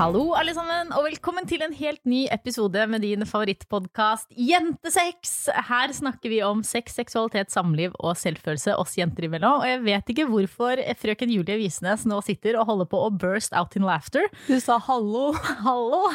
Hallo, 0.00 0.30
alle 0.32 0.54
sammen, 0.56 0.94
og 0.96 1.02
velkommen 1.04 1.44
til 1.44 1.60
en 1.60 1.74
helt 1.76 2.00
ny 2.08 2.22
episode 2.32 2.86
med 2.88 3.02
din 3.04 3.20
favorittpodkast 3.28 4.30
Jentesex. 4.32 5.50
Her 5.68 5.92
snakker 5.92 6.32
vi 6.32 6.38
om 6.40 6.62
sex, 6.64 6.94
seksualitet, 6.96 7.52
samliv 7.52 7.92
og 8.00 8.16
selvfølelse 8.16 8.78
oss 8.80 8.96
jenter 8.96 9.26
imellom. 9.28 9.58
Og 9.60 9.68
jeg 9.68 9.82
vet 9.84 10.14
ikke 10.14 10.26
hvorfor 10.30 10.80
frøken 11.02 11.34
Julie 11.34 11.58
Visnes 11.60 12.06
nå 12.08 12.22
sitter 12.24 12.56
og 12.56 12.70
holder 12.70 12.88
på 12.88 13.02
å 13.04 13.12
burst 13.12 13.52
out 13.52 13.76
in 13.76 13.84
laughter. 13.84 14.24
Du 14.48 14.56
sa 14.56 14.78
hallo. 14.88 15.34
Hallo! 15.66 16.06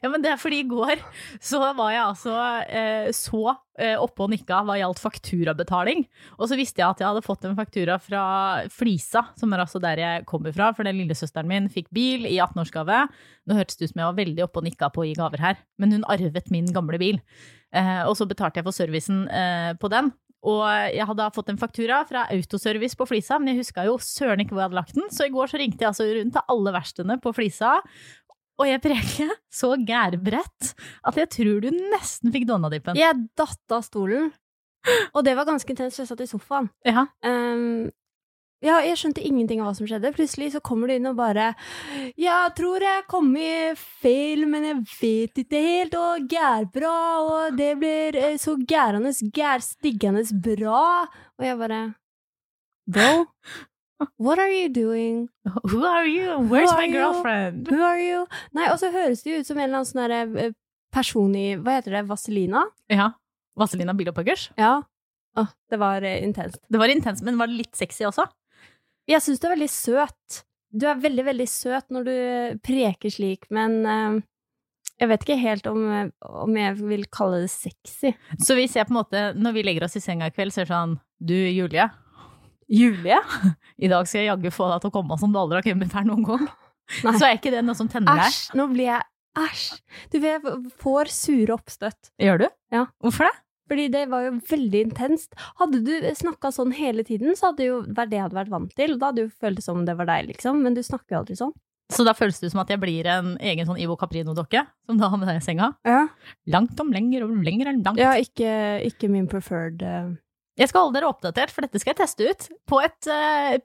Ja, 0.00 0.08
men 0.08 0.24
det 0.24 0.32
er 0.32 0.40
fordi 0.40 0.62
i 0.62 0.70
går 0.70 0.96
så 1.36 1.60
var 1.76 1.92
jeg 1.92 2.04
altså 2.06 2.38
eh, 2.64 3.12
så 3.12 3.58
oppe 4.00 4.24
og 4.24 4.32
nikka 4.32 4.60
hva 4.66 4.78
gjaldt 4.80 5.02
fakturabetaling. 5.02 6.04
Og 6.38 6.50
så 6.50 6.58
visste 6.58 6.82
jeg 6.82 6.88
at 6.88 7.02
jeg 7.02 7.08
hadde 7.08 7.24
fått 7.26 7.46
en 7.48 7.56
faktura 7.58 7.98
fra 8.02 8.22
Flisa, 8.74 9.26
som 9.38 9.52
er 9.54 9.64
altså 9.64 9.80
der 9.82 10.02
jeg 10.02 10.26
kommer 10.28 10.54
fra. 10.54 10.72
For 10.76 10.88
den 10.88 10.98
lillesøsteren 11.00 11.50
min 11.50 11.68
fikk 11.72 11.92
bil 11.94 12.26
i 12.28 12.36
18-årsgave. 12.36 13.04
Nå 13.48 13.58
hørtes 13.58 13.78
det 13.78 13.88
ut 13.88 13.94
som 13.94 14.02
jeg 14.02 14.10
var 14.10 14.18
veldig 14.18 14.46
oppe 14.46 14.62
og 14.62 14.68
nikka 14.68 14.90
på 14.94 15.04
å 15.04 15.08
gi 15.08 15.16
gaver 15.18 15.44
her, 15.44 15.60
men 15.78 15.94
hun 15.94 16.08
arvet 16.10 16.50
min 16.54 16.70
gamle 16.74 17.00
bil. 17.00 17.20
Eh, 17.76 18.02
og 18.08 18.16
så 18.18 18.26
betalte 18.28 18.60
jeg 18.60 18.68
for 18.68 18.76
servicen 18.76 19.26
eh, 19.28 19.74
på 19.78 19.90
den. 19.92 20.10
Og 20.46 20.62
jeg 20.94 21.06
hadde 21.08 21.30
fått 21.34 21.48
en 21.50 21.58
faktura 21.58 22.04
fra 22.06 22.28
Autoservice 22.30 22.96
på 22.98 23.08
Flisa, 23.10 23.40
men 23.40 23.52
jeg 23.52 23.64
huska 23.64 23.88
jo 23.88 23.96
søren 24.02 24.44
ikke 24.44 24.54
hvor 24.54 24.62
jeg 24.62 24.70
hadde 24.70 24.78
lagt 24.78 24.94
den, 24.94 25.08
så 25.10 25.26
i 25.26 25.32
går 25.34 25.50
så 25.50 25.58
ringte 25.58 25.82
jeg 25.82 25.90
altså 25.90 26.06
rundt 26.06 26.36
til 26.36 26.54
alle 26.54 26.74
verkstedene 26.76 27.18
på 27.24 27.32
Flisa. 27.34 27.74
Og 28.58 28.66
jeg 28.66 28.82
preker 28.82 29.30
så 29.54 29.74
gærbrett 29.78 30.72
at 31.06 31.20
jeg 31.20 31.30
tror 31.36 31.62
du 31.62 31.70
nesten 31.94 32.34
fikk 32.34 32.48
donnadippen. 32.48 32.98
Jeg 32.98 33.28
datt 33.38 33.74
av 33.74 33.84
stolen, 33.86 34.32
og 35.14 35.24
det 35.26 35.36
var 35.38 35.46
ganske 35.48 35.70
intenst, 35.72 36.00
jeg 36.02 36.10
satt 36.10 36.24
i 36.24 36.28
sofaen. 36.30 36.70
Ja. 36.86 37.06
Um, 37.22 37.88
ja, 38.58 38.80
jeg 38.82 38.98
skjønte 38.98 39.22
ingenting 39.22 39.60
av 39.62 39.68
hva 39.68 39.74
som 39.78 39.86
skjedde. 39.86 40.10
Plutselig 40.16 40.50
så 40.56 40.60
kommer 40.64 40.90
du 40.90 40.96
inn 40.96 41.06
og 41.06 41.18
bare 41.20 41.52
Jeg 42.18 42.54
tror 42.58 42.82
jeg 42.82 43.04
kom 43.10 43.30
i 43.38 43.70
feil, 43.78 44.42
men 44.50 44.66
jeg 44.66 44.80
vet 44.96 45.42
ikke 45.44 45.60
helt, 45.62 45.94
og 45.94 46.26
gærbra, 46.30 46.96
og 47.22 47.58
det 47.58 47.70
blir 47.78 48.18
eh, 48.18 48.34
så 48.40 48.56
gærende, 48.58 49.14
gærstiggende 49.34 50.26
bra. 50.42 51.06
Og 51.38 51.46
jeg 51.46 51.60
bare 51.62 51.82
Bro, 52.88 53.26
what 54.18 54.38
are 54.38 54.50
you 54.50 54.68
doing? 54.68 55.28
Who 55.70 55.84
are 55.84 56.06
you? 56.06 56.38
Where's 56.38 56.70
are 56.70 56.80
my 56.80 56.86
you? 56.86 56.92
girlfriend? 56.92 57.68
Who 57.70 57.82
are 57.82 58.00
you? 58.00 58.26
Nei, 58.56 58.68
og 58.72 58.78
så 58.82 58.92
høres 58.94 59.24
det 59.24 59.40
ut 59.40 59.48
som 59.48 59.58
en 59.58 59.68
eller 59.68 59.82
annen 59.82 59.90
sånn 59.90 60.38
eh, 60.44 60.52
person 60.94 61.34
i 61.36 61.48
Hva 61.56 61.78
heter 61.78 61.98
det? 61.98 62.04
Vaselina? 62.08 62.64
Ja. 62.92 63.12
Vaselina 63.58 63.94
Bilopphøggers. 63.98 64.50
Ja. 64.58 64.78
Åh, 65.38 65.50
det 65.70 65.80
var 65.80 66.02
eh, 66.06 66.22
intenst. 66.24 66.60
Det 66.68 66.80
var 66.80 66.92
intenst, 66.92 67.24
men 67.26 67.38
var 67.40 67.50
det 67.50 67.60
litt 67.64 67.78
sexy 67.78 68.06
også? 68.08 68.26
Jeg 69.08 69.24
syns 69.24 69.40
du 69.40 69.48
er 69.48 69.56
veldig 69.56 69.70
søt. 69.72 70.42
Du 70.68 70.84
er 70.88 70.98
veldig, 71.00 71.24
veldig 71.30 71.48
søt 71.48 71.94
når 71.94 72.08
du 72.08 72.16
preker 72.64 73.12
slik, 73.12 73.46
men 73.54 73.78
uh, 73.88 74.18
jeg 74.98 75.08
vet 75.12 75.24
ikke 75.24 75.38
helt 75.40 75.68
om, 75.70 75.78
eh, 75.94 76.10
om 76.42 76.56
jeg 76.58 76.74
vil 76.80 77.06
kalle 77.14 77.44
det 77.44 77.52
sexy. 77.52 78.12
Så 78.42 78.56
hvis 78.58 78.74
jeg 78.76 78.88
på 78.88 78.92
en 78.92 78.98
måte, 78.98 79.22
når 79.38 79.54
vi 79.56 79.64
legger 79.64 79.86
oss 79.86 79.96
i 79.96 80.02
senga 80.02 80.28
i 80.28 80.34
kveld, 80.34 80.52
så 80.52 80.62
er 80.62 80.68
det 80.68 80.74
sånn 80.74 80.98
Du, 81.18 81.34
Julie, 81.34 81.86
Julie? 82.68 83.18
i 83.84 83.90
dag 83.90 84.08
skal 84.08 84.22
jeg 84.22 84.30
jaggu 84.32 84.50
få 84.54 84.68
deg 84.72 84.82
til 84.84 84.90
å 84.92 84.96
komme 84.98 85.18
som 85.20 85.32
du 85.34 85.40
aldri 85.40 85.60
har 85.60 85.66
kommet 85.66 85.94
her 85.96 86.08
noen 86.08 86.26
gang. 86.26 86.48
Nei. 87.04 87.14
Så 87.20 87.26
er 87.28 87.36
ikke 87.36 87.52
det 87.52 87.62
noe 87.66 87.76
som 87.76 87.88
tenner 87.90 88.16
deg. 88.16 88.30
Æsj! 88.32 88.56
Nå 88.58 88.68
blir 88.72 88.90
jeg 88.90 89.04
Æsj! 89.38 89.66
Du 90.10 90.16
vet, 90.22 90.46
får 90.82 91.10
sure 91.14 91.54
oppstøtt. 91.54 92.10
Gjør 92.18 92.40
du? 92.42 92.48
Ja. 92.74 92.86
Hvorfor 93.04 93.28
det? 93.28 93.34
Fordi 93.68 93.84
det 93.92 94.06
var 94.08 94.24
jo 94.24 94.32
veldig 94.48 94.80
intenst. 94.86 95.34
Hadde 95.60 95.82
du 95.84 95.92
snakka 96.16 96.50
sånn 96.56 96.72
hele 96.72 97.04
tiden, 97.04 97.36
så 97.36 97.50
hadde 97.50 97.60
det 97.60 97.66
jo 97.68 97.80
vært 97.84 98.10
det 98.10 98.16
jeg 98.16 98.24
hadde 98.24 98.38
vært 98.38 98.52
vant 98.54 98.72
til. 98.80 98.94
Da 98.96 99.10
hadde 99.10 99.26
jo 99.26 99.32
føltes 99.44 99.68
som 99.68 99.82
det 99.84 99.96
var 99.98 100.08
deg, 100.08 100.30
liksom. 100.32 100.62
Men 100.64 100.76
du 100.76 100.80
snakker 100.84 101.14
jo 101.14 101.20
aldri 101.20 101.36
sånn. 101.38 101.52
Så 101.92 102.04
da 102.04 102.12
føles 102.16 102.40
det 102.40 102.50
som 102.52 102.60
at 102.60 102.72
jeg 102.72 102.80
blir 102.82 103.06
en 103.08 103.34
egen 103.40 103.68
sånn 103.68 103.78
Ivo 103.80 103.94
Caprino-dokke, 104.00 104.64
som 104.88 104.98
da 105.00 105.08
har 105.12 105.20
med 105.20 105.28
deg 105.30 105.38
i 105.40 105.44
senga. 105.44 105.70
Ja, 105.88 106.02
Langt 106.52 106.80
om 106.80 106.90
lenger 106.92 107.24
og 107.24 107.36
lenger 107.44 107.70
enn 107.70 107.84
langt. 107.84 108.00
ikke, 108.00 108.50
ikke 108.88 109.08
min 109.12 109.28
preferred 109.30 109.84
eh, 109.84 110.10
Jeg 110.58 110.70
skal 110.70 110.86
holde 110.86 110.98
dere 110.98 111.10
oppdatert, 111.10 111.52
for 111.54 111.64
dette 111.64 111.80
skal 111.80 111.94
jeg 111.94 112.00
teste 112.02 112.28
ut 112.28 112.48
på 112.68 112.80
et 112.82 113.08
uh, 113.12 113.58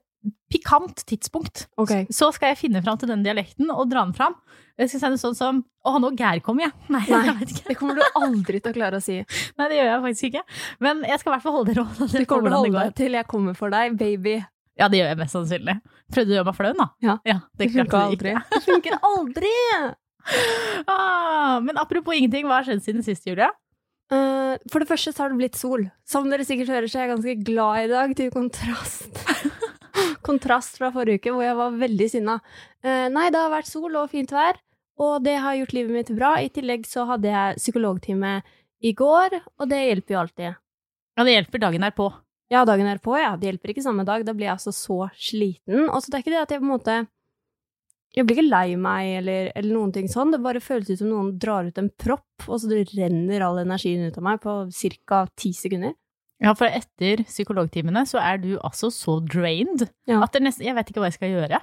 pikant 0.53 1.03
tidspunkt. 1.09 1.65
Okay. 1.81 2.05
Så 2.13 2.29
skal 2.35 2.53
jeg 2.53 2.61
finne 2.61 2.83
fram 2.85 2.99
til 3.01 3.09
den 3.09 3.23
dialekten 3.25 3.71
og 3.73 3.89
dra 3.91 4.05
den 4.05 4.13
fram. 4.15 4.37
Jeg 4.79 4.89
skal 4.89 5.01
si 5.01 5.09
det 5.13 5.21
sånn 5.21 5.35
som 5.37 5.59
Å, 5.85 5.97
nå 5.99 6.13
gær 6.17 6.39
kom 6.45 6.61
jeg. 6.63 6.71
Nei, 6.93 7.03
Nei. 7.09 7.23
jeg. 7.27 7.49
Det 7.67 7.75
kommer 7.79 7.99
du 7.99 8.05
aldri 8.17 8.61
til 8.61 8.71
å 8.71 8.77
klare 8.77 9.01
å 9.01 9.03
si. 9.03 9.19
Nei, 9.59 9.67
det 9.71 9.81
gjør 9.81 9.89
jeg 9.89 10.03
faktisk 10.07 10.29
ikke. 10.29 10.43
Men 10.85 11.03
jeg 11.09 11.19
skal 11.21 11.31
i 11.31 11.35
hvert 11.35 11.45
fall 11.47 11.57
holde 11.57 11.73
dere 11.73 11.85
oppdatert 11.85 12.23
Du 12.23 12.29
kommer 12.29 12.49
til 12.53 12.57
å 12.59 12.61
holde 12.63 12.85
deg 12.85 12.95
til 13.01 13.17
jeg 13.19 13.29
kommer 13.33 13.57
for 13.57 13.73
deg, 13.73 13.97
baby. 13.99 14.37
Ja, 14.79 14.87
det 14.89 15.01
gjør 15.01 15.11
jeg 15.11 15.19
mest 15.19 15.35
sannsynlig. 15.37 15.75
Prøvde 16.13 16.29
du 16.29 16.33
å 16.33 16.37
gjøre 16.39 16.47
meg 16.49 16.55
flau, 16.57 16.71
da? 16.79 16.87
Ja. 17.05 17.17
det 17.27 17.35
Det 17.59 17.67
funka 17.75 18.05
aldri. 18.07 18.37
Det 18.53 18.63
funker 18.69 18.97
aldri! 19.09 19.51
Ah, 20.87 21.59
men 21.59 21.75
apropos 21.75 22.15
ingenting, 22.15 22.45
hva 22.47 22.61
har 22.61 22.67
skjedd 22.67 22.79
siden 22.85 23.03
sist, 23.03 23.25
Julia? 23.27 23.49
Eh, 24.13 24.55
for 24.71 24.83
det 24.83 24.89
første 24.89 25.13
så 25.13 25.23
har 25.23 25.33
det 25.33 25.39
blitt 25.39 25.59
sol. 25.59 25.87
Som 26.07 26.29
dere 26.31 26.45
sikkert 26.47 26.71
hører, 26.73 26.89
så 26.89 26.99
er 26.99 27.07
jeg 27.07 27.13
ganske 27.15 27.35
glad 27.47 27.85
i 27.85 27.91
dag, 27.91 28.15
til 28.17 28.33
kontrast. 28.33 29.21
kontrast 30.27 30.79
fra 30.79 30.91
forrige 30.93 31.21
uke, 31.21 31.33
hvor 31.33 31.45
jeg 31.45 31.59
var 31.59 31.79
veldig 31.81 32.09
sinna. 32.11 32.39
Uh, 32.85 33.07
nei, 33.13 33.29
det 33.33 33.39
har 33.39 33.53
vært 33.53 33.69
sol 33.69 33.95
og 33.99 34.11
fint 34.11 34.33
vær, 34.33 34.59
og 35.01 35.23
det 35.25 35.37
har 35.43 35.57
gjort 35.59 35.77
livet 35.77 35.97
mitt 35.97 36.11
bra. 36.15 36.35
I 36.41 36.51
tillegg 36.53 36.85
så 36.89 37.07
hadde 37.09 37.31
jeg 37.31 37.61
psykologtime 37.61 38.35
i 38.83 38.93
går, 38.97 39.39
og 39.59 39.71
det 39.71 39.81
hjelper 39.87 40.15
jo 40.15 40.21
alltid. 40.21 40.59
Ja, 41.13 41.25
det 41.25 41.35
hjelper 41.37 41.63
dagen 41.67 41.87
er 41.87 41.95
på. 41.95 42.09
Ja, 42.51 42.63
dagen 42.67 42.89
er 42.89 42.99
på, 43.01 43.15
ja. 43.17 43.33
Det 43.39 43.47
hjelper 43.47 43.73
ikke 43.73 43.85
samme 43.85 44.05
dag. 44.05 44.25
Da 44.27 44.33
blir 44.35 44.49
jeg 44.49 44.57
altså 44.57 44.73
så 44.75 45.07
sliten. 45.17 45.87
Og 45.87 46.01
så 46.01 46.11
det 46.11 46.19
er 46.19 46.25
ikke 46.25 46.33
det 46.33 46.41
at 46.41 46.53
jeg 46.53 46.61
på 46.61 46.67
en 46.67 46.73
måte 46.73 46.97
Jeg 48.13 48.27
blir 48.27 48.37
ikke 48.37 48.49
lei 48.51 48.75
meg 48.77 49.09
eller, 49.23 49.47
eller 49.57 49.73
noen 49.73 49.91
ting 49.95 50.07
sånn. 50.11 50.29
Det 50.35 50.41
bare 50.43 50.61
føles 50.61 50.91
ut 50.91 50.99
som 51.01 51.09
noen 51.09 51.31
drar 51.41 51.65
ut 51.65 51.79
en 51.81 51.89
propp, 51.97 52.45
og 52.45 52.59
så 52.61 52.69
det 52.69 52.83
renner 52.93 53.41
all 53.41 53.57
energien 53.63 54.05
ut 54.05 54.17
av 54.19 54.25
meg 54.27 54.41
på 54.43 54.53
ca. 55.09 55.23
ti 55.39 55.53
sekunder. 55.57 55.95
Ja, 56.43 56.51
for 56.59 56.67
etter 56.67 57.23
psykologtimene 57.25 58.03
så 58.09 58.19
er 58.21 58.37
du 58.43 58.57
altså 58.59 58.89
så 58.91 59.19
drained 59.25 59.87
Ja. 60.09 60.21
at 60.21 60.33
det 60.33 60.43
nesten, 60.43 60.65
jeg 60.67 60.75
vet 60.75 60.89
ikke 60.91 60.99
hva 61.01 61.09
jeg 61.09 61.17
skal 61.17 61.31
gjøre. 61.33 61.61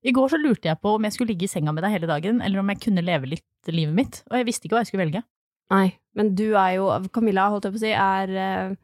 I 0.00 0.12
går 0.16 0.30
så 0.32 0.38
lurte 0.40 0.70
jeg 0.70 0.80
på 0.80 0.94
om 0.96 1.04
jeg 1.04 1.12
skulle 1.12 1.34
ligge 1.34 1.44
i 1.44 1.52
senga 1.52 1.72
med 1.76 1.84
deg 1.84 1.92
hele 1.98 2.08
dagen, 2.08 2.40
eller 2.40 2.62
om 2.62 2.68
jeg 2.72 2.80
kunne 2.80 3.04
leve 3.04 3.28
litt 3.34 3.68
livet 3.68 3.92
mitt, 3.94 4.22
og 4.30 4.38
jeg 4.38 4.46
visste 4.48 4.64
ikke 4.68 4.78
hva 4.78 4.84
jeg 4.84 4.92
skulle 4.92 5.04
velge. 5.04 5.22
Nei, 5.70 5.98
men 6.16 6.32
du 6.38 6.54
er 6.56 6.78
jo 6.78 6.86
Camilla, 7.12 7.50
holdt 7.52 7.68
jeg 7.68 7.74
på 7.74 7.80
å 7.80 7.82
si, 7.84 7.92
er 7.92 8.32
eh, 8.34 8.76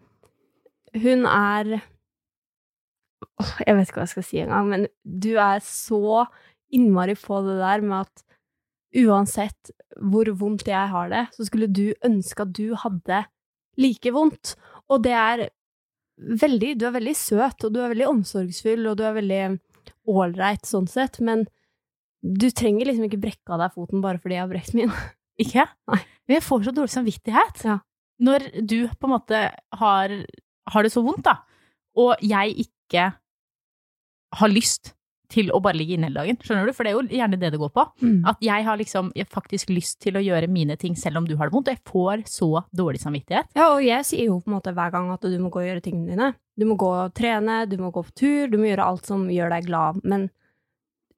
Hun 1.03 1.25
er 1.27 1.81
Jeg 3.65 3.75
vet 3.75 3.89
ikke 3.89 3.99
hva 4.01 4.05
jeg 4.05 4.13
skal 4.13 4.27
si 4.27 4.43
engang, 4.43 4.69
men 4.71 4.87
du 5.03 5.33
er 5.41 5.63
så 5.65 6.27
innmari 6.75 7.17
på 7.19 7.41
det 7.47 7.59
der 7.61 7.85
med 7.85 8.07
at 8.07 8.25
uansett 8.97 9.73
hvor 10.01 10.29
vondt 10.39 10.69
jeg 10.69 10.93
har 10.93 11.11
det, 11.13 11.27
så 11.37 11.47
skulle 11.47 11.69
du 11.69 11.91
ønske 12.07 12.45
at 12.45 12.55
du 12.57 12.75
hadde 12.79 13.23
like 13.81 14.13
vondt. 14.13 14.55
Og 14.89 15.03
det 15.05 15.15
er 15.17 15.49
veldig 16.17 16.79
Du 16.81 16.87
er 16.89 16.95
veldig 16.95 17.13
søt, 17.13 17.65
og 17.67 17.75
du 17.75 17.83
er 17.83 17.91
veldig 17.93 18.07
omsorgsfull, 18.09 18.87
og 18.89 18.97
du 18.97 19.03
er 19.05 19.19
veldig 19.19 19.41
ålreit 20.09 20.65
sånn 20.65 20.87
sett, 20.89 21.19
men 21.21 21.45
du 22.23 22.49
trenger 22.51 22.89
liksom 22.89 23.05
ikke 23.07 23.21
brekke 23.21 23.53
av 23.53 23.61
deg 23.61 23.75
foten 23.75 24.01
bare 24.01 24.19
fordi 24.23 24.39
jeg 24.39 24.43
har 24.43 24.51
brekt 24.51 24.73
min. 24.79 24.95
Ikke? 25.45 25.67
Nei. 25.93 26.01
Men 26.27 26.39
jeg 26.39 26.47
får 26.47 26.65
så 26.65 26.73
dårlig 26.73 26.95
samvittighet. 26.95 27.61
Ja. 27.69 27.77
Når 28.25 28.47
du 28.65 28.79
på 28.89 29.07
en 29.07 29.13
måte 29.13 29.43
har, 29.53 30.15
har 30.73 30.87
det 30.87 30.93
så 30.95 31.03
vondt, 31.05 31.27
da, 31.29 31.37
og 32.01 32.25
jeg 32.25 32.65
ikke 32.65 33.11
har 34.41 34.53
lyst 34.53 34.96
til 35.33 35.51
å 35.55 35.61
bare 35.63 35.79
ligge 35.79 35.97
inne 35.97 36.09
hele 36.11 36.21
dagen. 36.23 36.39
Skjønner 36.43 36.69
du? 36.69 36.73
For 36.77 36.87
det 36.87 36.93
er 36.93 36.97
jo 36.99 37.19
gjerne 37.19 37.39
det 37.41 37.51
det 37.55 37.61
går 37.61 37.73
på. 37.75 37.85
At 38.31 38.43
jeg 38.45 38.67
har 38.67 38.81
liksom 38.81 39.13
jeg 39.17 39.29
faktisk 39.33 39.71
lyst 39.75 40.01
til 40.05 40.17
å 40.19 40.23
gjøre 40.25 40.49
mine 40.53 40.77
ting 40.81 40.97
selv 40.99 41.21
om 41.23 41.27
du 41.29 41.37
har 41.37 41.51
det 41.51 41.57
vondt, 41.57 41.71
og 41.71 41.77
jeg 41.77 41.85
får 41.91 42.25
så 42.31 42.51
dårlig 42.77 43.01
samvittighet. 43.03 43.51
Ja, 43.59 43.71
og 43.75 43.83
jeg 43.85 44.07
sier 44.09 44.31
jo 44.31 44.41
på 44.41 44.51
en 44.51 44.57
måte 44.59 44.75
hver 44.77 44.93
gang 44.95 45.11
at 45.15 45.23
du 45.27 45.37
må 45.43 45.51
gå 45.51 45.63
og 45.63 45.69
gjøre 45.69 45.85
tingene 45.85 46.13
dine. 46.15 46.31
Du 46.57 46.65
må 46.69 46.77
gå 46.81 46.89
og 46.89 47.15
trene, 47.17 47.65
du 47.69 47.77
må 47.81 47.91
gå 47.93 48.03
på 48.07 48.15
tur, 48.17 48.47
du 48.49 48.57
må 48.59 48.71
gjøre 48.71 48.87
alt 48.87 49.09
som 49.11 49.27
gjør 49.31 49.53
deg 49.57 49.67
glad, 49.69 50.01
men 50.05 50.29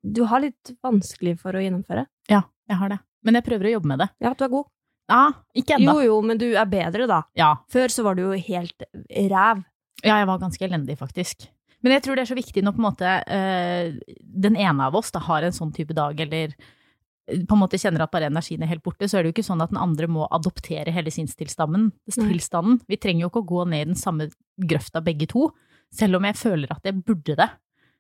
du 0.03 0.25
har 0.31 0.43
litt 0.43 0.73
vanskelig 0.85 1.37
for 1.43 1.55
å 1.59 1.62
gjennomføre. 1.62 2.06
Ja, 2.31 2.43
jeg 2.71 2.81
har 2.81 2.93
det. 2.94 2.99
Men 3.27 3.38
jeg 3.38 3.44
prøver 3.49 3.69
å 3.69 3.73
jobbe 3.77 3.91
med 3.93 4.03
det. 4.03 4.09
Ja, 4.25 4.32
du 4.35 4.44
er 4.47 4.53
god. 4.53 4.69
Ja, 5.09 5.23
ikke 5.56 5.79
ennå. 5.79 5.94
Jo, 5.99 6.09
jo, 6.09 6.17
men 6.29 6.41
du 6.41 6.47
er 6.53 6.69
bedre 6.69 7.06
da. 7.09 7.23
Ja. 7.38 7.53
Før 7.73 7.93
så 7.93 8.05
var 8.06 8.19
du 8.19 8.27
jo 8.27 8.32
helt 8.49 8.85
ræv. 9.09 9.62
ja, 10.05 10.19
jeg 10.21 10.29
var 10.29 10.43
ganske 10.43 10.65
elendig, 10.69 10.99
faktisk. 11.00 11.49
Men 11.85 11.95
jeg 11.95 12.05
tror 12.05 12.19
det 12.19 12.25
er 12.25 12.33
så 12.33 12.39
viktig 12.39 12.65
når 12.65 12.75
på 12.75 12.83
en 12.83 12.89
måte 12.89 13.13
eh, 13.31 13.95
den 14.19 14.59
ene 14.59 14.89
av 14.89 14.97
oss 14.99 15.13
da 15.15 15.23
har 15.29 15.47
en 15.47 15.55
sånn 15.55 15.71
type 15.75 15.95
dag, 15.95 16.19
eller 16.25 16.51
eh, 16.51 17.45
på 17.47 17.55
en 17.55 17.63
måte 17.63 17.79
kjenner 17.79 18.03
at 18.03 18.13
bare 18.15 18.31
energien 18.33 18.65
er 18.67 18.73
helt 18.73 18.83
borte, 18.87 19.07
så 19.07 19.19
er 19.19 19.25
det 19.25 19.31
jo 19.31 19.37
ikke 19.37 19.47
sånn 19.47 19.63
at 19.63 19.71
den 19.71 19.81
andre 19.81 20.11
må 20.11 20.27
adoptere 20.35 20.95
hele 20.95 21.13
sinnstilstanden. 21.15 21.93
tilstanden. 22.11 22.81
Vi 22.91 22.99
trenger 22.99 23.27
jo 23.27 23.31
ikke 23.33 23.45
å 23.45 23.51
gå 23.53 23.65
ned 23.71 23.87
i 23.87 23.91
den 23.93 24.01
samme 24.01 24.31
grøfta 24.59 25.05
begge 25.05 25.31
to, 25.31 25.53
selv 25.95 26.19
om 26.19 26.27
jeg 26.27 26.37
føler 26.37 26.75
at 26.75 26.85
jeg 26.85 26.99
burde 27.05 27.39
det. 27.39 27.51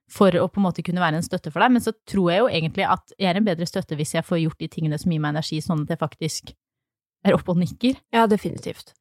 for 0.08 0.32
å 0.40 0.46
på 0.48 0.56
en 0.56 0.64
måte 0.64 0.80
kunne 0.80 1.02
være 1.02 1.18
en 1.20 1.24
støtte 1.26 1.50
for 1.52 1.60
deg, 1.60 1.74
men 1.74 1.82
så 1.84 1.92
tror 2.08 2.30
jeg 2.32 2.40
jo 2.40 2.46
egentlig 2.48 2.86
at 2.88 3.12
jeg 3.20 3.28
er 3.28 3.36
en 3.36 3.44
bedre 3.44 3.66
støtte 3.68 3.92
hvis 3.98 4.14
jeg 4.14 4.24
får 4.24 4.38
gjort 4.40 4.62
de 4.62 4.68
tingene 4.72 4.96
som 4.96 5.12
gir 5.12 5.20
meg 5.20 5.34
energi, 5.34 5.58
sånn 5.60 5.82
at 5.84 5.92
jeg 5.92 6.00
faktisk 6.00 6.54
er 7.28 7.36
oppe 7.36 7.52
og 7.52 7.60
nikker. 7.60 7.98
Ja, 8.14 8.22
definitivt. 8.24 8.94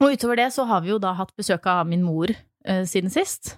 Og 0.00 0.14
utover 0.16 0.40
det 0.40 0.48
så 0.56 0.64
har 0.68 0.80
vi 0.80 0.94
jo 0.94 0.98
da 1.02 1.12
hatt 1.18 1.34
besøk 1.36 1.68
av 1.68 1.84
min 1.88 2.04
mor 2.06 2.32
eh, 2.66 2.84
siden 2.88 3.12
sist. 3.14 3.56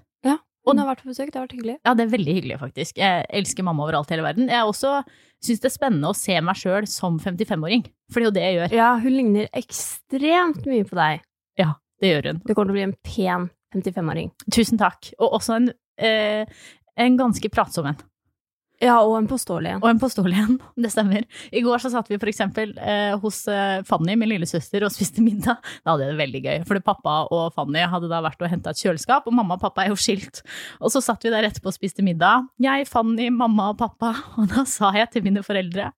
Hun 0.69 0.81
har 0.83 0.89
vært 0.91 1.01
på 1.01 1.09
besøk, 1.09 1.31
det 1.33 1.39
har 1.39 1.47
vært 1.47 1.55
hyggelig. 1.57 1.75
Ja, 1.87 1.95
det 1.97 2.05
er 2.05 2.11
veldig 2.13 2.33
hyggelig, 2.37 2.57
faktisk. 2.61 2.99
Jeg 3.01 3.25
elsker 3.41 3.65
mamma 3.65 3.87
overalt 3.87 4.11
i 4.11 4.15
hele 4.15 4.25
verden. 4.27 4.51
Jeg 4.53 4.69
også 4.69 4.99
syns 5.45 5.63
det 5.63 5.69
er 5.71 5.73
spennende 5.73 6.11
å 6.11 6.17
se 6.19 6.35
meg 6.45 6.59
sjøl 6.61 6.89
som 6.91 7.17
55-åring, 7.23 7.87
for 8.13 8.21
det 8.21 8.27
er 8.27 8.29
jo 8.29 8.35
det 8.37 8.43
jeg 8.45 8.57
gjør. 8.59 8.75
Ja, 8.77 8.89
hun 9.01 9.15
ligner 9.17 9.49
ekstremt 9.57 10.67
mye 10.69 10.89
på 10.89 10.99
deg. 10.99 11.23
Ja, 11.61 11.71
Det 12.03 12.13
gjør 12.13 12.29
hun. 12.31 12.43
Det 12.45 12.55
kommer 12.55 12.69
til 12.69 12.75
å 12.75 12.79
bli 12.79 12.85
en 12.85 12.97
pen 13.09 13.49
55-åring. 13.75 14.29
Tusen 14.55 14.79
takk. 14.81 15.09
Og 15.19 15.39
også 15.41 15.57
en, 15.57 15.73
eh, 15.99 16.45
en 17.01 17.17
ganske 17.19 17.51
pratsom 17.51 17.89
en. 17.91 17.99
Ja, 18.79 19.01
og 19.03 19.17
en 19.19 19.27
påståelig 19.27 19.73
en. 19.73 19.81
Og 19.83 19.89
en 19.91 19.99
påståelig 19.99 20.39
en, 20.39 20.59
det 20.85 20.91
stemmer. 20.95 21.25
I 21.51 21.63
går 21.67 21.83
så 21.83 21.91
satt 21.91 22.11
vi 22.11 22.19
eksempel 22.31 22.77
eh, 22.79 23.17
hos 23.19 23.41
eh, 23.51 23.81
Fanny, 23.89 24.15
min 24.19 24.31
lillesøster, 24.31 24.85
og 24.87 24.95
spiste 24.95 25.25
middag. 25.25 25.59
Da 25.83 25.95
hadde 25.95 26.07
jeg 26.07 26.15
det 26.15 26.21
veldig 26.23 26.43
gøy, 26.45 26.59
fordi 26.69 26.85
pappa 26.87 27.17
og 27.35 27.49
Fanny 27.57 27.83
hadde 27.91 28.11
da 28.11 28.21
vært 28.23 28.45
og 28.45 28.53
henta 28.53 28.75
et 28.75 28.83
kjøleskap, 28.85 29.27
og 29.27 29.35
mamma 29.35 29.59
og 29.59 29.65
pappa 29.65 29.85
er 29.85 29.91
jo 29.91 29.99
skilt. 29.99 30.45
Og 30.79 30.95
så 30.95 31.03
satt 31.03 31.27
vi 31.27 31.33
der 31.35 31.49
etterpå 31.49 31.73
og 31.73 31.79
spiste 31.79 32.07
middag. 32.07 32.47
Jeg, 32.63 32.87
Fanny, 32.91 33.33
mamma 33.35 33.73
og 33.73 33.81
pappa, 33.83 34.15
og 34.39 34.47
da 34.55 34.63
sa 34.69 34.93
jeg 34.97 35.11
til 35.17 35.27
mine 35.27 35.43
foreldre 35.47 35.91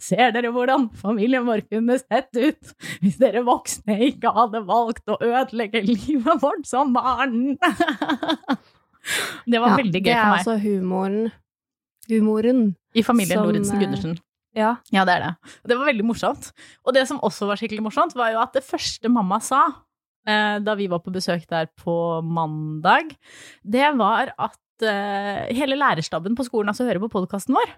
Ser 0.00 0.30
dere 0.32 0.48
hvordan 0.48 0.86
familien 0.96 1.44
vår 1.44 1.60
kunne 1.68 1.98
sett 2.00 2.32
ut 2.32 2.70
hvis 3.02 3.18
dere 3.20 3.42
voksne 3.44 3.98
ikke 4.06 4.30
hadde 4.32 4.62
valgt 4.64 5.12
å 5.12 5.18
ødelegge 5.20 5.82
livet 5.84 6.40
vårt 6.40 6.64
som 6.64 6.94
barn? 6.96 7.58
Det 9.50 9.60
var 9.60 9.74
Ja, 9.74 9.76
veldig 9.80 10.00
gøy 10.00 10.08
for 10.08 10.14
meg. 10.14 10.14
Det 10.14 10.16
er 10.16 10.34
altså 10.38 10.56
humoren. 10.62 11.30
Humoren. 12.10 12.74
I 12.96 13.04
familien 13.06 13.38
som, 13.38 13.46
Lorentzen 13.48 13.78
eh, 13.78 13.84
Gundersen. 13.84 14.16
Ja. 14.56 14.74
Ja, 14.90 15.04
det 15.06 15.14
er 15.14 15.26
det. 15.26 15.52
Det 15.70 15.78
var 15.78 15.90
veldig 15.90 16.06
morsomt. 16.08 16.50
Og 16.84 16.96
det 16.96 17.06
som 17.08 17.20
også 17.26 17.46
var 17.50 17.60
skikkelig 17.60 17.84
morsomt, 17.86 18.16
var 18.18 18.32
jo 18.34 18.40
at 18.42 18.56
det 18.56 18.66
første 18.66 19.10
mamma 19.12 19.38
sa 19.44 19.62
eh, 20.26 20.58
da 20.64 20.74
vi 20.78 20.88
var 20.90 21.02
på 21.04 21.14
besøk 21.14 21.46
der 21.50 21.70
på 21.78 21.94
mandag, 22.26 23.14
det 23.62 23.92
var 24.00 24.34
at 24.38 24.86
eh, 24.86 25.46
hele 25.54 25.78
lærerstaben 25.78 26.36
på 26.38 26.48
skolen 26.48 26.72
altså 26.72 26.88
hører 26.88 27.02
på 27.04 27.12
podkasten 27.12 27.56
vår. 27.58 27.76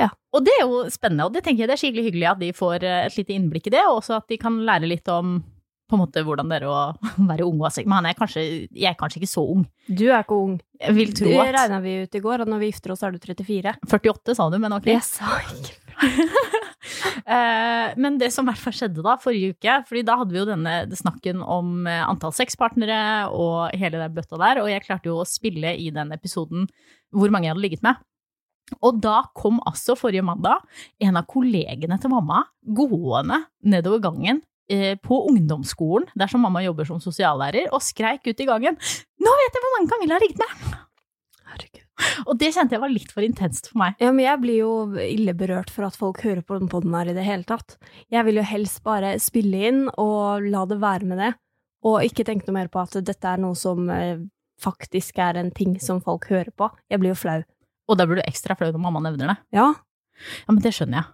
Ja. 0.00 0.08
Og 0.32 0.44
det 0.46 0.54
er 0.56 0.64
jo 0.64 0.84
spennende, 0.92 1.28
og 1.28 1.34
det 1.34 1.44
tenker 1.44 1.64
jeg 1.64 1.70
det 1.70 1.76
er 1.76 1.82
skikkelig 1.82 2.06
hyggelig 2.08 2.28
at 2.30 2.40
de 2.40 2.52
får 2.56 2.86
eh, 2.88 3.02
et 3.08 3.18
lite 3.18 3.36
innblikk 3.36 3.68
i 3.68 3.74
det, 3.76 3.82
og 3.88 4.00
også 4.00 4.16
at 4.22 4.30
de 4.32 4.40
kan 4.40 4.62
lære 4.64 4.88
litt 4.88 5.08
om 5.12 5.42
på 5.92 5.98
en 5.98 6.02
måte 6.06 6.24
hvordan 6.26 6.48
det 6.50 6.62
er 6.62 6.68
å 6.72 6.78
være 7.30 7.46
ung. 7.46 7.60
altså, 7.62 7.84
Men 7.86 7.98
han 8.00 8.10
er 8.10 8.18
kanskje, 8.18 8.44
jeg 8.72 8.88
er 8.90 8.98
kanskje 8.98 9.20
ikke 9.22 9.32
så 9.34 9.44
ung. 9.54 9.66
Du 9.88 10.06
er 10.08 10.24
ikke 10.24 10.40
ung. 10.40 10.56
Jeg 10.82 10.96
vil 10.96 11.12
tro 11.14 11.28
Det 11.30 11.38
at 11.44 11.54
regna 11.60 11.78
vi 11.84 11.94
ut 12.02 12.18
i 12.18 12.24
går, 12.24 12.42
og 12.42 12.50
når 12.50 12.64
vi 12.64 12.72
gifter 12.72 12.96
oss, 12.96 13.04
er 13.06 13.14
du 13.14 13.20
34. 13.22 13.76
48 13.86 14.34
sa 14.40 14.48
du, 14.50 14.58
men 14.62 14.74
ok. 14.80 14.90
Jeg 14.90 15.04
sa 15.06 15.36
ikke 15.44 15.78
Eh, 17.22 17.92
Men 17.96 18.16
det 18.18 18.32
som 18.34 18.46
i 18.46 18.50
hvert 18.50 18.58
fall 18.58 18.74
skjedde 18.74 19.02
da, 19.04 19.14
forrige 19.22 19.52
uke, 19.54 19.74
fordi 19.86 20.02
da 20.06 20.16
hadde 20.18 20.34
vi 20.34 20.40
jo 20.40 20.46
denne 20.48 20.72
snakken 20.98 21.42
om 21.44 21.86
eh, 21.86 22.02
antall 22.02 22.32
sexpartnere 22.34 23.28
og 23.30 23.70
hele 23.78 24.00
den 24.00 24.14
bøtta 24.16 24.38
der, 24.40 24.60
og 24.62 24.70
jeg 24.70 24.82
klarte 24.86 25.10
jo 25.10 25.20
å 25.22 25.28
spille 25.28 25.74
i 25.78 25.92
den 25.94 26.10
episoden 26.16 26.66
hvor 27.14 27.30
mange 27.32 27.46
jeg 27.46 27.54
hadde 27.54 27.64
ligget 27.64 27.84
med. 27.86 28.00
Og 28.82 28.98
da 29.04 29.20
kom 29.38 29.60
altså 29.68 29.94
forrige 29.98 30.24
mandag 30.26 30.64
en 31.02 31.18
av 31.20 31.26
kollegene 31.30 31.98
til 32.02 32.12
mamma 32.12 32.42
gående 32.64 33.42
nedover 33.68 34.02
gangen 34.08 34.42
på 35.04 35.18
ungdomsskolen, 35.30 36.08
dersom 36.18 36.44
mamma 36.46 36.62
jobber 36.64 36.88
som 36.88 37.00
sosiallærer, 37.02 37.68
og 37.72 37.84
skreik 37.84 38.26
ut 38.26 38.40
i 38.40 38.48
gangen 38.48 38.78
'Nå 38.78 39.34
vet 39.40 39.54
jeg 39.56 39.62
hvor 39.62 39.74
mange 39.76 39.90
Camilla 39.92 40.18
har 40.18 40.24
ringt 40.24 40.40
med!' 40.42 40.78
Herregud. 41.52 41.86
Og 42.26 42.38
det 42.40 42.52
kjente 42.54 42.74
jeg 42.74 42.80
var 42.82 42.90
litt 42.90 43.12
for 43.12 43.22
intenst 43.22 43.68
for 43.70 43.78
meg. 43.78 43.94
Ja, 44.00 44.10
men 44.10 44.24
jeg 44.24 44.40
blir 44.40 44.58
jo 44.62 44.72
ille 44.96 45.34
berørt 45.36 45.70
for 45.70 45.84
at 45.84 45.96
folk 45.96 46.22
hører 46.24 46.42
på 46.42 46.58
den 46.58 46.68
podden 46.72 46.94
her 46.96 47.10
i 47.12 47.14
det 47.14 47.24
hele 47.24 47.44
tatt. 47.44 47.76
Jeg 48.10 48.24
vil 48.24 48.40
jo 48.40 48.42
helst 48.48 48.82
bare 48.82 49.18
spille 49.20 49.68
inn 49.68 49.82
og 50.00 50.42
la 50.48 50.64
det 50.66 50.80
være 50.80 51.04
med 51.04 51.18
det, 51.18 51.34
og 51.84 52.02
ikke 52.02 52.24
tenke 52.24 52.48
noe 52.48 52.56
mer 52.56 52.72
på 52.72 52.80
at 52.80 52.96
dette 53.04 53.28
er 53.28 53.38
noe 53.38 53.54
som 53.54 53.90
eh, 53.90 54.18
faktisk 54.62 55.18
er 55.18 55.36
en 55.36 55.50
ting 55.50 55.78
som 55.80 56.00
folk 56.00 56.26
hører 56.32 56.50
på. 56.56 56.70
Jeg 56.90 56.98
blir 57.02 57.12
jo 57.12 57.20
flau. 57.22 57.42
Og 57.88 57.98
da 57.98 58.06
blir 58.06 58.22
du 58.22 58.26
ekstra 58.26 58.56
flau 58.56 58.72
når 58.72 58.80
mamma 58.80 59.02
nevner 59.04 59.34
det. 59.34 59.38
Ja, 59.52 59.74
Ja, 60.46 60.52
men 60.52 60.62
det 60.62 60.74
skjønner 60.76 61.00
jeg. 61.00 61.10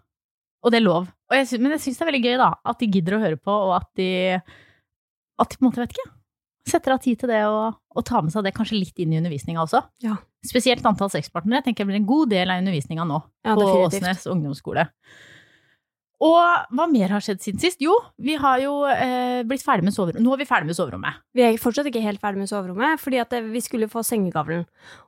Og 0.64 0.74
det 0.74 0.80
er 0.80 0.86
lov. 0.86 1.08
Og 1.30 1.36
jeg, 1.36 1.48
synes, 1.50 1.62
men 1.62 1.74
jeg 1.76 1.84
syns 1.84 1.98
det 1.98 2.04
er 2.04 2.10
veldig 2.10 2.24
gøy, 2.24 2.36
da, 2.40 2.52
at 2.72 2.80
de 2.80 2.90
gidder 2.90 3.16
å 3.16 3.22
høre 3.22 3.38
på, 3.40 3.58
og 3.68 3.74
at 3.78 3.90
de 4.00 4.10
At 5.38 5.52
de 5.52 5.58
på 5.58 5.62
en 5.62 5.68
måte, 5.68 5.84
vet 5.84 5.94
ikke, 5.94 6.08
setter 6.68 6.94
av 6.96 7.00
tid 7.04 7.20
til 7.20 7.30
det 7.30 7.44
og, 7.46 7.78
og 7.94 8.04
tar 8.06 8.24
med 8.24 8.34
seg 8.34 8.44
det 8.44 8.54
kanskje 8.56 8.80
litt 8.80 8.98
inn 9.00 9.14
i 9.14 9.20
undervisninga 9.20 9.62
også. 9.62 9.84
Ja. 10.04 10.18
Spesielt 10.46 10.84
antall 10.86 11.10
sexpartnere 11.12 11.64
tenker 11.64 11.84
jeg 11.84 11.90
blir 11.90 12.00
en 12.00 12.08
god 12.08 12.32
del 12.34 12.52
av 12.52 12.60
undervisninga 12.62 13.06
nå 13.08 13.20
ja 13.46 13.56
på. 13.58 13.68
Åsnes 13.86 14.26
ungdomsskole. 14.30 14.88
Og 16.18 16.74
hva 16.74 16.86
mer 16.90 17.12
har 17.14 17.22
skjedd 17.22 17.44
siden 17.44 17.62
sist? 17.62 17.82
Jo, 17.82 17.94
vi 18.18 18.34
har 18.42 18.58
jo 18.58 18.72
eh, 18.90 19.44
blitt 19.46 19.62
ferdig 19.62 19.86
med 19.86 19.94
soverommet. 19.94 20.24
Nå 20.24 20.32
er 20.34 20.40
vi 20.40 20.48
ferdig 20.50 20.66
med 20.66 20.78
soverommet. 20.78 21.20
Vi 21.38 21.44
er 21.46 21.58
fortsatt 21.62 21.86
ikke 21.86 22.02
helt 22.02 22.18
ferdig 22.22 22.42
med 22.42 22.50
soverommet, 22.50 22.98
fordi 22.98 23.20
at 23.22 23.36
vi 23.46 23.62
skulle 23.62 23.86
få 23.90 24.02
sengegavlen. 24.06 24.64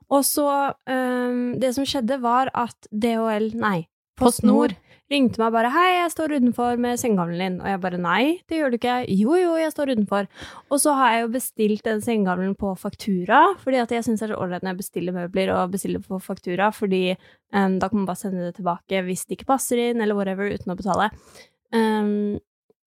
Og 0.07 0.23
så 0.27 0.47
eh, 0.87 1.41
Det 1.59 1.73
som 1.75 1.87
skjedde, 1.87 2.21
var 2.23 2.53
at 2.55 2.87
DHL, 2.95 3.51
nei, 3.59 3.81
Post 4.21 4.45
Nord. 4.47 4.77
Ringte 5.11 5.41
meg 5.41 5.51
bare 5.53 5.69
'Hei, 5.71 5.89
jeg 5.99 6.11
står 6.13 6.35
utenfor 6.39 6.79
med 6.79 6.99
sengegavlen 6.99 7.39
din.' 7.39 7.61
Og 7.61 7.67
jeg 7.67 7.81
bare 7.81 7.97
'Nei, 7.99 8.41
det 8.49 8.57
gjør 8.57 8.71
du 8.71 8.77
ikke.' 8.77 9.05
'Jo, 9.07 9.35
jo, 9.35 9.55
jeg 9.59 9.71
står 9.71 9.91
utenfor.' 9.93 10.27
Og 10.71 10.79
så 10.79 10.93
har 10.95 11.11
jeg 11.13 11.21
jo 11.21 11.33
bestilt 11.35 11.83
den 11.83 12.01
sengegavlen 12.01 12.55
på 12.55 12.75
faktura, 12.75 13.55
fordi 13.59 13.77
at 13.77 13.91
jeg 13.91 14.03
syns 14.03 14.19
det 14.19 14.29
er 14.29 14.35
så 14.35 14.41
ålreit 14.41 14.63
når 14.63 14.71
jeg 14.71 14.81
bestiller 14.83 15.13
møbler 15.13 15.53
og 15.55 15.71
bestiller 15.71 15.99
på 15.99 16.19
faktura, 16.19 16.71
fordi 16.71 17.15
um, 17.53 17.79
da 17.79 17.87
kan 17.87 17.97
man 17.97 18.05
bare 18.05 18.15
sende 18.15 18.45
det 18.45 18.55
tilbake 18.55 19.03
hvis 19.03 19.25
det 19.25 19.37
ikke 19.37 19.53
passer 19.53 19.77
inn, 19.77 20.01
eller 20.01 20.15
whatever, 20.15 20.49
uten 20.49 20.71
å 20.71 20.79
betale. 20.79 21.11
Um, 21.73 22.39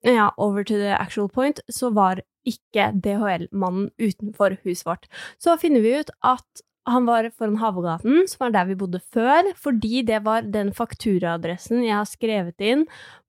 ja, 0.05 0.31
over 0.37 0.65
to 0.65 0.75
the 0.77 0.93
actual 0.99 1.29
point, 1.29 1.61
så 1.71 1.91
var 1.91 2.21
ikke 2.45 2.93
DHL-mannen 3.01 3.91
utenfor 3.99 4.59
huset 4.65 4.87
vårt. 4.87 5.09
Så 5.41 5.57
finner 5.57 5.81
vi 5.81 5.99
ut 6.01 6.11
at 6.23 6.65
han 6.85 7.07
var 7.09 7.31
foran 7.33 7.57
Havgaten, 7.61 8.27
som 8.29 8.45
var 8.45 8.55
der 8.55 8.69
vi 8.69 8.77
bodde 8.79 9.01
før, 9.15 9.51
fordi 9.57 10.03
det 10.07 10.21
var 10.27 10.45
den 10.45 10.73
fakturaadressen 10.77 11.85
jeg 11.85 11.97
har 11.97 12.09
skrevet 12.09 12.61
inn 12.61 12.85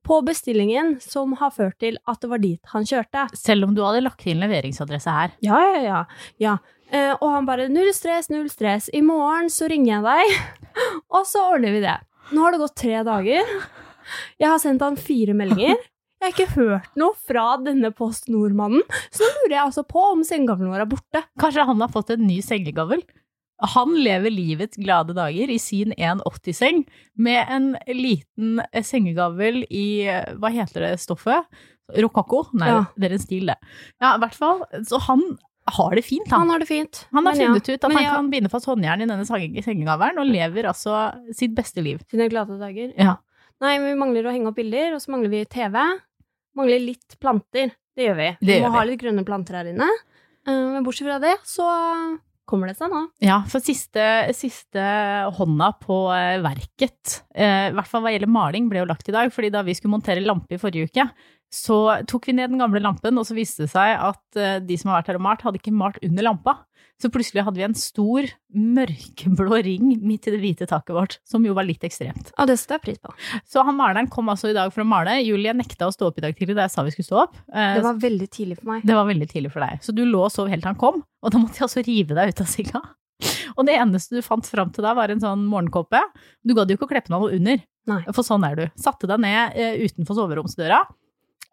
på 0.05 0.19
bestillingen 0.27 0.97
som 1.01 1.33
har 1.39 1.53
ført 1.55 1.79
til 1.81 1.97
at 2.05 2.19
det 2.21 2.29
var 2.29 2.43
dit 2.43 2.73
han 2.73 2.85
kjørte. 2.85 3.25
Selv 3.37 3.69
om 3.69 3.73
du 3.75 3.81
hadde 3.85 4.03
lagt 4.05 4.27
inn 4.29 4.43
leveringsadresse 4.43 5.15
her. 5.17 5.33
Ja, 5.45 5.61
ja, 5.71 5.81
ja. 5.85 6.03
ja. 6.41 6.57
Eh, 6.91 7.15
og 7.15 7.31
han 7.31 7.47
bare 7.47 7.69
'null 7.71 7.93
stress, 7.95 8.29
null 8.29 8.51
stress', 8.51 8.91
i 8.93 9.01
morgen 9.01 9.49
så 9.49 9.69
ringer 9.71 9.95
jeg 9.95 10.05
deg, 10.05 10.69
og 11.15 11.25
så 11.25 11.47
ordner 11.55 11.73
vi 11.73 11.81
det. 11.87 11.97
Nå 12.35 12.43
har 12.43 12.53
det 12.53 12.61
gått 12.61 12.77
tre 12.77 13.01
dager. 13.07 13.57
Jeg 14.37 14.49
har 14.51 14.61
sendt 14.61 14.83
han 14.85 14.99
fire 14.99 15.33
meldinger. 15.33 15.79
Jeg 16.21 16.31
har 16.31 16.33
ikke 16.33 16.55
hørt 16.55 16.95
noe 16.97 17.13
fra 17.27 17.57
denne 17.61 17.91
Post 17.93 18.29
Nord-mannen, 18.31 18.85
så 19.13 19.25
nå 19.25 19.33
lurer 19.43 19.57
jeg 19.57 19.65
altså 19.65 19.83
på 19.85 20.01
om 20.13 20.23
sengegavlen 20.25 20.71
vår 20.71 20.85
er 20.85 20.89
borte. 20.89 21.21
Kanskje 21.41 21.65
han 21.67 21.81
har 21.83 21.91
fått 21.93 22.13
en 22.15 22.23
ny 22.25 22.39
sengegavl? 22.45 23.03
Han 23.75 23.93
lever 24.03 24.29
livets 24.33 24.75
glade 24.77 25.13
dager 25.15 25.49
i 25.49 25.57
sin 25.59 25.93
1,80-seng 25.95 26.81
med 27.15 27.45
en 27.49 27.69
liten 27.87 28.59
eh, 28.71 28.83
sengegavl 28.83 29.61
i 29.69 29.85
eh, 30.11 30.33
Hva 30.35 30.51
heter 30.51 30.83
det 30.89 30.93
stoffet? 30.99 31.45
Rokokko? 31.95 32.47
Nei, 32.57 32.67
Ja. 32.67 32.81
det 32.97 33.11
er 33.11 33.13
en 33.15 33.21
stil, 33.23 33.45
det. 33.47 33.55
Ja, 34.01 34.15
i 34.15 34.19
hvert 34.25 34.35
fall. 34.35 34.63
Så 34.89 34.99
han 35.05 35.21
har 35.71 35.95
det 35.95 36.03
fint, 36.05 36.27
han. 36.29 36.39
Han 36.43 36.49
har 36.55 36.59
det 36.59 36.67
fint. 36.67 37.05
Han 37.13 37.25
har 37.25 37.33
Men 37.33 37.41
ja, 37.41 37.47
funnet 37.53 37.69
ut 37.69 37.83
at 37.83 37.87
men 37.89 37.97
han 37.97 38.03
ja, 38.05 38.15
kan 38.17 38.29
binde 38.33 38.49
fast 38.51 38.65
håndjern 38.69 39.01
i 39.01 39.07
denne 39.09 39.25
senge- 39.25 39.63
sengegavlen, 39.65 40.19
og 40.21 40.27
lever 40.29 40.67
altså 40.69 40.97
sitt 41.33 41.55
beste 41.57 41.81
liv. 41.85 42.01
Sine 42.11 42.27
glade 42.29 42.57
dager. 42.59 42.91
Ja. 42.97 43.15
Nei, 43.63 43.77
men 43.79 43.87
vi 43.93 43.99
mangler 44.01 44.27
å 44.27 44.33
henge 44.35 44.51
opp 44.51 44.57
bilder, 44.59 44.97
og 44.97 45.01
så 45.01 45.13
mangler 45.15 45.31
vi 45.31 45.45
TV. 45.45 45.79
Mangler 46.59 46.83
litt 46.83 47.15
planter. 47.23 47.71
Det 47.95 48.09
gjør 48.09 48.17
vi. 48.19 48.29
Det 48.41 48.59
vi 48.59 48.61
må 48.65 48.73
ha 48.75 48.81
vi. 48.83 48.91
litt 48.91 49.01
grønne 49.01 49.23
planter 49.25 49.55
her 49.61 49.71
inne. 49.71 49.87
Eh, 50.45 50.51
Men 50.75 50.83
bortsett 50.83 51.07
fra 51.07 51.19
det, 51.23 51.37
så 51.47 51.65
kommer 52.49 52.69
det 52.69 52.77
seg 52.77 52.91
nå. 52.93 53.01
Ja, 53.25 53.39
for 53.49 53.63
siste, 53.63 54.03
siste 54.37 54.83
hånda 55.37 55.71
på 55.81 55.99
eh, 56.15 56.37
verket, 56.43 57.19
eh, 57.35 57.69
i 57.71 57.75
hvert 57.75 57.89
fall 57.89 58.05
hva 58.05 58.13
gjelder 58.13 58.31
maling, 58.31 58.69
ble 58.71 58.83
jo 58.83 58.89
lagt 58.89 59.09
i 59.09 59.15
dag. 59.15 59.33
fordi 59.33 59.51
da 59.53 59.63
vi 59.65 59.75
skulle 59.77 59.95
montere 59.95 60.23
lampe 60.23 60.57
i 60.57 60.61
forrige 60.61 60.89
uke, 60.91 61.07
så 61.53 61.79
tok 62.09 62.29
vi 62.29 62.35
ned 62.37 62.51
den 62.51 62.61
gamle 62.61 62.81
lampen, 62.83 63.17
og 63.17 63.27
så 63.27 63.37
viste 63.37 63.65
det 63.65 63.73
seg 63.73 63.95
at 63.95 64.39
eh, 64.39 64.59
de 64.63 64.77
som 64.79 64.91
har 64.91 65.01
vært 65.01 65.13
her 65.13 65.19
og 65.21 65.25
malt, 65.27 65.45
hadde 65.45 65.61
ikke 65.61 65.75
malt 65.75 66.01
under 66.05 66.29
lampa. 66.29 66.57
Så 67.01 67.09
plutselig 67.11 67.43
hadde 67.43 67.59
vi 67.59 67.65
en 67.67 67.73
stor, 67.75 68.23
mørkeblå 68.55 69.57
ring 69.65 69.89
midt 70.05 70.27
i 70.29 70.33
det 70.33 70.39
hvite 70.39 70.67
taket 70.69 70.95
vårt, 70.95 71.17
som 71.27 71.43
jo 71.45 71.53
var 71.57 71.67
litt 71.67 71.83
ekstremt. 71.83 72.31
Ja, 72.37 72.45
det 72.47 72.55
setter 72.61 72.77
jeg 72.77 72.83
pris 72.85 73.01
på. 73.03 73.11
Så 73.51 73.63
han 73.67 73.75
maleren 73.75 74.07
kom 74.11 74.29
altså 74.31 74.49
i 74.51 74.55
dag 74.55 74.71
for 74.73 74.85
å 74.85 74.87
male. 74.87 75.17
Julie 75.25 75.51
nekta 75.57 75.89
å 75.89 75.93
stå 75.95 76.07
opp 76.09 76.21
i 76.21 76.25
dag 76.25 76.37
tidlig 76.39 76.55
da 76.55 76.67
jeg 76.69 76.73
sa 76.75 76.85
vi 76.87 76.93
skulle 76.95 77.09
stå 77.09 77.19
opp. 77.25 77.35
Eh, 77.51 77.73
Det 77.79 77.83
var 77.83 77.99
veldig 77.99 78.29
tidlig 78.31 78.59
for 78.61 78.71
meg. 78.71 78.85
det 78.87 78.95
var 78.95 79.09
veldig 79.11 79.27
tidlig 79.31 79.51
for 79.51 79.65
deg. 79.67 79.83
Så 79.83 79.95
du 79.95 80.05
lå 80.07 80.23
og 80.27 80.31
sov 80.31 80.47
helt 80.51 80.63
til 80.63 80.71
han 80.71 80.79
kom, 80.79 81.03
og 81.21 81.31
da 81.35 81.41
måtte 81.41 81.59
jeg 81.59 81.67
altså 81.67 81.83
rive 81.85 82.15
deg 82.15 82.31
ut 82.31 82.41
av 82.45 82.51
senga. 82.53 82.81
Og 83.55 83.63
det 83.67 83.75
eneste 83.79 84.15
du 84.17 84.21
fant 84.25 84.45
fram 84.47 84.71
til 84.75 84.83
da, 84.83 84.93
var 84.95 85.11
en 85.11 85.19
sånn 85.23 85.45
morgenkåpe. 85.47 85.99
Du 86.43 86.53
gadd 86.55 86.69
jo 86.71 86.75
ikke 86.79 86.87
å 86.87 86.91
kle 86.95 87.01
på 87.05 87.13
noe 87.13 87.31
under, 87.35 87.59
Nei. 87.87 88.01
for 88.11 88.23
sånn 88.27 88.43
er 88.47 88.55
du. 88.55 88.65
Satte 88.79 89.07
deg 89.07 89.19
ned 89.23 89.55
eh, 89.55 89.77
utenfor 89.85 90.15
soveromsdøra, 90.17 90.81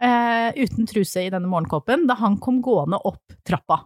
eh, 0.03 0.51
uten 0.59 0.87
truse 0.91 1.23
i 1.27 1.31
denne 1.31 1.47
morgenkåpen, 1.51 2.07
da 2.11 2.15
han 2.19 2.39
kom 2.43 2.61
gående 2.63 2.99
opp 3.07 3.35
trappa. 3.47 3.85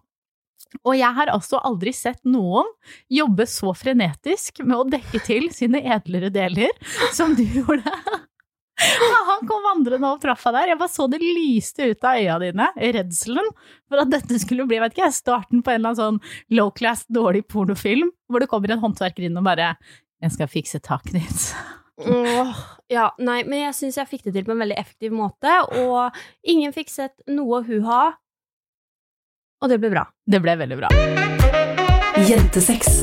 Og 0.82 0.96
jeg 0.98 1.12
har 1.16 1.30
altså 1.32 1.60
aldri 1.64 1.92
sett 1.94 2.22
noen 2.26 2.68
jobbe 3.12 3.46
så 3.48 3.72
frenetisk 3.76 4.62
med 4.64 4.76
å 4.76 4.88
dekke 4.96 5.22
til 5.26 5.50
sine 5.54 5.82
edlere 5.82 6.30
deler 6.34 6.72
som 7.16 7.36
du 7.38 7.44
gjorde. 7.44 7.92
Ja, 8.76 9.20
han 9.30 9.46
kom 9.48 9.62
vandrende 9.64 10.10
opp 10.10 10.20
trappa 10.20 10.50
der, 10.52 10.68
jeg 10.68 10.78
bare 10.80 10.92
så 10.92 11.06
det 11.08 11.22
lyste 11.22 11.86
ut 11.94 12.04
av 12.04 12.18
øya 12.20 12.34
dine, 12.42 12.66
redselen 12.76 13.48
for 13.88 14.02
at 14.02 14.10
dette 14.12 14.36
skulle 14.42 14.66
bli, 14.68 14.82
vet 14.82 14.92
ikke 14.92 15.08
starten 15.16 15.62
på 15.64 15.72
en 15.72 15.80
eller 15.80 15.94
annen 15.94 16.20
sånn 16.20 16.58
low 16.58 16.68
class, 16.76 17.06
dårlig 17.08 17.46
pornofilm, 17.48 18.10
hvor 18.28 18.44
det 18.44 18.50
kommer 18.52 18.74
en 18.74 18.82
håndverker 18.84 19.24
inn 19.24 19.40
og 19.40 19.48
bare 19.48 19.76
'Jeg 20.20 20.32
skal 20.32 20.48
fikse 20.48 20.80
taket 20.80 21.16
ditt'. 21.16 21.54
Åh, 21.96 22.56
ja, 22.92 23.10
nei, 23.18 23.42
men 23.44 23.66
jeg 23.66 23.74
syns 23.74 23.96
jeg 23.96 24.08
fikk 24.08 24.24
det 24.24 24.34
til 24.34 24.44
på 24.44 24.52
en 24.52 24.60
veldig 24.60 24.76
effektiv 24.76 25.12
måte, 25.12 25.48
og 25.80 26.12
ingen 26.44 26.72
fikk 26.72 26.92
sett 26.92 27.16
noe 27.26 27.62
hu-ha, 27.64 28.16
og 29.62 29.72
det 29.72 29.78
ble 29.82 29.90
bra. 29.92 30.04
Det 30.26 30.40
ble 30.44 30.56
veldig 30.60 30.78
bra. 30.80 30.90
Jentesex. 32.26 33.02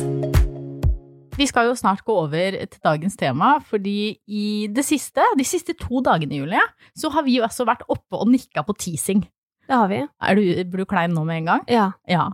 Vi 1.34 1.46
skal 1.50 1.66
jo 1.66 1.74
snart 1.78 2.04
gå 2.06 2.14
over 2.14 2.54
til 2.62 2.80
dagens 2.84 3.16
tema, 3.18 3.56
fordi 3.66 4.14
i 4.30 4.46
det 4.70 4.84
siste, 4.86 5.24
de 5.38 5.46
siste 5.46 5.74
to 5.78 6.02
dagene, 6.04 6.38
Julie, 6.38 6.62
så 6.94 7.10
har 7.10 7.26
vi 7.26 7.40
jo 7.40 7.46
altså 7.46 7.66
vært 7.66 7.82
oppe 7.90 8.20
og 8.20 8.30
nikka 8.30 8.62
på 8.66 8.76
teasing. 8.78 9.24
Det 9.66 9.74
har 9.74 9.88
vi. 9.90 10.02
Er 10.22 10.38
du, 10.38 10.42
blir 10.70 10.84
du 10.84 10.90
klein 10.90 11.14
nå 11.16 11.24
med 11.26 11.42
en 11.42 11.50
gang? 11.50 11.64
Ja. 11.72 11.88
Ja. 12.06 12.28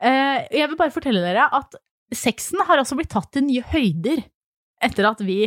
Eh, 0.00 0.46
jeg 0.54 0.70
vil 0.70 0.78
bare 0.80 0.94
fortelle 0.94 1.20
dere 1.24 1.48
at 1.52 1.76
sexen 2.14 2.62
har 2.68 2.80
altså 2.80 2.96
blitt 2.96 3.12
tatt 3.12 3.32
til 3.34 3.44
nye 3.48 3.64
høyder 3.72 4.22
etter 4.82 5.08
at 5.10 5.20
vi 5.26 5.44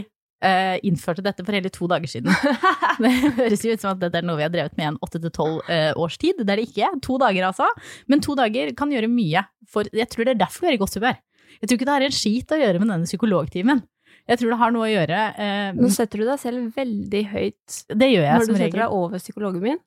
innførte 0.86 1.24
dette 1.26 1.44
for 1.46 1.56
hele 1.56 1.72
to 1.74 1.88
dager 1.90 2.10
siden. 2.12 2.30
Det 3.02 3.12
høres 3.38 3.64
jo 3.66 3.74
ut 3.74 3.82
som 3.82 3.94
at 3.96 4.02
dette 4.04 4.20
er 4.20 4.26
noe 4.28 4.38
vi 4.40 4.46
har 4.46 4.52
drevet 4.54 4.76
med 4.78 4.86
i 4.86 4.90
en 4.92 5.00
åtte 5.04 5.20
til 5.24 5.32
tolv 5.34 5.62
eh, 5.72 5.92
års 6.00 6.18
tid. 6.22 6.42
Det 6.44 6.52
er 6.54 6.62
det 6.62 6.68
ikke. 6.70 6.92
To 7.08 7.18
dager, 7.22 7.48
altså. 7.50 7.68
Men 8.12 8.22
to 8.24 8.36
dager 8.38 8.72
kan 8.78 8.92
gjøre 8.94 9.10
mye. 9.12 9.46
For 9.72 9.88
jeg 9.96 10.08
tror 10.12 10.28
det 10.28 10.36
er 10.36 10.44
derfor 10.46 10.68
vi 10.68 10.74
er 10.74 10.78
i 10.78 10.82
godt 10.84 10.96
humør. 11.00 11.18
Jeg 11.62 11.68
tror 11.70 11.78
ikke 11.80 11.88
det 11.88 11.96
har 11.96 12.06
en 12.08 12.16
skit 12.20 12.52
å 12.56 12.60
gjøre 12.62 12.82
med 12.84 12.92
denne 12.94 13.08
psykologtimen. 13.10 13.84
Jeg 14.26 14.40
tror 14.42 14.52
det 14.54 14.58
har 14.60 14.72
noe 14.74 14.88
å 14.88 14.90
gjøre 14.90 15.18
eh, 15.38 15.68
Nå 15.78 15.90
setter 15.94 16.22
du 16.22 16.26
deg 16.26 16.40
selv 16.42 16.72
veldig 16.74 17.20
høyt 17.30 17.76
Det 17.94 18.08
gjør 18.10 18.24
jeg 18.26 18.32
som 18.32 18.40
regel. 18.40 18.48
når 18.48 18.48
du 18.48 18.62
setter 18.64 18.82
deg 18.82 18.96
over 18.98 19.22
psykologen 19.22 19.62
min. 19.62 19.78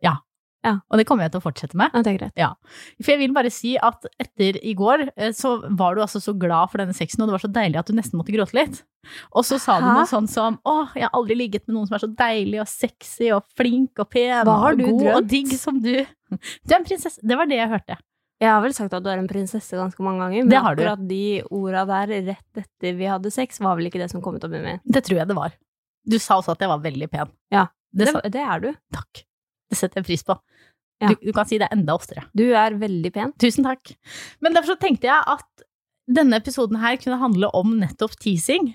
Og 0.66 0.98
det 0.98 1.04
kommer 1.06 1.24
jeg 1.24 1.32
til 1.32 1.40
å 1.40 1.44
fortsette 1.44 1.76
med. 1.78 1.90
Ja, 1.94 2.02
det 2.02 2.10
er 2.12 2.18
greit. 2.18 2.32
For 3.00 3.12
jeg 3.14 3.20
vil 3.22 3.32
bare 3.36 3.50
si 3.54 3.76
at 3.78 4.04
etter 4.20 4.58
i 4.64 4.74
går, 4.76 5.06
eh, 5.16 5.30
så 5.36 5.52
var 5.78 5.94
du 5.94 6.02
altså 6.02 6.20
så 6.20 6.34
glad 6.36 6.72
for 6.72 6.82
denne 6.82 6.92
sexen, 6.96 7.22
og 7.22 7.28
det 7.30 7.36
var 7.36 7.44
så 7.44 7.52
deilig 7.52 7.78
at 7.78 7.86
du 7.86 7.94
nesten 7.96 8.18
måtte 8.18 8.34
gråte 8.34 8.56
litt. 8.58 8.82
Og 9.32 9.46
så 9.46 9.56
sa 9.62 9.78
du 9.80 9.86
noe 9.86 10.08
sånn 10.10 10.26
som 10.28 10.58
å, 10.66 10.88
jeg 10.98 11.06
har 11.06 11.14
aldri 11.16 11.36
ligget 11.38 11.66
med 11.68 11.76
noen 11.78 11.86
som 11.88 11.94
er 11.96 12.02
så 12.02 12.10
deilig 12.18 12.60
og 12.60 12.68
sexy 12.68 13.30
og 13.32 13.46
flink 13.56 14.02
og 14.02 14.10
pen 14.10 14.42
og 14.42 14.44
god 14.90 15.00
drømt? 15.04 15.16
og 15.16 15.28
digg 15.30 15.54
som 15.56 15.78
du. 15.80 15.94
Du 16.28 16.74
er 16.74 16.80
en 16.80 16.84
prinsesse. 16.84 17.22
Det 17.22 17.38
var 17.38 17.46
det 17.48 17.56
jeg 17.62 17.70
hørte. 17.70 17.96
Jeg 18.38 18.50
har 18.52 18.60
vel 18.62 18.74
sagt 18.74 18.92
at 18.94 19.02
du 19.02 19.08
er 19.10 19.18
en 19.18 19.26
prinsesse 19.30 19.74
ganske 19.74 20.02
mange 20.04 20.20
ganger, 20.22 20.44
men 20.44 20.52
akkurat 20.84 21.00
de 21.08 21.22
orda 21.50 21.86
der 21.88 22.12
rett 22.34 22.60
etter 22.60 22.94
vi 22.98 23.08
hadde 23.10 23.30
sex, 23.34 23.58
var 23.58 23.74
vel 23.78 23.88
ikke 23.90 23.98
det 23.98 24.10
som 24.12 24.20
kom 24.22 24.36
ut 24.36 24.44
av 24.44 24.50
munnen 24.52 24.76
min. 24.76 24.82
Det 24.84 25.02
tror 25.06 25.18
jeg 25.22 25.26
det 25.30 25.34
var. 25.38 25.56
Du 26.06 26.18
sa 26.22 26.36
også 26.38 26.52
at 26.54 26.60
jeg 26.62 26.68
var 26.70 26.78
veldig 26.84 27.08
pen. 27.10 27.32
Ja, 27.50 27.66
Det, 27.90 28.12
Det, 28.12 28.30
det 28.36 28.42
er 28.44 28.60
du. 28.60 28.72
takk. 28.92 29.24
Det 29.68 29.78
setter 29.78 30.00
jeg 30.00 30.08
pris 30.08 30.26
på. 30.26 30.38
Ja. 31.02 31.12
Du, 31.12 31.28
du 31.28 31.32
kan 31.34 31.46
si 31.46 31.60
det 31.60 31.68
enda 31.74 31.94
oftere. 31.94 32.24
Du 32.36 32.48
er 32.48 32.74
veldig 32.78 33.12
pen. 33.14 33.32
Tusen 33.38 33.66
takk. 33.66 33.94
Men 34.42 34.56
derfor 34.56 34.74
så 34.74 34.82
tenkte 34.82 35.10
jeg 35.10 35.22
at 35.36 35.64
denne 36.08 36.40
episoden 36.40 36.80
her 36.80 36.96
kunne 37.00 37.20
handle 37.20 37.50
om 37.56 37.76
nettopp 37.78 38.16
teasing. 38.18 38.72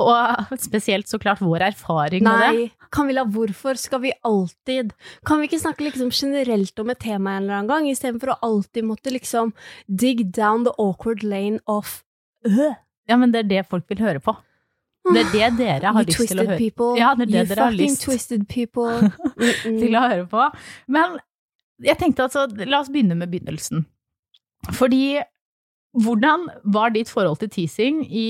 Og 0.00 0.52
spesielt 0.62 1.10
så 1.10 1.18
klart 1.20 1.42
vår 1.44 1.64
erfaring 1.66 2.24
med 2.24 2.40
det. 2.40 2.50
Nei, 2.56 2.90
Camilla, 2.94 3.24
hvorfor 3.26 3.78
skal 3.78 4.00
vi 4.04 4.12
alltid 4.26 4.94
Kan 5.26 5.40
vi 5.40 5.48
ikke 5.48 5.60
snakke 5.60 5.84
liksom 5.84 6.12
generelt 6.14 6.78
om 6.80 6.92
et 6.92 7.02
tema 7.02 7.34
en 7.36 7.44
eller 7.44 7.58
annen 7.58 7.70
gang, 7.70 7.88
istedenfor 7.90 8.32
å 8.34 8.38
alltid 8.46 8.86
måtte 8.86 9.12
liksom 9.12 9.52
dig 9.86 10.24
down 10.30 10.64
the 10.64 10.74
awkward 10.78 11.26
lane 11.26 11.60
of 11.66 12.00
øh. 12.46 12.78
Ja, 13.10 13.18
men 13.18 13.34
det 13.34 13.44
er 13.44 13.50
det 13.50 13.66
folk 13.68 13.90
vil 13.90 14.00
høre 14.04 14.22
på. 14.22 14.36
Det 15.14 15.22
er 15.24 15.32
det 15.32 15.50
dere 15.58 15.92
har 15.94 16.04
You 16.04 16.12
lyst 16.12 16.30
til 16.30 16.40
å 16.40 16.46
høre, 16.46 16.58
people. 16.58 16.92
Ja, 16.98 17.14
det 17.18 17.26
er 17.26 17.30
det 17.30 17.40
you 17.40 17.50
dere 17.50 17.66
har 17.66 17.76
lyst. 17.76 18.04
twisted 18.04 18.46
people. 18.48 19.10
Til 19.82 19.96
å 19.96 20.04
høre 20.06 20.26
på. 20.30 20.46
Men 20.88 21.18
jeg 21.82 21.98
tenkte 22.00 22.26
altså, 22.28 22.46
la 22.64 22.82
oss 22.82 22.90
begynne 22.92 23.16
med 23.18 23.30
begynnelsen. 23.32 23.86
Fordi 24.76 25.20
hvordan 25.96 26.46
var 26.64 26.92
ditt 26.94 27.10
forhold 27.10 27.40
til 27.40 27.50
teasing 27.50 28.04
i, 28.06 28.26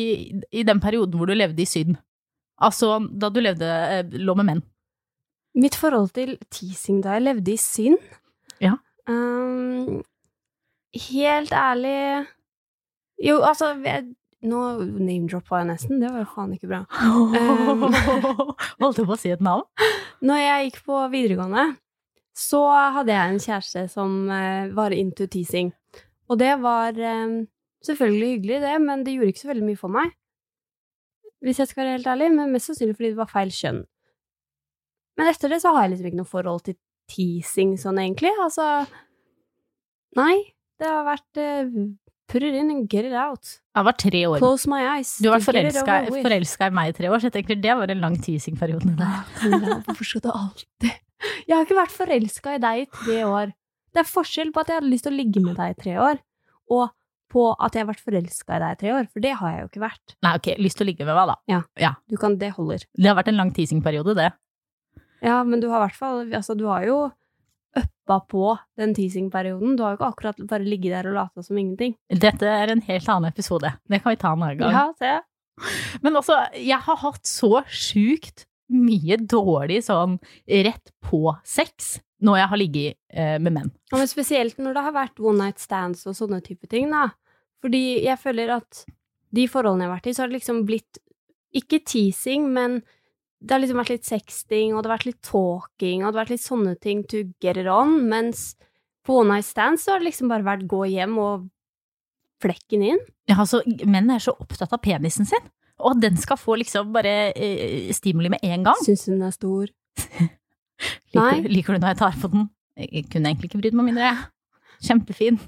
i 0.53 0.63
den 0.65 0.81
perioden 0.81 1.19
hvor 1.19 1.29
du 1.29 1.35
levde 1.37 1.63
i 1.63 1.69
Syden? 1.69 1.99
Altså 2.61 2.99
da 3.21 3.29
du 3.33 3.41
levde, 3.41 3.67
eh, 3.67 4.05
lå 4.21 4.35
med 4.39 4.49
menn. 4.49 4.63
Mitt 5.55 5.75
forhold 5.77 6.13
til 6.15 6.37
teasing 6.53 7.03
da 7.05 7.17
jeg 7.17 7.27
levde 7.27 7.53
i 7.53 7.59
synd 7.59 7.99
Ja. 8.63 8.77
Um, 9.09 10.03
helt 10.95 11.53
ærlig 11.53 12.27
Jo, 13.19 13.41
altså 13.43 13.73
jeg, 13.83 14.05
Nå 14.41 14.61
name-droppa 14.81 15.61
jeg 15.61 15.69
nesten. 15.69 16.01
Det 16.01 16.11
var 16.15 16.29
faen 16.33 16.55
ikke 16.55 16.71
bra. 16.71 16.81
Holdt 18.81 19.01
du 19.01 19.05
på 19.05 19.13
å 19.13 19.21
si 19.21 19.33
et 19.35 19.43
navn? 19.45 19.67
Når 20.25 20.41
jeg 20.41 20.67
gikk 20.69 20.79
på 20.87 21.01
videregående, 21.13 21.67
så 22.37 22.63
hadde 22.97 23.13
jeg 23.13 23.35
en 23.35 23.43
kjæreste 23.45 23.85
som 23.93 24.15
eh, 24.33 24.71
var 24.77 24.97
into 24.97 25.29
teasing. 25.29 25.75
Og 26.33 26.41
det 26.41 26.55
var 26.63 26.97
eh, 26.97 27.37
selvfølgelig 27.85 28.31
hyggelig, 28.35 28.61
det, 28.65 28.75
men 28.87 29.05
det 29.05 29.17
gjorde 29.17 29.35
ikke 29.35 29.45
så 29.45 29.53
veldig 29.53 29.69
mye 29.69 29.81
for 29.81 29.93
meg. 29.93 30.15
Hvis 31.45 31.61
jeg 31.61 31.71
skal 31.71 31.83
være 31.83 31.97
helt 31.99 32.11
ærlig, 32.13 32.31
men 32.37 32.53
mest 32.55 32.71
sannsynlig 32.71 32.97
fordi 32.97 33.13
det 33.13 33.21
var 33.21 33.33
feil 33.33 33.53
kjønn. 33.57 33.83
Men 35.21 35.29
etter 35.29 35.53
det 35.53 35.61
så 35.61 35.73
har 35.75 35.85
jeg 35.85 35.95
liksom 35.95 36.09
ikke 36.11 36.21
noe 36.21 36.33
forhold 36.33 36.65
til 36.65 36.79
teasing 37.11 37.77
sånn, 37.81 38.01
egentlig. 38.01 38.33
Altså 38.41 38.71
Nei. 40.17 40.37
Det 40.81 40.89
har 40.89 41.05
vært 41.05 41.37
eh, 41.37 41.67
put 42.31 42.45
it 42.47 42.55
in 42.55 42.71
and 42.71 42.89
get 42.91 43.05
it 43.09 43.15
out. 43.17 43.57
Jeg 43.77 43.87
var 43.87 43.97
tre 43.99 44.23
år. 44.29 44.39
Close 44.39 44.71
my 44.71 44.81
eyes. 44.85 45.17
Du 45.19 45.29
har 45.31 45.41
vært 45.41 45.49
forelska, 46.23 46.69
i 46.71 46.77
meg 46.79 46.93
i 46.93 46.97
tre 46.97 47.11
år, 47.11 47.19
så 47.19 47.31
jeg 47.31 47.37
tenker 47.41 47.59
det 47.61 47.77
var 47.83 47.93
en 47.93 48.03
lang 48.05 48.17
teasing-periode. 48.23 48.95
Hvorfor 49.89 50.07
skal 50.07 50.25
du 50.25 50.31
alltid 50.33 50.91
Jeg 50.91 51.53
har 51.53 51.67
ikke 51.67 51.77
vært 51.77 51.93
forelska 51.95 52.55
i 52.57 52.63
deg 52.63 52.85
i 52.85 52.89
tre 52.95 53.19
år. 53.29 53.53
Det 53.91 54.03
er 54.05 54.09
forskjell 54.09 54.53
på 54.55 54.63
at 54.63 54.71
jeg 54.71 54.81
hadde 54.81 54.93
lyst 54.93 55.07
til 55.07 55.13
å 55.13 55.19
ligge 55.19 55.43
med 55.45 55.59
deg 55.59 55.75
i 55.75 55.79
tre 55.83 55.97
år, 56.01 56.21
og 56.71 56.91
på 57.31 57.47
at 57.63 57.77
jeg 57.77 57.85
har 57.85 57.91
vært 57.91 58.03
forelska 58.03 58.57
i 58.57 58.63
deg 58.63 58.77
i 58.77 58.79
tre 58.81 58.93
år, 58.95 59.09
for 59.11 59.23
det 59.23 59.33
har 59.39 59.53
jeg 59.53 59.63
jo 59.63 59.69
ikke 59.71 59.83
vært. 59.85 60.15
Nei, 60.27 60.33
ok, 60.39 60.49
lyst 60.63 60.79
til 60.81 60.87
å 60.87 60.89
ligge 60.91 61.07
med 61.07 61.19
meg, 61.19 61.35
da. 61.35 61.91
Du 62.11 62.17
kan, 62.19 62.39
Det 62.41 62.53
holder. 62.57 62.87
Det 62.97 63.11
har 63.11 63.19
vært 63.19 63.31
en 63.31 63.39
lang 63.43 63.53
teasingperiode, 63.55 64.17
det. 64.19 64.31
Ja, 65.23 65.43
men 65.45 65.61
du 65.63 65.69
har 65.69 65.83
i 65.83 65.85
hvert 65.85 65.99
fall 66.01 66.23
Altså, 66.33 66.55
du 66.57 66.65
har 66.65 66.87
jo 66.89 66.95
uppa 67.77 68.21
på 68.31 68.59
den 68.79 68.95
teasingperioden. 68.97 69.77
Du 69.77 69.85
har 69.85 69.95
jo 69.95 70.01
ikke 70.01 70.11
akkurat 70.11 70.45
bare 70.51 70.67
ligget 70.67 70.97
der 70.97 71.11
og 71.11 71.19
lata 71.19 71.45
som 71.47 71.59
ingenting. 71.59 71.95
Dette 72.11 72.49
er 72.49 72.73
en 72.73 72.83
helt 72.87 73.09
annen 73.09 73.31
episode. 73.31 73.73
Det 73.87 74.03
kan 74.03 74.15
vi 74.15 74.21
ta 74.21 74.33
en 74.35 74.45
annen 74.47 74.61
gang. 74.61 74.75
Ja, 74.75 74.87
se. 74.99 75.19
Men 76.05 76.17
også, 76.19 76.37
jeg 76.57 76.81
har 76.87 77.01
hatt 77.03 77.27
så 77.29 77.61
sjukt 77.69 78.47
mye 78.71 79.19
dårlig 79.19 79.81
sånn 79.87 80.17
rett 80.47 80.93
på 81.05 81.35
sex 81.47 81.99
når 82.23 82.39
jeg 82.39 82.51
har 82.53 82.61
ligget 82.61 82.97
eh, 83.17 83.37
med 83.43 83.55
menn. 83.57 83.71
Ja, 83.91 83.99
men 83.99 84.11
spesielt 84.11 84.61
når 84.61 84.77
det 84.77 84.87
har 84.87 84.97
vært 84.97 85.23
one 85.23 85.41
night 85.41 85.63
stands 85.63 86.05
og 86.07 86.17
sånne 86.19 86.41
type 86.45 86.69
ting, 86.71 86.91
da. 86.93 87.09
Fordi 87.65 88.03
jeg 88.05 88.21
føler 88.21 88.55
at 88.61 88.85
de 89.35 89.47
forholdene 89.51 89.87
jeg 89.87 89.91
har 89.91 89.97
vært 89.97 90.11
i, 90.11 90.15
så 90.17 90.25
har 90.25 90.31
det 90.31 90.39
liksom 90.41 90.65
blitt 90.69 91.01
ikke 91.57 91.81
teasing, 91.87 92.47
men 92.55 92.81
det 93.41 93.55
har 93.55 93.63
liksom 93.63 93.81
vært 93.81 93.95
litt 93.95 94.09
sexting, 94.09 94.75
og 94.75 94.83
det 94.83 94.91
har 94.91 94.97
vært 94.99 95.09
litt 95.09 95.23
talking, 95.25 96.03
og 96.03 96.11
det 96.11 96.13
har 96.13 96.25
vært 96.25 96.35
litt 96.35 96.45
sånne 96.45 96.75
ting 96.85 97.05
to 97.09 97.23
get 97.41 97.61
it 97.61 97.71
on, 97.71 97.97
mens 98.11 98.53
på 99.07 99.17
one 99.23 99.33
night 99.33 99.49
stand 99.49 99.81
så 99.81 99.95
har 99.95 100.03
det 100.03 100.11
liksom 100.11 100.29
bare 100.31 100.45
vært 100.47 100.67
gå 100.69 100.83
hjem 100.93 101.17
og 101.23 101.47
flekken 102.45 102.85
inn. 102.85 103.01
Ja, 103.31 103.39
altså, 103.41 103.63
menn 103.89 104.13
er 104.13 104.21
så 104.23 104.35
opptatt 104.37 104.73
av 104.77 104.83
penisen 104.85 105.29
sin, 105.29 105.49
og 105.81 105.95
at 105.95 106.03
den 106.05 106.21
skal 106.21 106.37
få 106.41 106.59
liksom 106.61 106.93
bare 106.93 107.33
eh, 107.33 107.89
stimuli 107.97 108.33
med 108.33 108.45
en 108.45 108.69
gang. 108.69 108.85
Syns 108.85 109.07
hun 109.09 109.25
er 109.25 109.33
stor. 109.37 109.73
Liker, 111.13 111.49
liker 111.51 111.77
du 111.77 111.83
når 111.83 111.93
jeg 111.93 112.01
tar 112.01 112.15
på 112.21 112.29
den? 112.33 112.47
Jeg 112.81 113.09
kunne 113.13 113.29
egentlig 113.33 113.51
ikke 113.51 113.59
brydd 113.61 113.75
meg 113.77 113.91
mindre. 113.91 114.13
Kjempefin. 114.81 115.41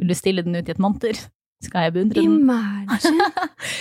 Vil 0.00 0.10
du 0.10 0.14
stille 0.18 0.42
den 0.42 0.56
ut 0.56 0.66
i 0.66 0.72
et 0.74 0.80
monter? 0.82 1.18
Skal 1.62 1.86
jeg 1.86 1.94
beundre 1.94 2.22
den? 2.22 2.38
Imagine. 2.42 3.28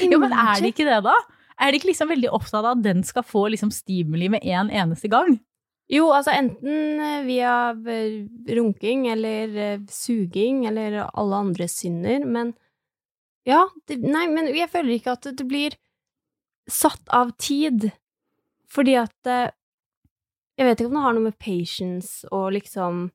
Jo, 0.06 0.20
men 0.22 0.36
er 0.36 0.62
det 0.62 0.74
ikke 0.74 0.86
det, 0.86 1.00
da? 1.08 1.16
Er 1.60 1.72
det 1.72 1.80
ikke 1.80 1.92
liksom 1.92 2.12
veldig 2.12 2.32
opptatt 2.34 2.64
av 2.64 2.74
at 2.78 2.84
den 2.86 3.04
skal 3.06 3.26
få 3.26 3.48
liksom 3.54 3.72
stimuli 3.74 4.30
med 4.34 4.46
en 4.46 4.72
eneste 4.74 5.12
gang? 5.12 5.38
Jo, 5.92 6.08
altså 6.16 6.32
enten 6.34 7.02
eh, 7.04 7.24
via 7.28 7.56
eh, 7.92 8.24
runking 8.56 9.08
eller 9.12 9.58
eh, 9.60 9.82
suging 9.92 10.64
eller 10.70 11.02
alle 11.12 11.42
andre 11.44 11.68
synder, 11.68 12.24
men 12.26 12.54
ja, 13.46 13.66
det, 13.90 14.00
nei, 14.00 14.26
men 14.32 14.48
jeg 14.56 14.72
føler 14.72 14.96
ikke 14.96 15.18
at 15.18 15.28
det 15.36 15.46
blir 15.50 15.76
satt 16.72 17.04
av 17.12 17.36
tid, 17.42 17.90
fordi 18.72 18.96
at 19.02 19.34
Jeg 20.54 20.68
vet 20.68 20.80
ikke 20.80 20.92
om 20.92 20.96
det 20.96 21.02
har 21.02 21.14
noe 21.18 21.26
med 21.26 21.38
patience 21.42 22.28
og 22.30 22.52
liksom 22.54 23.08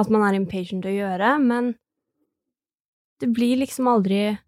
at 0.00 0.08
man 0.08 0.22
er 0.24 0.38
impatient 0.38 0.86
å 0.88 0.92
gjøre, 0.92 1.34
men 1.38 1.74
det 3.20 3.28
blir 3.36 3.60
liksom 3.60 3.88
aldri 3.92 4.38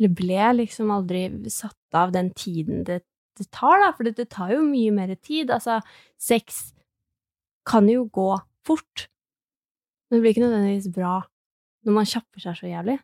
Eller 0.00 0.12
ble 0.16 0.52
liksom 0.62 0.90
aldri 0.94 1.26
satt 1.52 1.98
av 1.98 2.14
den 2.14 2.30
tiden 2.36 2.84
det 2.88 3.02
det 3.38 3.48
tar, 3.48 3.80
da, 3.80 3.90
for 3.96 4.06
det, 4.06 4.16
det 4.18 4.28
tar 4.32 4.52
jo 4.52 4.62
mye 4.66 4.92
mer 4.94 5.14
tid. 5.16 5.50
Altså, 5.54 5.78
sex 6.20 6.72
kan 7.68 7.88
jo 7.90 8.06
gå 8.12 8.30
fort, 8.66 9.06
men 10.10 10.18
det 10.18 10.24
blir 10.24 10.34
ikke 10.34 10.44
nødvendigvis 10.44 10.90
bra 10.94 11.20
når 11.82 11.96
man 11.96 12.06
kjapper 12.06 12.42
seg 12.42 12.58
så 12.58 12.68
jævlig? 12.70 12.98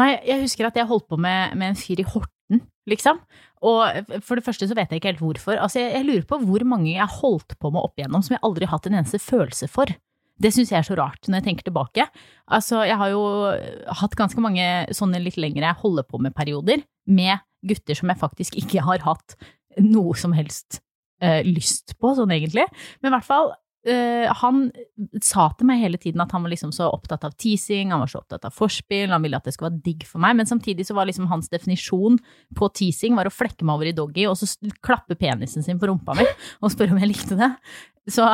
Nei, 0.00 0.14
jeg 0.26 0.42
husker 0.42 0.66
at 0.66 0.78
jeg 0.78 0.88
holdt 0.90 1.06
på 1.10 1.18
med, 1.20 1.52
med 1.58 1.70
en 1.70 1.78
fyr 1.78 2.00
i 2.02 2.06
Horten, 2.08 2.64
liksom. 2.90 3.20
Og 3.64 4.08
for 4.26 4.38
det 4.38 4.46
første 4.46 4.66
så 4.66 4.74
vet 4.74 4.90
jeg 4.90 4.98
ikke 4.98 5.12
helt 5.12 5.22
hvorfor. 5.22 5.60
Altså, 5.60 5.84
jeg, 5.84 5.92
jeg 6.00 6.08
lurer 6.08 6.24
på 6.30 6.40
hvor 6.42 6.64
mange 6.66 6.96
jeg 6.96 7.18
holdt 7.20 7.54
på 7.60 7.70
med 7.70 7.84
opp 7.84 8.00
igjennom 8.00 8.24
som 8.26 8.34
jeg 8.34 8.42
aldri 8.48 8.66
har 8.66 8.74
hatt 8.74 8.88
en 8.90 8.98
eneste 8.98 9.22
følelse 9.22 9.68
for. 9.70 9.92
Det 10.40 10.50
syns 10.54 10.72
jeg 10.72 10.80
er 10.80 10.86
så 10.86 10.96
rart 10.98 11.28
når 11.28 11.40
jeg 11.40 11.46
tenker 11.48 11.68
tilbake. 11.68 12.06
Altså, 12.50 12.82
jeg 12.88 12.98
har 12.98 13.12
jo 13.12 13.22
hatt 14.00 14.16
ganske 14.18 14.42
mange 14.42 14.64
sånne 14.94 15.22
litt 15.22 15.38
lengre 15.40 15.74
holde 15.82 16.04
på 16.08 16.18
med-perioder 16.22 16.82
med 17.06 17.44
gutter 17.64 17.96
som 17.96 18.10
jeg 18.10 18.20
faktisk 18.20 18.58
ikke 18.60 18.82
har 18.84 19.04
hatt 19.06 19.36
noe 19.80 20.14
som 20.18 20.34
helst 20.36 20.80
eh, 21.22 21.42
lyst 21.46 21.96
på, 21.98 22.12
sånn 22.16 22.34
egentlig. 22.34 22.66
Men 23.00 23.10
i 23.10 23.14
hvert 23.16 23.28
fall, 23.28 23.54
eh, 23.86 24.26
han 24.40 24.66
sa 25.22 25.46
til 25.58 25.68
meg 25.68 25.82
hele 25.82 25.98
tiden 26.00 26.22
at 26.24 26.32
han 26.34 26.44
var 26.44 26.52
liksom 26.52 26.72
så 26.74 26.88
opptatt 26.92 27.24
av 27.26 27.34
teasing, 27.40 27.92
han 27.92 28.02
var 28.02 28.10
så 28.10 28.20
opptatt 28.22 28.46
av 28.48 28.54
forspill, 28.56 29.12
han 29.12 29.22
ville 29.24 29.36
at 29.38 29.46
det 29.48 29.54
skulle 29.56 29.70
være 29.72 29.84
digg 29.86 30.06
for 30.08 30.22
meg, 30.24 30.36
men 30.38 30.48
samtidig 30.50 30.86
så 30.88 30.96
var 30.96 31.08
liksom 31.08 31.28
hans 31.30 31.50
definisjon 31.52 32.18
på 32.56 32.68
teasing 32.76 33.16
var 33.18 33.28
å 33.30 33.34
flekke 33.34 33.64
meg 33.66 33.76
over 33.76 33.90
i 33.90 33.96
doggy 33.96 34.26
og 34.30 34.38
så 34.40 34.48
klappe 34.84 35.16
penisen 35.20 35.64
sin 35.66 35.80
på 35.80 35.90
rumpa 35.90 36.16
mi 36.18 36.26
og 36.62 36.72
spørre 36.74 36.96
om 36.96 37.02
jeg 37.02 37.12
likte 37.14 37.38
det. 37.40 37.50
Så 38.10 38.26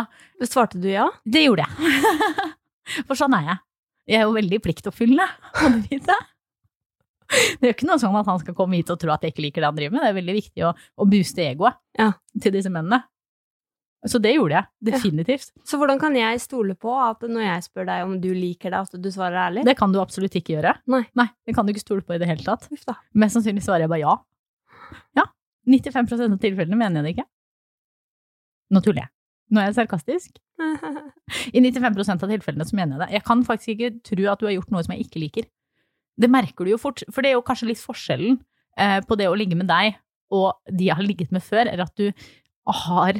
Svarte 0.42 0.80
du 0.82 0.88
ja? 0.90 1.06
det 1.24 1.44
gjorde 1.46 1.66
jeg. 1.68 1.92
For 3.06 3.14
sånn 3.18 3.36
er 3.38 3.44
jeg. 3.52 3.58
Jeg 4.10 4.18
er 4.22 4.26
jo 4.26 4.34
veldig 4.34 4.58
pliktoppfyllende, 4.64 5.26
må 5.60 5.68
du 5.76 5.82
vite. 5.92 6.16
Det 7.30 7.62
er 7.62 7.68
jo 7.70 7.74
ikke 7.76 7.86
noe 7.86 8.00
sånn 8.02 8.16
at 8.18 8.26
han 8.26 8.40
skal 8.42 8.56
komme 8.58 8.80
hit 8.80 8.90
og 8.90 8.98
tro 8.98 9.12
at 9.14 9.22
jeg 9.22 9.34
ikke 9.34 9.44
liker 9.44 9.62
det 9.62 9.68
han 9.68 9.76
driver 9.78 9.94
med. 9.94 10.02
Det 10.02 10.08
er 10.10 10.16
veldig 10.16 10.34
viktig 10.34 10.64
å, 10.66 10.72
å 10.74 11.06
booste 11.06 11.44
egoet 11.46 11.78
Ja. 12.00 12.08
til 12.42 12.56
disse 12.56 12.72
mennene. 12.72 13.04
Så 14.08 14.16
det 14.22 14.32
gjorde 14.32 14.56
jeg. 14.56 14.68
Definitivt. 14.90 15.50
Så 15.68 15.76
hvordan 15.76 16.00
kan 16.00 16.14
jeg 16.16 16.40
stole 16.40 16.72
på 16.78 16.92
at 16.96 17.24
når 17.28 17.44
jeg 17.44 17.64
spør 17.66 17.88
deg 17.90 18.04
om 18.06 18.14
du 18.22 18.30
liker 18.32 18.72
deg, 18.72 18.88
at 18.88 18.96
du 18.96 19.08
svarer 19.12 19.36
ærlig? 19.42 19.64
Det 19.68 19.76
kan 19.76 19.92
du 19.92 20.00
absolutt 20.00 20.38
ikke 20.40 20.54
gjøre. 20.56 20.72
Nei. 20.88 21.02
det 21.44 21.54
kan 21.56 21.68
du 21.68 21.74
ikke 21.74 21.84
stole 21.84 22.04
på 22.06 22.16
i 22.16 22.20
det 22.22 22.28
hele 22.30 22.44
tatt. 22.46 22.64
Uff 22.72 22.86
da. 22.88 22.96
Mest 23.20 23.36
sannsynlig 23.36 23.64
svarer 23.66 23.84
jeg 23.84 23.92
bare 23.92 24.02
ja. 24.02 24.16
Ja. 25.20 25.26
95% 25.68 26.32
av 26.32 26.40
tilfellene 26.40 26.80
mener 26.80 27.00
jeg 27.00 27.10
det 27.10 27.14
ikke. 27.18 27.28
Nå 28.72 28.84
tuller 28.86 29.04
jeg. 29.04 29.12
Nå 29.50 29.60
er 29.60 29.68
jeg 29.68 29.80
sarkastisk. 29.82 30.38
I 31.56 31.60
95% 31.60 32.24
av 32.24 32.32
tilfellene 32.32 32.66
så 32.66 32.78
mener 32.78 32.96
jeg 32.96 33.02
det. 33.04 33.14
Jeg 33.18 33.26
kan 33.28 33.42
faktisk 33.44 33.74
ikke 33.74 33.94
tro 34.06 34.30
at 34.32 34.40
du 34.40 34.48
har 34.48 34.56
gjort 34.56 34.72
noe 34.72 34.86
som 34.86 34.94
jeg 34.96 35.08
ikke 35.08 35.24
liker. 35.26 35.50
Det 36.20 36.30
merker 36.32 36.64
du 36.64 36.72
jo 36.72 36.80
fort, 36.80 37.02
for 37.12 37.20
det 37.20 37.32
er 37.32 37.36
jo 37.36 37.44
kanskje 37.44 37.68
litt 37.68 37.82
forskjellen 37.82 38.38
eh, 38.80 39.00
på 39.04 39.16
det 39.20 39.28
å 39.28 39.36
ligge 39.36 39.58
med 39.58 39.68
deg 39.68 39.98
og 40.30 40.60
de 40.70 40.88
jeg 40.88 40.96
har 40.96 41.06
ligget 41.06 41.34
med 41.34 41.42
før, 41.44 41.66
er 41.66 41.82
at 41.82 41.92
du 41.98 42.10
har 42.70 43.18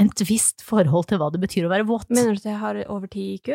et 0.00 0.24
visst 0.28 0.64
forhold 0.64 1.08
til 1.10 1.20
hva 1.20 1.28
det 1.32 1.40
betyr 1.42 1.66
å 1.68 1.72
være 1.72 1.86
våt. 1.88 2.08
Mener 2.12 2.36
du 2.36 2.42
at 2.42 2.48
jeg 2.48 2.60
har 2.62 2.80
over 2.92 3.10
ti 3.12 3.34
IQ? 3.36 3.54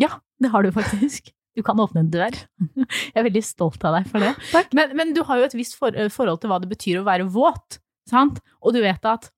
Ja, 0.00 0.14
det 0.42 0.52
har 0.52 0.64
du 0.64 0.70
faktisk. 0.74 1.32
Du 1.56 1.60
kan 1.66 1.80
åpne 1.82 2.04
en 2.04 2.12
dør. 2.12 2.36
Jeg 2.78 3.18
er 3.18 3.26
veldig 3.26 3.42
stolt 3.44 3.82
av 3.84 3.98
deg 3.98 4.08
for 4.08 4.24
det. 4.24 4.32
Men, 4.78 4.94
men 4.96 5.12
du 5.16 5.20
har 5.28 5.40
jo 5.40 5.48
et 5.50 5.56
visst 5.58 5.76
for, 5.76 5.96
forhold 6.14 6.40
til 6.40 6.52
hva 6.52 6.60
det 6.62 6.70
betyr 6.70 7.02
å 7.02 7.06
være 7.06 7.26
våt, 7.28 7.76
sant? 8.08 8.40
Og 8.64 8.72
du 8.76 8.80
vet 8.84 9.04
at 9.08 9.28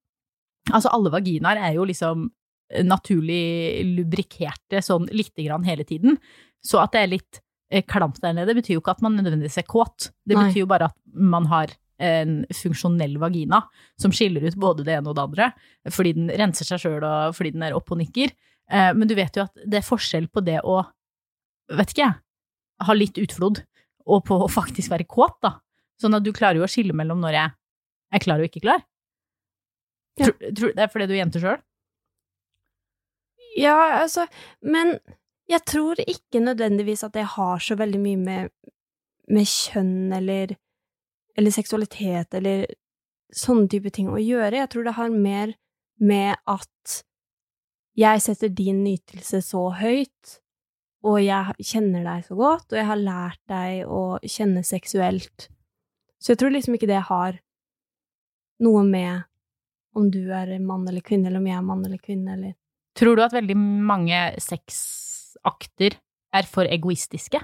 altså 0.71 0.93
alle 0.95 1.11
vaginaer 1.13 1.59
er 1.61 1.75
jo 1.77 1.87
liksom 1.89 2.29
naturlig 2.87 3.85
lubrikerte 3.99 4.81
sånn 4.83 5.09
lite 5.13 5.45
grann 5.45 5.67
hele 5.67 5.85
tiden. 5.87 6.19
Så 6.65 6.81
at 6.81 6.95
det 6.95 7.03
er 7.03 7.13
litt 7.13 7.41
eh, 7.71 7.85
klamt 7.87 8.23
der 8.23 8.37
nede, 8.37 8.57
betyr 8.57 8.79
jo 8.79 8.83
ikke 8.83 8.95
at 8.97 9.03
man 9.05 9.19
nødvendigvis 9.19 9.61
er 9.61 9.69
kåt. 9.69 10.11
Det 10.25 10.39
betyr 10.39 10.63
jo 10.65 10.71
bare 10.71 10.91
at 10.91 10.97
man 11.15 11.49
har 11.51 11.75
en 12.03 12.41
funksjonell 12.51 13.19
vagina 13.23 13.61
som 14.01 14.13
skiller 14.15 14.43
ut 14.49 14.57
både 14.59 14.87
det 14.87 14.97
ene 14.97 15.13
og 15.13 15.17
det 15.19 15.25
andre, 15.25 15.51
fordi 15.93 16.15
den 16.17 16.33
renser 16.35 16.67
seg 16.67 16.83
sjøl 16.83 17.05
og 17.07 17.37
fordi 17.37 17.55
den 17.55 17.67
er 17.69 17.77
opp 17.77 17.93
og 17.95 18.01
nikker. 18.01 18.33
Eh, 18.71 18.91
Men 18.95 19.11
du 19.11 19.15
vet 19.15 19.37
jo 19.37 19.47
at 19.47 19.65
det 19.65 19.81
er 19.81 19.87
forskjell 19.87 20.27
på 20.33 20.43
det 20.45 20.61
å, 20.65 20.81
vet 21.71 21.95
ikke 21.95 22.07
jeg, 22.07 22.19
ha 22.85 22.97
litt 22.97 23.21
utflod, 23.23 23.63
og 24.05 24.25
på 24.27 24.37
å 24.45 24.51
faktisk 24.51 24.91
være 24.93 25.07
kåt, 25.09 25.39
da. 25.45 25.55
Sånn 26.01 26.17
at 26.17 26.25
du 26.25 26.33
klarer 26.35 26.59
jo 26.59 26.67
å 26.67 26.71
skille 26.71 26.97
mellom 26.97 27.23
når 27.23 27.39
jeg 27.39 27.55
er 28.15 28.25
klar 28.25 28.43
og 28.43 28.51
ikke 28.51 28.65
klar. 28.65 28.83
Ja. 30.19 30.29
Tror, 30.29 30.51
tror, 30.55 30.75
det 30.75 30.83
er 30.85 30.91
fordi 30.93 31.07
du 31.09 31.15
er 31.15 31.23
jente 31.23 31.43
sjøl? 31.43 31.63
Ja, 33.55 33.77
altså, 34.03 34.27
men 34.67 34.97
jeg 35.51 35.63
tror 35.69 36.01
ikke 36.03 36.43
nødvendigvis 36.43 37.05
at 37.07 37.15
det 37.15 37.27
har 37.37 37.63
så 37.63 37.77
veldig 37.79 38.01
mye 38.03 38.21
med, 38.21 38.53
med 39.31 39.49
kjønn 39.49 40.15
eller, 40.17 40.57
eller 41.39 41.55
seksualitet 41.55 42.35
eller 42.39 42.67
sånne 43.35 43.69
type 43.71 43.91
ting 43.95 44.11
å 44.13 44.21
gjøre. 44.21 44.61
Jeg 44.63 44.71
tror 44.73 44.87
det 44.87 44.97
har 44.99 45.13
mer 45.13 45.55
med 46.03 46.37
at 46.51 47.01
jeg 47.99 48.23
setter 48.25 48.51
din 48.51 48.83
nytelse 48.85 49.41
så 49.47 49.69
høyt, 49.79 50.39
og 51.05 51.21
jeg 51.21 51.67
kjenner 51.69 52.07
deg 52.07 52.25
så 52.27 52.37
godt, 52.39 52.73
og 52.73 52.79
jeg 52.81 52.89
har 52.89 53.01
lært 53.01 53.41
deg 53.51 53.91
å 53.91 54.19
kjenne 54.23 54.65
seksuelt. 54.67 55.49
Så 56.19 56.33
jeg 56.33 56.41
tror 56.41 56.55
liksom 56.55 56.79
ikke 56.79 56.91
det 56.91 57.03
har 57.11 57.39
noe 58.65 58.83
med 58.89 59.27
om 59.95 60.09
du 60.11 60.23
er 60.35 60.57
mann 60.59 60.87
eller 60.89 61.05
kvinne, 61.05 61.29
eller 61.29 61.43
om 61.43 61.51
jeg 61.51 61.59
er 61.59 61.67
mann 61.67 61.85
eller 61.87 62.03
kvinne, 62.03 62.37
eller 62.39 62.55
Tror 62.95 63.19
du 63.19 63.25
at 63.25 63.35
veldig 63.35 63.57
mange 63.59 64.19
sexakter 64.39 65.97
er 66.35 66.47
for 66.47 66.69
egoistiske? 66.71 67.41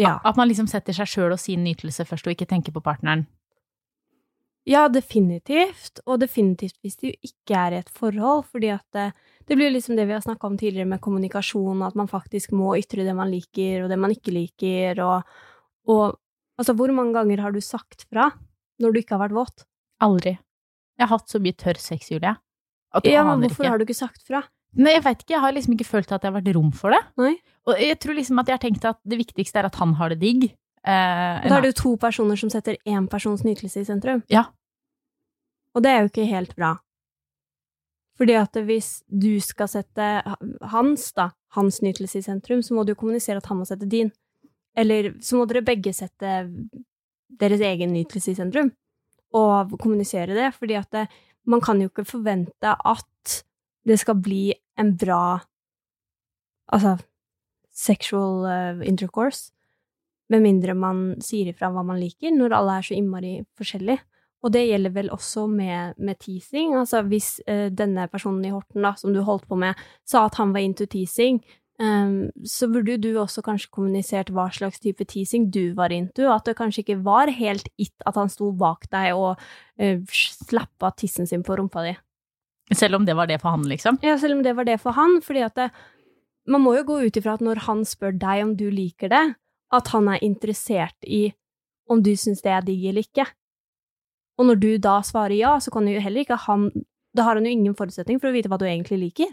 Ja. 0.00 0.16
At 0.24 0.36
man 0.36 0.48
liksom 0.50 0.66
setter 0.70 0.96
seg 0.96 1.06
sjøl 1.06 1.32
og 1.34 1.38
sin 1.38 1.62
nytelse 1.64 2.04
først, 2.08 2.26
og 2.26 2.34
ikke 2.34 2.48
tenker 2.50 2.74
på 2.74 2.82
partneren? 2.82 3.26
Ja, 4.64 4.86
definitivt, 4.88 6.00
og 6.08 6.22
definitivt 6.22 6.78
hvis 6.80 6.96
det 6.96 7.10
jo 7.10 7.28
ikke 7.28 7.56
er 7.60 7.74
i 7.76 7.80
et 7.82 7.90
forhold, 7.92 8.46
fordi 8.48 8.70
at 8.72 8.84
det, 8.96 9.10
det 9.44 9.58
blir 9.60 9.68
liksom 9.74 9.98
det 9.98 10.06
vi 10.08 10.14
har 10.16 10.24
snakka 10.24 10.48
om 10.48 10.56
tidligere 10.56 10.88
med 10.88 11.02
kommunikasjon, 11.04 11.82
at 11.84 11.98
man 12.00 12.08
faktisk 12.08 12.54
må 12.56 12.72
ytre 12.80 13.04
det 13.04 13.12
man 13.16 13.28
liker, 13.30 13.84
og 13.84 13.92
det 13.92 13.98
man 14.00 14.14
ikke 14.14 14.32
liker, 14.32 15.02
og, 15.04 15.28
og 15.84 16.16
altså, 16.56 16.72
hvor 16.78 16.94
mange 16.96 17.12
ganger 17.12 17.44
har 17.44 17.52
du 17.52 17.60
sagt 17.60 18.06
fra 18.08 18.30
når 18.80 18.94
du 18.96 19.02
ikke 19.02 19.18
har 19.18 19.26
vært 19.26 19.36
våt? 19.36 19.66
Aldri. 20.02 20.38
Jeg 20.96 21.06
har 21.06 21.12
hatt 21.12 21.28
så 21.28 21.42
mye 21.44 21.58
tørr 21.60 21.78
sex, 21.82 22.08
Julie. 22.14 22.32
At 22.94 23.04
du 23.04 23.10
Ja, 23.12 23.20
men 23.26 23.36
aner 23.36 23.50
hvorfor 23.50 23.66
ikke. 23.66 23.70
har 23.74 23.78
du 23.78 23.84
ikke 23.84 24.00
sagt 24.00 24.24
fra? 24.24 24.40
Nei, 24.74 24.96
jeg 24.96 25.04
veit 25.04 25.22
ikke. 25.22 25.34
Jeg 25.36 25.44
har 25.44 25.54
liksom 25.54 25.74
ikke 25.76 25.86
følt 25.86 26.12
at 26.12 26.22
det 26.22 26.30
har 26.30 26.36
vært 26.38 26.54
rom 26.56 26.72
for 26.74 26.94
det. 26.94 27.00
Nei. 27.20 27.34
Og 27.68 27.80
jeg 27.80 27.98
tror 28.02 28.18
liksom 28.18 28.40
at 28.42 28.50
jeg 28.50 28.58
har 28.58 28.64
tenkt 28.64 28.86
at 28.88 28.98
det 29.06 29.18
viktigste 29.20 29.60
er 29.60 29.68
at 29.68 29.78
han 29.80 29.94
har 30.00 30.12
det 30.12 30.20
digg. 30.22 30.48
Eh, 30.84 31.44
da 31.48 31.56
er 31.56 31.64
det 31.64 31.72
jo 31.72 31.80
to 31.80 31.92
personer 32.00 32.36
som 32.36 32.50
setter 32.52 32.76
én 32.84 33.06
persons 33.10 33.44
nytelse 33.46 33.84
i 33.84 33.88
sentrum. 33.88 34.24
Ja. 34.32 34.48
Og 35.74 35.84
det 35.84 35.92
er 35.92 36.02
jo 36.02 36.10
ikke 36.10 36.26
helt 36.28 36.56
bra. 36.58 36.74
Fordi 38.18 38.36
at 38.38 38.58
hvis 38.66 39.00
du 39.10 39.32
skal 39.42 39.70
sette 39.70 40.08
hans, 40.70 41.08
da, 41.16 41.30
hans 41.56 41.80
nytelse 41.82 42.20
i 42.20 42.26
sentrum, 42.26 42.62
så 42.62 42.76
må 42.76 42.84
du 42.84 42.92
jo 42.92 43.00
kommunisere 43.00 43.40
at 43.42 43.48
han 43.50 43.58
må 43.58 43.66
sette 43.66 43.88
din. 43.90 44.12
Eller 44.76 45.14
så 45.22 45.38
må 45.38 45.48
dere 45.50 45.64
begge 45.66 45.94
sette 45.94 46.36
deres 47.40 47.62
egen 47.66 47.94
nytelse 47.94 48.30
i 48.30 48.38
sentrum, 48.38 48.70
og 49.34 49.72
kommunisere 49.82 50.36
det, 50.36 50.52
fordi 50.54 50.76
at 50.78 50.90
det, 50.94 51.08
man 51.50 51.62
kan 51.62 51.80
jo 51.82 51.90
ikke 51.90 52.06
forvente 52.06 52.70
at 52.70 53.40
det 53.84 53.98
skal 53.98 54.20
bli 54.22 54.52
en 54.80 54.96
bra 54.98 55.24
Altså 56.72 56.96
sexual 57.74 58.46
uh, 58.46 58.82
intercourse, 58.86 59.52
med 60.32 60.44
mindre 60.44 60.74
man 60.78 61.00
sier 61.22 61.50
ifra 61.50 61.68
hva 61.72 61.82
man 61.84 62.00
liker, 62.00 62.32
når 62.32 62.54
alle 62.56 62.78
er 62.78 62.86
så 62.86 62.96
innmari 62.96 63.34
forskjellige. 63.58 64.00
Og 64.44 64.52
det 64.52 64.66
gjelder 64.66 64.92
vel 64.92 65.10
også 65.12 65.46
med, 65.48 65.98
med 65.98 66.18
teasing. 66.20 66.74
Altså 66.76 67.02
hvis 67.08 67.36
uh, 67.48 67.68
denne 67.72 68.06
personen 68.12 68.44
i 68.44 68.52
Horten, 68.52 68.84
da, 68.84 68.94
som 69.00 69.12
du 69.14 69.22
holdt 69.24 69.46
på 69.48 69.58
med, 69.60 69.76
sa 70.08 70.26
at 70.28 70.38
han 70.40 70.52
var 70.54 70.64
into 70.64 70.86
teasing, 70.90 71.40
um, 71.80 72.30
så 72.44 72.68
burde 72.72 72.98
du 73.00 73.10
også 73.20 73.44
kanskje 73.44 73.72
kommunisert 73.74 74.32
hva 74.32 74.50
slags 74.52 74.80
type 74.84 75.04
teasing 75.10 75.50
du 75.52 75.74
var 75.76 75.92
into, 75.92 76.28
at 76.32 76.48
det 76.48 76.56
kanskje 76.60 76.84
ikke 76.84 77.00
var 77.04 77.32
helt 77.32 77.68
it 77.76 77.94
at 78.06 78.20
han 78.20 78.32
sto 78.32 78.52
bak 78.52 78.88
deg 78.92 79.12
og 79.16 79.40
uh, 79.80 80.16
slappa 80.48 80.92
tissen 80.96 81.28
sin 81.28 81.44
på 81.44 81.56
rumpa 81.60 81.84
di. 81.88 81.96
Selv 82.72 82.96
om 82.96 83.04
det 83.04 83.14
var 83.16 83.26
det 83.28 83.40
for 83.42 83.50
han, 83.52 83.66
liksom. 83.68 83.98
Ja, 84.02 84.16
selv 84.18 84.38
om 84.38 84.42
det 84.42 84.54
var 84.56 84.64
det 84.64 84.78
for 84.80 84.92
han, 84.96 85.18
fordi 85.20 85.42
at 85.44 85.54
det, 85.58 85.66
man 86.48 86.62
må 86.64 86.72
jo 86.78 86.84
gå 86.88 86.96
ut 87.06 87.16
ifra 87.20 87.34
at 87.36 87.42
når 87.44 87.60
han 87.66 87.84
spør 87.84 88.16
deg 88.18 88.42
om 88.44 88.54
du 88.56 88.70
liker 88.72 89.08
det, 89.12 89.34
at 89.74 89.88
han 89.92 90.08
er 90.08 90.22
interessert 90.24 90.96
i 91.04 91.34
om 91.90 92.00
du 92.02 92.14
syns 92.16 92.40
det 92.40 92.52
er 92.54 92.64
digg 92.64 92.86
eller 92.88 93.04
ikke. 93.04 93.26
Og 94.40 94.46
når 94.48 94.60
du 94.62 94.70
da 94.78 94.96
svarer 95.04 95.36
ja, 95.36 95.58
så 95.60 95.70
kan 95.70 95.86
jo 95.86 96.00
heller 96.00 96.24
ikke 96.24 96.40
han 96.48 96.70
Da 97.14 97.22
har 97.22 97.36
han 97.38 97.44
jo 97.46 97.50
ingen 97.52 97.74
forutsetning 97.78 98.18
for 98.18 98.26
å 98.26 98.34
vite 98.34 98.48
hva 98.50 98.56
du 98.58 98.64
egentlig 98.66 98.96
liker. 98.98 99.28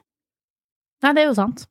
Nei, 1.02 1.14
det 1.18 1.24
er 1.24 1.30
jo 1.32 1.34
sant. 1.40 1.64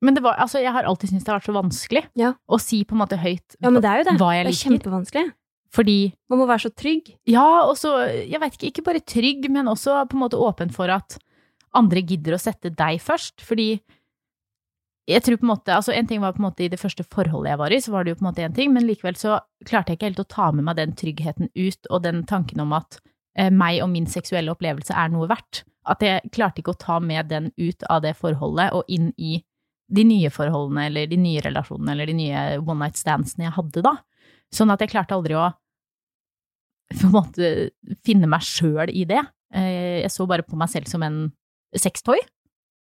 Men 0.00 0.14
det 0.16 0.22
var, 0.24 0.38
altså, 0.40 0.60
jeg 0.62 0.72
har 0.72 0.84
alltid 0.88 1.10
syntes 1.10 1.24
det 1.26 1.32
har 1.32 1.38
vært 1.40 1.48
så 1.50 1.56
vanskelig 1.56 2.02
Ja. 2.16 2.30
å 2.48 2.56
si 2.60 2.82
på 2.84 2.94
en 2.96 3.02
måte 3.02 3.18
høyt 3.20 3.56
Ja, 3.60 3.68
men 3.70 3.82
det 3.82 3.90
er 3.90 3.98
jo 4.00 4.06
det. 4.10 4.14
hva 4.20 4.30
jeg 4.36 4.46
det 4.46 4.52
er 4.54 4.60
kjempevanskelig. 4.62 5.26
Fordi 5.76 6.14
Man 6.30 6.40
må 6.40 6.46
være 6.48 6.66
så 6.66 6.72
trygg. 6.72 7.10
Ja, 7.28 7.66
og 7.68 7.76
så, 7.76 7.92
jeg 8.08 8.40
vet 8.40 8.56
ikke, 8.56 8.70
ikke 8.70 8.86
bare 8.86 9.04
trygg, 9.04 9.48
men 9.52 9.68
også 9.68 9.98
på 10.08 10.16
en 10.16 10.24
måte 10.24 10.40
åpen 10.40 10.72
for 10.72 10.90
at 10.92 11.18
andre 11.76 12.00
gidder 12.00 12.36
å 12.36 12.40
sette 12.40 12.72
deg 12.72 13.00
først, 13.04 13.44
fordi 13.44 13.74
jeg 15.06 15.22
tror 15.22 15.38
på 15.38 15.46
en 15.46 15.52
måte, 15.52 15.74
altså 15.74 15.92
en 15.94 16.06
ting 16.08 16.22
var 16.22 16.34
på 16.34 16.40
en 16.40 16.48
måte 16.48 16.64
i 16.66 16.70
det 16.70 16.80
første 16.80 17.04
forholdet 17.06 17.52
jeg 17.52 17.60
var 17.60 17.74
i, 17.74 17.80
så 17.82 17.92
var 17.94 18.04
det 18.04 18.12
jo 18.12 18.18
på 18.18 18.24
en 18.24 18.28
måte 18.30 18.42
en 18.42 18.56
ting, 18.56 18.72
men 18.74 18.86
likevel 18.88 19.18
så 19.18 19.36
klarte 19.68 19.92
jeg 19.92 20.00
ikke 20.00 20.08
helt 20.08 20.24
å 20.24 20.30
ta 20.32 20.48
med 20.50 20.66
meg 20.66 20.78
den 20.80 20.96
tryggheten 20.98 21.52
ut, 21.54 21.90
og 21.90 22.02
den 22.02 22.24
tanken 22.26 22.64
om 22.64 22.74
at 22.74 22.98
eh, 23.38 23.52
meg 23.54 23.78
og 23.84 23.92
min 23.92 24.08
seksuelle 24.10 24.50
opplevelse 24.56 24.96
er 24.96 25.12
noe 25.14 25.28
verdt. 25.30 25.62
At 25.86 26.02
jeg 26.02 26.32
klarte 26.34 26.58
ikke 26.62 26.74
å 26.74 26.80
ta 26.82 26.96
med 26.98 27.30
den 27.30 27.52
ut 27.54 27.86
av 27.86 28.02
det 28.02 28.16
forholdet 28.18 28.74
og 28.74 28.90
inn 28.90 29.12
i 29.14 29.38
de 29.86 30.02
nye 30.02 30.32
forholdene 30.34 30.88
eller 30.88 31.06
de 31.06 31.20
nye 31.20 31.44
relasjonene 31.44 31.94
eller 31.94 32.10
de 32.10 32.16
nye 32.18 32.40
one 32.58 32.80
night 32.80 32.98
standsene 32.98 33.46
jeg 33.46 33.54
hadde 33.54 33.84
da. 33.86 33.94
Sånn 34.50 34.72
at 34.74 34.82
jeg 34.82 34.90
klarte 34.90 35.14
aldri 35.14 35.36
å 35.38 35.52
på 36.94 37.08
en 37.08 37.14
måte 37.14 37.48
finne 38.06 38.28
meg 38.30 38.44
sjøl 38.46 38.90
i 38.92 39.04
det. 39.08 39.22
Eh, 39.54 40.02
Jeg 40.04 40.12
så 40.14 40.26
bare 40.28 40.46
på 40.46 40.58
meg 40.58 40.70
selv 40.72 40.86
som 40.90 41.02
en 41.06 41.32
sextoy, 41.76 42.20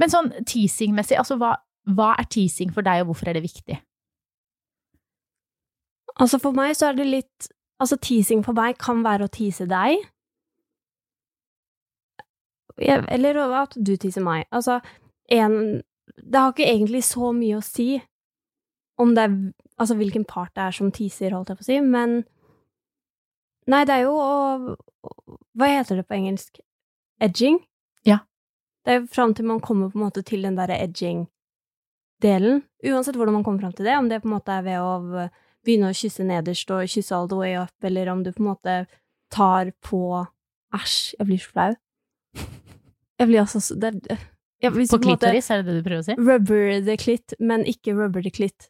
Men 0.00 0.12
sånn 0.12 0.30
teasing-messig, 0.48 1.18
altså 1.20 1.36
hva, 1.40 1.54
hva 1.92 2.14
er 2.18 2.28
teasing 2.32 2.72
for 2.74 2.86
deg, 2.86 3.02
og 3.02 3.12
hvorfor 3.12 3.30
er 3.30 3.36
det 3.36 3.44
viktig? 3.44 3.76
Altså 6.20 6.40
for 6.42 6.56
meg 6.56 6.74
så 6.76 6.90
er 6.90 7.00
det 7.00 7.08
litt 7.08 7.50
Altså 7.80 7.96
teasing 7.96 8.42
for 8.44 8.52
meg 8.52 8.76
kan 8.76 8.98
være 9.00 9.24
å 9.24 9.30
tease 9.32 9.64
deg. 9.64 10.02
Eller 12.76 13.38
at 13.56 13.72
du 13.72 13.94
teaser 13.96 14.20
meg. 14.20 14.44
Altså, 14.52 14.82
en 15.32 15.80
Det 16.16 16.40
har 16.40 16.52
ikke 16.52 16.68
egentlig 16.68 17.04
så 17.04 17.30
mye 17.32 17.56
å 17.56 17.64
si 17.64 18.02
om 19.00 19.14
det 19.14 19.24
er 19.24 19.36
Altså 19.80 19.96
hvilken 19.96 20.26
part 20.28 20.52
det 20.54 20.62
er 20.62 20.76
som 20.76 20.92
teaser, 20.92 21.32
holdt 21.32 21.48
jeg 21.48 21.56
på 21.56 21.64
å 21.64 21.68
si, 21.70 21.80
men 21.80 22.24
Nei, 23.70 23.84
det 23.88 23.94
er 23.94 24.02
jo 24.04 24.12
å 24.12 24.76
Hva 25.56 25.70
heter 25.70 25.96
det 26.00 26.06
på 26.08 26.18
engelsk? 26.18 26.60
Edging? 27.20 27.62
Det 28.86 28.94
er 28.96 29.06
fram 29.12 29.34
til 29.36 29.44
man 29.44 29.60
kommer 29.60 29.90
på 29.92 29.98
en 29.98 30.06
måte 30.06 30.22
til 30.24 30.42
den 30.46 30.56
derre 30.56 30.78
edging-delen. 30.80 32.62
Uansett 32.88 33.16
hvordan 33.18 33.34
man 33.36 33.44
kommer 33.44 33.60
fram 33.66 33.74
til 33.76 33.84
det, 33.88 33.96
om 33.98 34.08
det 34.08 34.22
på 34.22 34.28
en 34.30 34.34
måte 34.38 34.54
er 34.56 34.64
ved 34.64 34.80
å 34.80 35.28
begynne 35.64 35.90
å 35.92 35.96
kysse 35.96 36.24
nederst 36.24 36.70
og 36.72 36.86
kysse 36.88 37.12
all 37.16 37.28
the 37.28 37.36
way 37.36 37.54
up, 37.60 37.74
eller 37.84 38.08
om 38.08 38.22
du 38.24 38.32
på 38.32 38.40
en 38.40 38.50
måte 38.54 38.76
tar 39.30 39.72
på 39.84 40.26
Æsj, 40.72 41.14
jeg 41.18 41.26
blir 41.26 41.40
så 41.42 41.50
flau. 41.50 41.72
Jeg 43.20 43.26
blir 43.28 43.40
altså 43.42 43.60
så 43.60 43.74
det, 43.82 43.90
jeg, 44.62 44.70
På 44.70 44.98
klitoris, 45.02 45.48
måte- 45.48 45.54
er 45.58 45.62
det 45.62 45.66
det 45.66 45.76
du 45.82 45.88
prøver 45.88 46.00
å 46.00 46.06
si? 46.06 46.14
Rubber 46.14 46.80
the 46.86 46.96
clit, 46.96 47.34
men 47.40 47.64
ikke 47.66 47.92
rubber 47.98 48.22
the 48.22 48.30
clit. 48.30 48.68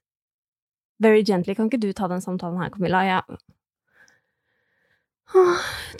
Very 0.98 1.22
gently. 1.22 1.54
Kan 1.54 1.68
ikke 1.70 1.80
du 1.80 1.92
ta 1.92 2.08
den 2.08 2.20
samtalen 2.24 2.58
her, 2.58 2.70
Camilla? 2.70 3.02
Jeg 3.04 3.38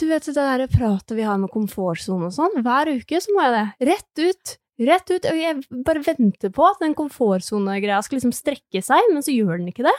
Du 0.01 0.07
vet 0.09 0.27
det 0.27 0.35
der 0.35 0.65
pratet 0.73 1.15
vi 1.19 1.27
har 1.27 1.39
med 1.39 1.53
komfortsone 1.53 2.29
og 2.31 2.35
sånn? 2.35 2.61
Hver 2.65 2.91
uke 2.97 3.21
så 3.23 3.35
må 3.37 3.45
jeg 3.47 3.55
det. 3.57 3.91
Rett 3.91 4.23
ut. 4.25 4.55
Rett 4.91 5.13
ut. 5.13 5.27
Og 5.31 5.39
jeg 5.39 5.83
bare 5.87 6.03
venter 6.07 6.53
på 6.55 6.67
at 6.67 6.81
den 6.83 6.97
komfortsone-greia 6.99 8.01
skal 8.05 8.19
liksom 8.19 8.35
strekke 8.35 8.83
seg, 8.85 9.11
men 9.13 9.25
så 9.27 9.35
gjør 9.35 9.61
den 9.61 9.71
ikke 9.73 9.87
det. 9.87 9.97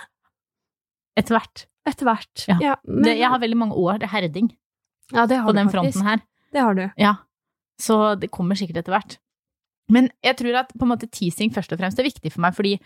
Etter 1.19 1.37
hvert. 1.37 1.65
Etter 1.87 2.07
hvert. 2.07 2.45
Ja. 2.49 2.75
men, 2.87 3.03
Det, 3.07 3.17
jeg 3.19 3.29
har 3.31 3.41
veldig 3.41 3.59
mange 3.59 3.77
år 3.79 4.03
herding 4.11 4.51
ja, 5.11 5.25
det 5.27 5.41
har 5.41 5.47
på 5.47 5.53
du 5.53 5.59
den 5.59 5.69
faktisk. 5.69 5.77
fronten 5.77 6.07
her. 6.07 6.23
Det 6.51 6.63
har 6.63 6.77
du. 6.77 6.85
Ja, 6.99 7.15
så 7.81 8.15
det 8.19 8.31
kommer 8.31 8.59
sikkert 8.59 8.81
etter 8.83 8.95
hvert. 8.95 9.17
Men 9.91 10.09
jeg 10.23 10.37
tror 10.39 10.59
at 10.61 10.71
på 10.71 10.85
en 10.85 10.91
måte 10.93 11.09
teasing 11.11 11.51
først 11.53 11.73
og 11.73 11.81
fremst 11.81 11.99
er 11.99 12.07
viktig 12.07 12.31
for 12.31 12.43
meg, 12.45 12.55
fordi 12.55 12.77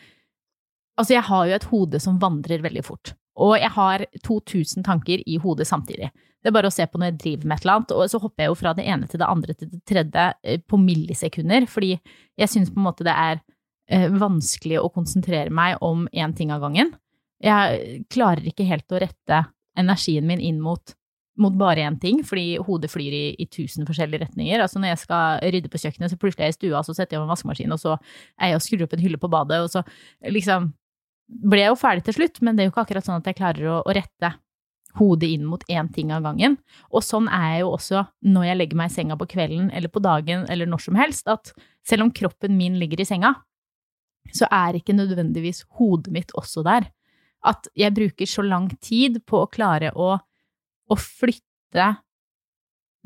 altså 0.98 1.18
jeg 1.18 1.26
har 1.28 1.50
jo 1.50 1.58
et 1.58 1.68
hode 1.70 2.02
som 2.02 2.18
vandrer 2.22 2.64
veldig 2.66 2.84
fort. 2.86 3.14
Og 3.36 3.58
jeg 3.60 3.70
har 3.76 4.06
2000 4.24 4.86
tanker 4.88 5.22
i 5.28 5.38
hodet 5.44 5.68
samtidig. 5.68 6.10
Det 6.46 6.52
er 6.52 6.54
bare 6.60 6.70
å 6.70 6.74
se 6.76 6.86
på 6.86 7.00
når 7.02 7.10
jeg 7.10 7.18
driver 7.24 7.50
med 7.50 7.58
et 7.58 7.64
eller 7.66 7.80
annet, 7.80 7.92
og 7.96 8.10
så 8.12 8.20
hopper 8.22 8.44
jeg 8.44 8.52
jo 8.52 8.58
fra 8.60 8.74
det 8.78 8.84
ene 8.94 9.08
til 9.10 9.22
det 9.22 9.30
andre 9.34 9.56
til 9.58 9.72
det 9.72 9.80
tredje 9.90 10.26
eh, 10.46 10.60
på 10.62 10.78
millisekunder, 10.78 11.66
fordi 11.72 11.96
jeg 12.38 12.52
syns 12.52 12.70
på 12.70 12.78
en 12.78 12.86
måte 12.86 13.08
det 13.08 13.16
er 13.18 13.40
eh, 13.90 14.06
vanskelig 14.14 14.78
å 14.78 14.92
konsentrere 14.94 15.50
meg 15.50 15.82
om 15.86 16.06
én 16.14 16.36
ting 16.38 16.54
av 16.54 16.62
gangen. 16.62 16.94
Jeg 17.42 18.06
klarer 18.14 18.46
ikke 18.46 18.68
helt 18.70 18.94
å 18.94 19.02
rette 19.02 19.42
energien 19.76 20.30
min 20.30 20.44
inn 20.44 20.62
mot 20.62 20.94
mot 21.42 21.52
bare 21.60 21.84
én 21.84 21.98
ting, 22.00 22.22
fordi 22.24 22.56
hodet 22.64 22.88
flyr 22.94 23.12
i, 23.12 23.26
i 23.44 23.48
tusen 23.52 23.84
forskjellige 23.84 24.22
retninger. 24.24 24.62
Altså 24.64 24.80
når 24.80 24.94
jeg 24.94 25.02
skal 25.02 25.42
rydde 25.52 25.72
på 25.72 25.82
kjøkkenet, 25.82 26.14
så 26.14 26.20
plutselig 26.22 26.46
er 26.46 26.52
jeg 26.54 26.56
i 26.56 26.58
stua, 26.62 26.84
så 26.86 26.96
setter 26.96 27.18
jeg 27.18 27.22
meg 27.24 27.28
en 27.28 27.34
vaskemaskin, 27.34 27.76
og 27.76 27.82
så 27.82 27.98
er 28.40 28.54
jeg 28.54 28.60
og 28.62 28.64
skrur 28.64 28.86
opp 28.86 28.96
en 28.96 29.04
hylle 29.04 29.20
på 29.20 29.32
badet, 29.34 29.60
og 29.66 29.74
så 29.74 29.84
liksom 30.32 30.70
ble 31.52 31.64
jeg 31.64 31.74
jo 31.74 31.80
ferdig 31.82 32.06
til 32.08 32.18
slutt, 32.20 32.40
men 32.46 32.56
det 32.56 32.64
er 32.64 32.70
jo 32.70 32.74
ikke 32.76 32.86
akkurat 32.86 33.08
sånn 33.08 33.20
at 33.20 33.28
jeg 33.28 33.40
klarer 33.42 33.68
å, 33.74 33.82
å 33.84 33.96
rette 33.98 34.32
hodet 35.00 35.30
inn 35.36 35.46
mot 35.48 35.64
én 35.72 35.90
ting 35.94 36.12
av 36.16 36.24
gangen. 36.26 36.58
Og 36.92 37.04
sånn 37.06 37.28
er 37.32 37.56
jeg 37.56 37.64
jo 37.66 37.72
også 37.76 38.04
når 38.26 38.48
jeg 38.50 38.60
legger 38.60 38.80
meg 38.80 38.92
i 38.92 38.96
senga 38.96 39.18
på 39.20 39.30
kvelden 39.36 39.72
eller 39.76 39.92
på 39.92 40.04
dagen 40.04 40.46
eller 40.52 40.70
når 40.70 40.86
som 40.88 41.00
helst, 41.00 41.28
at 41.28 41.52
selv 41.86 42.08
om 42.08 42.14
kroppen 42.16 42.56
min 42.58 42.80
ligger 42.82 43.02
i 43.02 43.08
senga, 43.08 43.34
så 44.34 44.48
er 44.52 44.80
ikke 44.80 44.96
nødvendigvis 44.98 45.66
hodet 45.78 46.14
mitt 46.14 46.32
også 46.38 46.64
der. 46.66 46.88
At 47.46 47.68
jeg 47.78 47.94
bruker 47.94 48.30
så 48.30 48.46
lang 48.46 48.72
tid 48.82 49.22
på 49.28 49.44
å 49.44 49.52
klare 49.52 49.92
å 49.94 50.16
å 50.86 50.96
flytte 51.00 51.88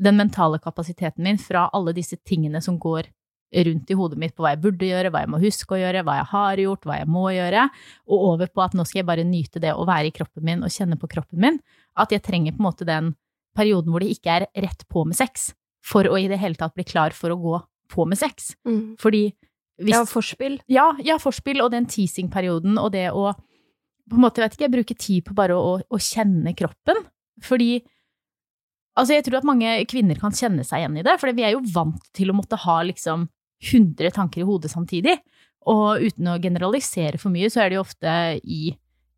den 0.00 0.16
mentale 0.16 0.60
kapasiteten 0.60 1.24
min 1.24 1.38
fra 1.40 1.68
alle 1.76 1.94
disse 1.96 2.18
tingene 2.28 2.62
som 2.64 2.78
går 2.80 3.08
rundt 3.50 3.90
i 3.90 3.96
hodet 3.98 4.18
mitt 4.22 4.34
på 4.36 4.44
hva 4.44 4.52
jeg 4.54 4.62
burde 4.62 4.86
gjøre, 4.86 5.10
hva 5.10 5.24
jeg 5.24 5.30
må 5.32 5.40
huske 5.42 5.74
å 5.74 5.80
gjøre, 5.80 6.04
hva 6.06 6.20
jeg 6.20 6.28
har 6.30 6.62
gjort, 6.62 6.86
hva 6.86 6.98
jeg 7.00 7.08
må 7.10 7.24
gjøre, 7.34 7.64
og 8.06 8.26
over 8.30 8.52
på 8.54 8.62
at 8.62 8.76
nå 8.78 8.86
skal 8.86 9.02
jeg 9.02 9.08
bare 9.10 9.26
nyte 9.26 9.62
det 9.62 9.72
å 9.74 9.86
være 9.88 10.10
i 10.10 10.14
kroppen 10.14 10.46
min 10.46 10.62
og 10.66 10.70
kjenne 10.74 10.98
på 11.00 11.10
kroppen 11.10 11.42
min, 11.42 11.58
at 11.98 12.14
jeg 12.14 12.22
trenger 12.26 12.54
på 12.54 12.62
en 12.62 12.68
måte 12.68 12.86
den 12.88 13.12
perioden 13.58 13.90
hvor 13.90 14.04
det 14.04 14.12
ikke 14.14 14.38
er 14.38 14.48
rett 14.62 14.86
på 14.88 15.04
med 15.08 15.18
sex, 15.18 15.50
for 15.82 16.06
å 16.06 16.18
i 16.20 16.28
det 16.30 16.38
hele 16.38 16.58
tatt 16.60 16.76
bli 16.76 16.86
klar 16.86 17.14
for 17.16 17.34
å 17.34 17.40
gå 17.40 17.60
på 17.90 18.06
med 18.06 18.20
sex. 18.20 18.52
Mm. 18.68 18.94
Fordi 19.00 19.30
hvis 19.80 19.96
Ja, 19.96 20.04
forspill. 20.06 20.60
ja, 20.68 20.90
ja, 21.02 21.16
forspill 21.18 21.62
og 21.64 21.72
den 21.72 21.86
teasing-perioden 21.90 22.78
og 22.78 22.92
det 22.92 23.08
å 23.10 23.32
på 24.10 24.18
en 24.18 24.24
måte, 24.24 24.40
jeg 24.40 24.48
vet 24.48 24.54
ikke, 24.56 24.66
jeg 24.66 24.74
bruker 24.74 24.98
tid 24.98 25.24
på 25.28 25.34
bare 25.38 25.54
å, 25.54 25.78
å 25.86 25.98
kjenne 26.02 26.50
kroppen. 26.58 26.98
Fordi 27.46 27.80
altså 28.98 29.14
jeg 29.14 29.26
tror 29.26 29.38
at 29.38 29.46
mange 29.46 29.74
kvinner 29.90 30.18
kan 30.18 30.34
kjenne 30.34 30.64
seg 30.66 30.82
igjen 30.82 30.98
i 30.98 31.04
det, 31.06 31.14
for 31.22 31.30
vi 31.36 31.44
er 31.46 31.54
jo 31.54 31.62
vant 31.72 32.08
til 32.16 32.32
å 32.32 32.36
måtte 32.36 32.58
ha 32.64 32.80
liksom 32.88 33.28
100 33.60 34.14
tanker 34.16 34.42
i 34.42 34.46
hodet 34.48 34.72
samtidig. 34.72 35.18
Og 35.68 36.00
uten 36.00 36.30
å 36.32 36.38
generalisere 36.40 37.20
for 37.20 37.32
mye, 37.32 37.50
så 37.52 37.62
er 37.62 37.70
det 37.70 37.76
jo 37.76 37.84
ofte 37.84 38.12
i, 38.40 38.70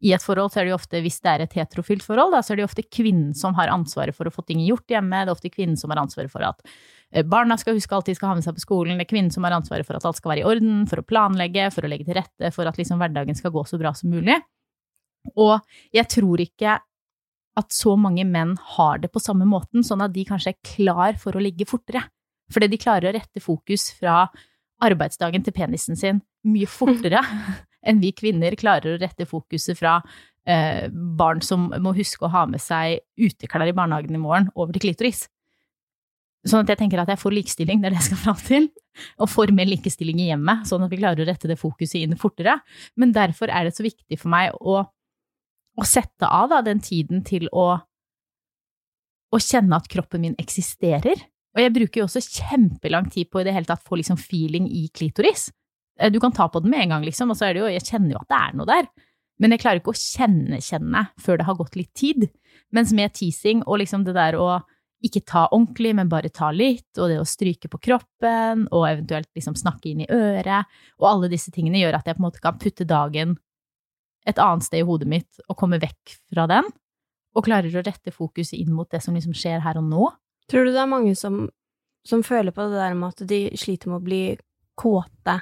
i 0.02 0.14
et 0.14 0.24
forhold, 0.24 0.50
så 0.50 0.61
er 0.61 0.66
det 0.66 0.72
jo 0.72 0.78
ofte, 0.81 1.02
hvis 1.05 1.20
det 1.22 1.31
er 1.31 1.44
et 1.44 1.55
heterofilt 1.61 2.02
forhold, 2.02 2.35
da, 2.35 2.40
så 2.42 2.52
er 2.52 2.59
det 2.59 2.64
jo 2.64 2.70
ofte 2.70 2.87
kvinnen 2.88 3.31
som 3.38 3.55
har 3.59 3.70
ansvaret 3.70 4.16
for 4.16 4.26
å 4.26 4.35
få 4.35 4.42
ting 4.48 4.64
gjort 4.66 4.90
hjemme, 4.90 5.22
det 5.22 5.31
er 5.31 5.37
ofte 5.37 5.52
kvinnen 5.52 5.78
som 5.78 5.94
har 5.94 6.02
ansvaret 6.02 6.33
for 6.33 6.42
at 6.46 6.64
eh, 6.66 7.22
barna 7.22 7.55
skal 7.61 7.78
huske 7.78 7.94
alltid 7.94 8.18
skal 8.18 8.33
ha 8.33 8.38
med 8.38 8.46
seg 8.46 8.59
på 8.59 8.64
skolen, 8.64 8.98
det 8.98 9.07
er 9.07 9.12
kvinnen 9.14 9.31
som 9.35 9.46
har 9.46 9.55
ansvaret 9.55 9.87
for 9.87 9.98
at 9.98 10.09
alt 10.09 10.18
skal 10.18 10.35
være 10.35 10.42
i 10.42 10.48
orden, 10.50 10.83
for 10.90 11.02
å 11.02 11.07
planlegge, 11.07 11.68
for 11.74 11.87
å 11.87 11.92
legge 11.92 12.09
til 12.09 12.18
rette, 12.18 12.50
for 12.57 12.66
at 12.66 12.81
liksom 12.81 12.98
hverdagen 12.98 13.38
skal 13.38 13.55
gå 13.55 13.62
så 13.70 13.78
bra 13.78 13.94
som 13.94 14.11
mulig. 14.11 14.40
Og 15.38 15.61
jeg 15.94 16.11
tror 16.11 16.42
ikke 16.42 16.81
at 17.61 17.74
så 17.76 17.94
mange 18.00 18.24
menn 18.26 18.57
har 18.74 18.98
det 18.98 19.12
på 19.12 19.22
samme 19.22 19.46
måten, 19.46 19.85
sånn 19.87 20.02
at 20.02 20.14
de 20.14 20.24
kanskje 20.26 20.55
er 20.55 20.61
klar 20.66 21.18
for 21.20 21.37
å 21.37 21.42
ligge 21.42 21.68
fortere. 21.68 22.02
Fordi 22.53 22.69
de 22.71 22.81
klarer 22.81 23.11
å 23.11 23.15
rette 23.17 23.43
fokus 23.43 23.91
fra 23.99 24.27
arbeidsdagen 24.83 25.45
til 25.47 25.55
penisen 25.57 25.99
sin 25.99 26.21
mye 26.49 26.69
fortere 26.71 27.23
enn 27.87 28.03
vi 28.03 28.12
kvinner 28.15 28.55
klarer 28.59 28.95
å 28.95 29.01
rette 29.03 29.27
fokuset 29.29 29.79
fra 29.79 29.99
eh, 30.47 30.88
barn 30.91 31.43
som 31.45 31.71
må 31.83 31.95
huske 31.97 32.27
å 32.27 32.33
ha 32.33 32.45
med 32.51 32.62
seg 32.62 33.01
uteklær 33.19 33.71
i 33.71 33.77
barnehagen 33.77 34.19
i 34.19 34.23
morgen, 34.23 34.51
over 34.55 34.75
til 34.75 34.87
klitoris. 34.87 35.27
Sånn 36.43 36.65
at 36.65 36.73
jeg 36.73 36.81
tenker 36.81 36.99
at 36.99 37.11
jeg 37.12 37.21
får 37.23 37.35
likestilling, 37.37 37.83
det 37.83 37.88
er 37.88 37.95
det 37.95 38.01
jeg 38.01 38.09
skal 38.11 38.23
fram 38.25 38.41
til. 38.43 38.65
Og 39.23 39.31
får 39.31 39.53
mer 39.55 39.69
likestilling 39.71 40.19
i 40.21 40.29
hjemmet, 40.33 40.67
sånn 40.69 40.83
at 40.85 40.91
vi 40.93 40.99
klarer 40.99 41.23
å 41.23 41.29
rette 41.29 41.49
det 41.49 41.59
fokuset 41.61 42.03
inn 42.03 42.19
fortere. 42.19 42.59
Men 42.99 43.15
derfor 43.15 43.51
er 43.51 43.69
det 43.69 43.77
så 43.77 43.87
viktig 43.87 44.19
for 44.19 44.33
meg 44.35 44.57
å, 44.59 44.83
å 44.83 45.87
sette 45.87 46.29
av 46.29 46.51
da, 46.51 46.61
den 46.67 46.83
tiden 46.83 47.23
til 47.27 47.47
å, 47.55 47.67
å 49.33 49.41
kjenne 49.41 49.79
at 49.79 49.87
kroppen 49.93 50.27
min 50.27 50.37
eksisterer. 50.43 51.23
Og 51.53 51.61
jeg 51.61 51.73
bruker 51.75 52.01
jo 52.01 52.07
også 52.09 52.23
kjempelang 52.25 53.11
tid 53.12 53.29
på 53.31 53.43
i 53.43 53.47
det 53.47 53.53
hele 53.53 53.69
tatt 53.69 53.83
få 53.85 53.99
liksom 54.01 54.17
feeling 54.21 54.69
i 54.71 54.87
klitoris. 54.95 55.51
Eh, 56.01 56.11
Du 56.11 56.21
kan 56.21 56.33
ta 56.33 56.49
på 56.49 56.62
den 56.62 56.71
med 56.71 56.87
en 56.87 56.95
gang, 56.97 57.05
liksom, 57.05 57.31
og 57.31 57.37
så 57.37 57.49
er 57.49 57.55
det 57.55 57.61
jo, 57.65 57.73
jeg 57.73 57.85
kjenner 57.88 58.15
jo 58.15 58.23
at 58.23 58.29
det 58.33 58.38
er 58.41 58.57
noe 58.57 58.67
der. 58.71 58.88
Men 59.41 59.51
jeg 59.53 59.61
klarer 59.61 59.81
ikke 59.81 59.93
å 59.93 59.99
kjenne-kjenne 59.99 61.07
før 61.21 61.38
det 61.41 61.47
har 61.49 61.59
gått 61.59 61.77
litt 61.77 61.93
tid. 61.99 62.29
Mens 62.73 62.93
med 62.93 63.12
teasing 63.12 63.65
og 63.67 63.81
liksom 63.83 64.05
det 64.07 64.15
der 64.17 64.38
å 64.38 64.62
ikke 65.03 65.25
ta 65.27 65.49
ordentlig, 65.51 65.97
men 65.99 66.09
bare 66.09 66.31
ta 66.31 66.53
litt, 66.55 66.87
og 66.97 67.09
det 67.11 67.19
å 67.19 67.27
stryke 67.27 67.67
på 67.69 67.81
kroppen, 67.83 68.69
og 68.71 68.85
eventuelt 68.87 69.29
liksom 69.35 69.57
snakke 69.59 69.91
inn 69.91 70.05
i 70.05 70.07
øret, 70.07 70.71
og 71.01 71.09
alle 71.09 71.31
disse 71.33 71.51
tingene 71.51 71.81
gjør 71.81 71.99
at 71.99 72.07
jeg 72.07 72.15
på 72.15 72.23
en 72.23 72.29
måte 72.29 72.43
kan 72.45 72.61
putte 72.62 72.87
dagen 72.87 73.35
et 74.31 74.38
annet 74.38 74.62
sted 74.62 74.79
i 74.79 74.87
hodet 74.87 75.09
mitt 75.11 75.41
og 75.49 75.57
komme 75.59 75.81
vekk 75.83 76.15
fra 76.31 76.47
den, 76.47 76.71
og 77.35 77.47
klarer 77.49 77.75
å 77.75 77.83
rette 77.83 78.15
fokuset 78.15 78.55
inn 78.61 78.71
mot 78.77 78.87
det 78.95 79.03
som 79.03 79.17
liksom 79.17 79.35
skjer 79.35 79.65
her 79.65 79.81
og 79.81 79.88
nå. 79.91 80.07
Tror 80.50 80.66
du 80.66 80.72
det 80.72 80.81
er 80.83 80.90
mange 80.90 81.14
som, 81.18 81.46
som 82.07 82.24
føler 82.26 82.55
på 82.55 82.66
det 82.68 82.81
der 82.81 82.96
med 82.98 83.14
at 83.14 83.28
de 83.28 83.44
sliter 83.59 83.92
med 83.92 84.00
å 84.00 84.07
bli 84.07 84.22
kåte 84.78 85.40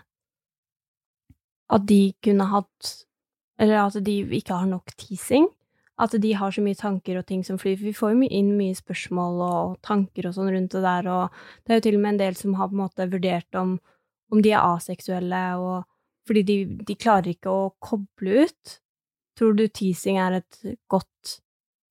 At 1.71 1.87
de 1.87 2.13
kunne 2.23 2.49
hatt 2.51 2.93
Eller 3.61 3.81
at 3.85 3.97
de 4.05 4.17
ikke 4.37 4.57
har 4.57 4.67
nok 4.67 4.93
teasing. 4.97 5.47
At 6.01 6.15
de 6.17 6.33
har 6.33 6.51
så 6.51 6.63
mye 6.65 6.79
tanker 6.79 7.19
og 7.21 7.27
ting 7.29 7.43
som 7.45 7.59
flyr. 7.61 7.77
For 7.77 7.85
vi 7.91 7.93
får 7.93 8.15
jo 8.15 8.29
inn 8.33 8.55
mye 8.57 8.77
spørsmål 8.77 9.43
og 9.45 9.75
tanker 9.85 10.31
og 10.31 10.37
sånn 10.37 10.49
rundt 10.55 10.73
det 10.73 10.81
der, 10.81 11.09
og 11.13 11.35
det 11.67 11.75
er 11.75 11.81
jo 11.81 11.85
til 11.85 11.99
og 11.99 12.05
med 12.05 12.15
en 12.15 12.21
del 12.23 12.39
som 12.41 12.57
har 12.57 12.71
på 12.71 12.77
en 12.79 12.81
måte 12.81 13.09
vurdert 13.13 13.59
om, 13.61 13.75
om 14.33 14.41
de 14.41 14.55
er 14.55 14.65
aseksuelle, 14.65 15.43
og 15.61 15.85
fordi 16.29 16.45
de, 16.49 16.57
de 16.89 16.97
klarer 16.97 17.35
ikke 17.35 17.53
å 17.53 17.69
koble 17.85 18.47
ut. 18.47 18.79
Tror 19.37 19.53
du 19.59 19.67
teasing 19.69 20.17
er 20.23 20.41
et 20.41 20.61
godt 20.89 21.37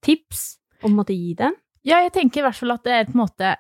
tips 0.05 0.57
å 0.81 0.89
måtte 0.89 1.13
gi 1.13 1.35
det? 1.37 1.51
Ja, 1.87 2.01
jeg 2.03 2.13
tenker 2.15 2.41
i 2.41 2.47
hvert 2.47 2.59
fall 2.59 2.75
at 2.75 2.85
det 2.85 2.95
er 2.95 3.07
på 3.07 3.15
en 3.15 3.23
måte 3.23 3.51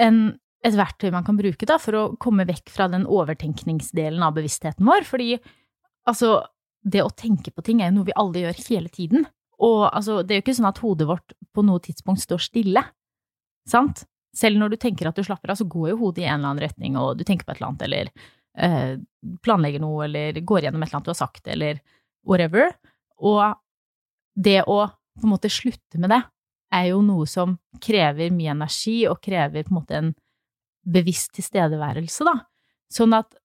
en, 0.00 0.20
et 0.66 0.76
verktøy 0.76 1.10
man 1.14 1.26
kan 1.26 1.38
bruke 1.38 1.68
da, 1.68 1.76
for 1.82 1.96
å 1.96 2.04
komme 2.22 2.46
vekk 2.48 2.72
fra 2.74 2.88
den 2.90 3.06
overtenkningsdelen 3.06 4.22
av 4.26 4.34
bevisstheten 4.38 4.86
vår. 4.88 5.06
Fordi 5.08 5.34
altså, 6.10 6.40
det 6.82 7.04
å 7.04 7.12
tenke 7.14 7.52
på 7.54 7.64
ting 7.66 7.82
er 7.82 7.90
jo 7.90 8.00
noe 8.00 8.10
vi 8.10 8.16
alle 8.18 8.46
gjør 8.46 8.64
hele 8.68 8.92
tiden. 8.92 9.28
Og 9.60 9.84
altså, 9.90 10.22
det 10.24 10.34
er 10.34 10.40
jo 10.40 10.46
ikke 10.46 10.56
sånn 10.58 10.70
at 10.70 10.80
hodet 10.82 11.08
vårt 11.10 11.36
på 11.54 11.64
noe 11.66 11.82
tidspunkt 11.84 12.24
står 12.24 12.42
stille. 12.42 12.82
Sant? 13.68 14.04
Selv 14.36 14.60
når 14.60 14.72
du 14.72 14.80
tenker 14.80 15.10
at 15.10 15.18
du 15.18 15.24
slapper 15.26 15.52
av, 15.52 15.58
så 15.60 15.66
går 15.68 15.92
jo 15.92 16.00
hodet 16.04 16.24
i 16.24 16.28
en 16.28 16.38
eller 16.38 16.52
annen 16.52 16.64
retning, 16.64 16.98
og 16.98 17.18
du 17.18 17.24
tenker 17.26 17.46
på 17.46 17.52
et 17.52 17.60
eller 17.60 17.72
annet, 17.72 17.86
eller 17.86 18.12
øh, 18.66 18.92
planlegger 19.44 19.82
noe, 19.82 20.04
eller 20.06 20.38
går 20.46 20.66
gjennom 20.66 20.82
et 20.82 20.88
eller 20.88 21.00
annet 21.00 21.10
du 21.10 21.12
har 21.12 21.18
sagt, 21.18 21.50
eller 21.50 21.80
whatever. 22.26 22.70
Og 23.20 23.42
det 24.38 24.62
å 24.64 24.84
på 25.20 25.26
en 25.26 25.34
måte 25.34 25.50
slutte 25.52 26.00
med 26.00 26.14
det, 26.14 26.22
er 26.74 26.90
jo 26.92 27.00
noe 27.04 27.26
som 27.28 27.56
krever 27.82 28.32
mye 28.34 28.54
energi, 28.54 29.02
og 29.10 29.20
krever 29.24 29.66
på 29.66 29.72
en 29.72 29.78
måte 29.80 29.98
en 29.98 30.12
bevisst 30.90 31.34
tilstedeværelse, 31.36 32.26
da. 32.26 32.36
Sånn 32.90 33.14
at 33.14 33.36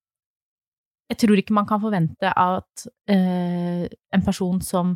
jeg 1.12 1.22
tror 1.22 1.38
ikke 1.38 1.54
man 1.54 1.68
kan 1.70 1.82
forvente 1.84 2.32
at 2.32 2.86
eh, 3.12 3.86
en 3.86 4.24
person 4.26 4.62
som 4.66 4.96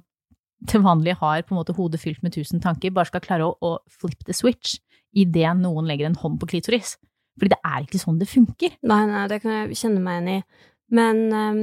til 0.68 0.82
vanlig 0.84 1.13
har 1.20 1.44
på 1.46 1.54
en 1.54 1.60
måte 1.62 1.76
hodet 1.78 2.02
fylt 2.02 2.24
med 2.26 2.34
tusen 2.36 2.60
tanker, 2.63 2.92
bare 2.92 3.08
skal 3.08 3.24
klare 3.24 3.46
å, 3.46 3.54
å 3.62 3.78
flip 4.02 4.26
the 4.28 4.36
switch 4.36 4.80
idet 5.15 5.54
noen 5.62 5.88
legger 5.88 6.10
en 6.10 6.18
hånd 6.20 6.39
på 6.42 6.50
klitoris. 6.52 6.98
Fordi 7.39 7.54
det 7.54 7.62
er 7.63 7.86
ikke 7.86 8.02
sånn 8.02 8.20
det 8.20 8.28
funker. 8.28 8.76
Nei, 8.89 9.04
nei, 9.08 9.24
det 9.32 9.39
kan 9.44 9.56
jeg 9.56 9.78
kjenne 9.80 10.04
meg 10.04 10.18
igjen 10.18 10.34
i. 10.34 10.65
Men 10.98 11.22
um, 11.32 11.62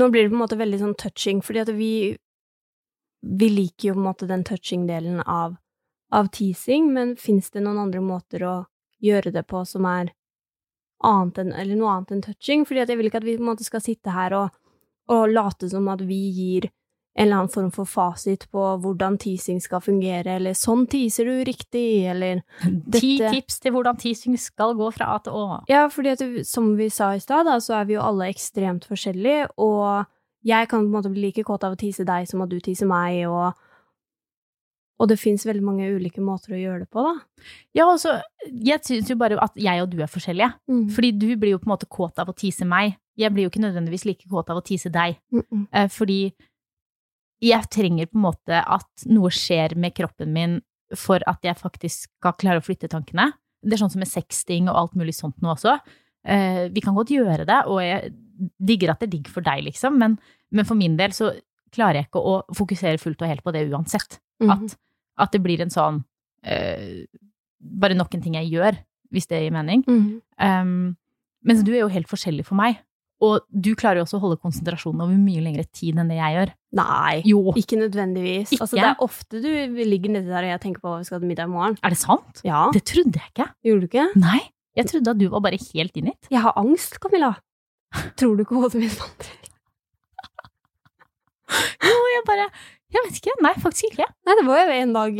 nå 0.00 0.08
blir 0.10 0.24
det 0.24 0.32
på 0.32 0.38
en 0.38 0.42
måte 0.42 0.58
veldig 0.58 0.80
sånn 0.80 0.98
touching, 0.98 1.42
fordi 1.44 1.62
at 1.62 1.70
vi 1.76 1.92
Vi 3.22 3.48
liker 3.48 3.88
jo 3.88 3.94
på 3.94 4.02
en 4.02 4.08
måte 4.08 4.26
den 4.26 4.44
touching-delen 4.44 5.20
av, 5.20 5.56
av 6.10 6.28
teasing, 6.34 6.90
men 6.92 7.16
fins 7.16 7.50
det 7.54 7.62
noen 7.62 7.78
andre 7.86 8.02
måter 8.02 8.44
å 8.46 8.56
gjøre 9.02 9.32
det 9.34 9.44
på 9.50 9.62
som 9.68 9.86
er 9.86 10.12
annet 11.02 11.38
enn, 11.42 11.52
eller 11.54 11.78
noe 11.78 11.96
annet 11.96 12.16
enn 12.16 12.26
touching? 12.26 12.66
Fordi 12.66 12.84
jeg 12.84 12.98
vil 12.98 13.10
ikke 13.10 13.22
at 13.22 13.28
vi 13.28 13.38
på 13.38 13.44
en 13.44 13.52
måte 13.52 13.66
skal 13.66 13.82
sitte 13.84 14.14
her 14.14 14.34
og, 14.38 14.60
og 15.10 15.30
late 15.30 15.70
som 15.70 15.86
at 15.92 16.02
vi 16.06 16.20
gir 16.34 16.70
en 17.14 17.26
eller 17.26 17.36
annen 17.36 17.52
form 17.52 17.70
for 17.74 17.84
fasit 17.84 18.46
på 18.50 18.60
hvordan 18.80 19.18
teasing 19.20 19.58
skal 19.60 19.82
fungere, 19.84 20.38
eller 20.38 20.56
sånn 20.56 20.86
teaser 20.88 21.28
du 21.28 21.42
riktig, 21.44 22.06
eller 22.08 22.40
Ti 22.92 23.10
tips 23.20 23.60
til 23.60 23.74
hvordan 23.74 23.98
teasing 24.00 24.38
skal 24.40 24.72
gå 24.78 24.88
fra 24.96 25.10
A 25.12 25.18
til 25.20 25.36
Å. 25.36 25.58
Ja, 25.68 25.84
fordi 25.92 26.14
at 26.14 26.24
som 26.48 26.72
vi 26.78 26.88
sa 26.92 27.10
i 27.12 27.20
stad, 27.20 27.50
så 27.60 27.76
er 27.82 27.90
vi 27.90 27.98
jo 27.98 28.06
alle 28.06 28.30
ekstremt 28.32 28.88
forskjellige, 28.88 29.50
og 29.60 30.08
jeg 30.42 30.68
kan 30.70 30.82
på 30.82 30.88
en 30.88 30.94
måte 30.94 31.12
bli 31.12 31.28
like 31.28 31.44
kåt 31.46 31.64
av 31.66 31.76
å 31.76 31.78
tise 31.80 32.06
deg 32.06 32.26
som 32.30 32.42
at 32.44 32.50
du 32.50 32.58
tiser 32.62 32.88
meg, 32.90 33.22
og, 33.30 33.52
og 34.98 35.10
det 35.10 35.18
fins 35.20 35.46
veldig 35.46 35.64
mange 35.64 35.90
ulike 35.94 36.22
måter 36.24 36.56
å 36.56 36.60
gjøre 36.60 36.84
det 36.84 36.90
på, 36.92 37.04
da. 37.06 37.44
Ja, 37.78 37.86
altså, 37.88 38.16
jeg 38.50 38.82
syns 38.86 39.10
jo 39.10 39.18
bare 39.20 39.38
at 39.42 39.58
jeg 39.58 39.84
og 39.84 39.92
du 39.92 40.00
er 40.02 40.10
forskjellige. 40.10 40.52
Mm. 40.70 40.86
Fordi 40.94 41.12
du 41.18 41.28
blir 41.36 41.54
jo 41.54 41.62
på 41.62 41.70
en 41.70 41.74
måte 41.74 41.90
kåt 41.90 42.18
av 42.22 42.30
å 42.30 42.36
tise 42.38 42.66
meg. 42.68 42.96
Jeg 43.18 43.34
blir 43.34 43.46
jo 43.46 43.52
ikke 43.52 43.64
nødvendigvis 43.66 44.06
like 44.08 44.30
kåt 44.30 44.50
av 44.50 44.58
å 44.58 44.66
tise 44.66 44.90
deg. 44.92 45.18
Mm 45.34 45.44
-mm. 45.44 45.88
Fordi 45.90 46.32
jeg 47.42 47.70
trenger 47.70 48.06
på 48.06 48.18
en 48.18 48.26
måte 48.28 48.62
at 48.62 49.06
noe 49.10 49.30
skjer 49.30 49.74
med 49.76 49.94
kroppen 49.94 50.32
min 50.32 50.60
for 50.98 51.22
at 51.26 51.42
jeg 51.42 51.58
faktisk 51.58 52.08
skal 52.18 52.36
klare 52.38 52.60
å 52.60 52.64
flytte 52.64 52.90
tankene. 52.92 53.32
Det 53.62 53.76
er 53.76 53.82
sånn 53.82 53.90
som 53.90 54.02
med 54.02 54.10
sexting 54.10 54.68
og 54.68 54.76
alt 54.76 54.94
mulig 54.98 55.14
sånt 55.14 55.40
nå 55.42 55.54
også. 55.54 55.78
Eh, 56.24 56.68
Vi 56.68 56.80
kan 56.80 56.94
godt 56.94 57.10
gjøre 57.10 57.46
det, 57.46 57.64
og 57.66 57.80
jeg 57.82 58.12
digger 58.58 58.90
at 58.92 59.00
det 59.02 59.08
er 59.08 59.14
digg 59.16 59.28
for 59.32 59.44
deg, 59.46 59.64
liksom, 59.68 59.98
men, 59.98 60.18
men 60.50 60.64
for 60.68 60.78
min 60.78 60.96
del 61.00 61.14
så 61.16 61.32
klarer 61.72 62.00
jeg 62.02 62.08
ikke 62.10 62.20
å 62.20 62.38
fokusere 62.56 63.00
fullt 63.00 63.22
og 63.24 63.28
helt 63.32 63.44
på 63.46 63.52
det 63.54 63.66
uansett. 63.72 64.18
Mhm. 64.42 64.50
At, 64.50 64.76
at 65.26 65.32
det 65.36 65.42
blir 65.44 65.60
en 65.64 65.70
sånn 65.72 66.02
eh, 66.44 67.04
Bare 67.62 67.94
nok 67.94 68.14
en 68.16 68.22
ting 68.24 68.34
jeg 68.34 68.48
gjør, 68.50 68.74
hvis 69.14 69.28
det 69.30 69.38
gir 69.44 69.52
mening. 69.54 69.84
Mhm. 69.86 70.16
Um, 70.42 70.96
mens 71.46 71.60
du 71.62 71.70
er 71.74 71.84
jo 71.84 71.88
helt 71.94 72.08
forskjellig 72.10 72.44
for 72.48 72.58
meg. 72.58 72.80
Og 73.22 73.44
du 73.54 73.68
klarer 73.78 74.00
jo 74.00 74.02
også 74.02 74.18
å 74.18 74.22
holde 74.24 74.40
konsentrasjonen 74.42 75.04
over 75.04 75.14
mye 75.14 75.42
lengre 75.44 75.62
tid 75.70 75.94
enn 76.02 76.08
det 76.10 76.16
jeg 76.18 76.34
gjør. 76.34 76.50
Nei, 76.74 77.22
Jo. 77.30 77.52
ikke 77.54 77.78
nødvendigvis. 77.78 78.50
Ikke? 78.56 78.62
Altså, 78.64 78.74
det 78.80 78.82
er 78.88 79.04
ofte 79.06 79.40
du 79.44 79.46
ligger 79.86 80.10
nedi 80.16 80.26
der 80.26 80.42
og 80.42 80.50
jeg 80.50 80.60
tenker 80.64 80.82
på 80.82 80.90
hva 80.90 80.98
vi 80.98 81.06
skal 81.06 81.16
ha 81.18 81.22
til 81.22 81.30
middag 81.30 81.46
i 81.46 81.52
morgen. 81.54 81.76
Er 81.86 81.94
det 81.94 81.98
sant? 82.02 82.42
Ja, 82.42 82.64
Det 82.74 82.82
trodde 82.90 83.14
jeg 83.22 83.30
ikke. 83.30 83.46
gjorde 83.62 83.80
du 83.80 83.86
ikke? 83.86 84.08
Nei. 84.18 84.40
Jeg 84.74 84.86
trodde 84.90 85.14
at 85.14 85.18
du 85.22 85.28
var 85.30 85.40
bare 85.46 85.58
helt 85.72 85.96
innit. 86.02 86.18
it. 86.18 86.28
Jeg 86.34 86.40
har 86.42 86.52
angst, 86.58 86.98
Camilla. 86.98 87.36
Tror 88.18 88.36
du 88.36 88.44
ikke 88.44 88.58
hodet 88.60 88.80
mitt 88.82 88.98
vandrer? 89.00 89.38
Jo, 91.82 91.96
jeg 92.14 92.22
bare 92.24 92.46
Jeg 92.92 93.02
vet 93.06 93.18
ikke. 93.18 93.34
Nei, 93.44 93.52
faktisk 93.60 93.90
ikke. 93.90 94.06
Nei, 94.28 94.34
det 94.38 94.44
var 94.46 94.62
jo 94.62 94.74
en 94.76 94.94
dag 94.94 95.18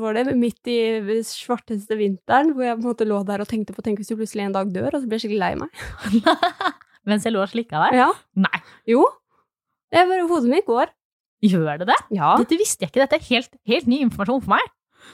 var 0.00 0.16
det, 0.16 0.24
midt 0.36 0.68
i 0.70 0.76
svarteste 1.24 1.96
vinteren 1.96 2.52
hvor 2.52 2.66
jeg 2.66 2.76
på 2.78 2.82
en 2.84 2.88
måte 2.90 3.06
lå 3.08 3.20
der 3.28 3.44
og 3.44 3.48
tenkte 3.48 3.72
på 3.76 3.84
tenk 3.84 4.00
hvis 4.00 4.12
du 4.12 4.16
plutselig 4.18 4.44
en 4.44 4.56
dag 4.56 4.72
dør, 4.72 4.90
og 4.92 5.00
så 5.02 5.08
ble 5.08 5.16
jeg 5.16 5.24
skikkelig 5.24 5.40
lei 5.40 5.54
meg. 5.62 5.84
Mens 7.08 7.24
jeg 7.24 7.32
lå 7.34 7.40
og 7.44 7.50
slikka 7.52 7.80
deg. 7.86 7.96
Ja. 8.02 8.10
Nei. 8.44 8.60
Jo. 8.88 9.06
Det 9.92 10.02
er 10.02 10.08
bare 10.10 10.28
hodet 10.28 10.52
mitt 10.52 10.68
går. 10.68 10.92
Gjør 11.44 11.82
det 11.82 11.88
det? 11.92 11.98
Ja. 12.16 12.34
Dette 12.40 12.60
visste 12.60 12.84
jeg 12.84 12.92
ikke. 12.92 13.02
Dette 13.04 13.18
er 13.20 13.26
helt, 13.28 13.56
helt 13.68 13.88
ny 13.90 14.00
informasjon 14.06 14.44
for 14.44 14.54
meg. 14.54 14.70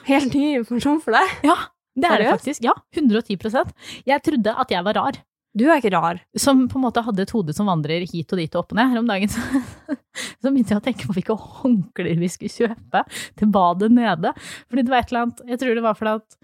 Helt 0.06 0.34
ny 0.38 0.52
informasjon 0.60 1.00
for 1.02 1.14
deg. 1.14 1.32
Ja, 1.46 1.56
det 1.98 2.10
er 2.10 2.22
det 2.22 2.28
faktisk. 2.30 2.66
Ja, 2.66 2.74
110% 2.94 3.74
Jeg 4.06 4.22
trodde 4.26 4.54
at 4.62 4.74
jeg 4.74 4.86
var 4.86 4.98
rar. 4.98 5.18
Du 5.56 5.64
er 5.66 5.80
ikke 5.80 5.92
rar. 5.94 6.20
Som 6.38 6.66
på 6.70 6.78
en 6.78 6.84
måte 6.84 7.02
hadde 7.02 7.24
et 7.24 7.32
hode 7.34 7.54
som 7.56 7.70
vandrer 7.70 8.04
hit 8.06 8.30
og 8.30 8.38
dit 8.38 8.54
og 8.54 8.62
opp 8.62 8.74
og 8.74 8.78
ned. 8.78 8.92
Her 8.92 9.00
om 9.02 9.10
dagen 9.10 9.32
så, 9.32 9.42
så 10.42 10.50
begynte 10.52 10.76
jeg 10.76 10.82
å 10.82 10.84
tenke 10.84 11.08
på 11.08 11.16
hvilke 11.16 11.34
håndklær 11.34 12.22
vi 12.22 12.30
skulle 12.30 12.54
kjøpe 12.54 13.02
til 13.40 13.50
badet 13.54 13.90
nede. 13.94 14.34
Fordi 14.70 14.86
det 14.86 14.94
var 14.94 15.02
et 15.02 15.12
eller 15.12 15.26
annet 15.26 15.44
Jeg 15.50 15.62
tror 15.62 15.78
det 15.78 15.86
var 15.86 15.98
fordi 15.98 16.16
at 16.20 16.40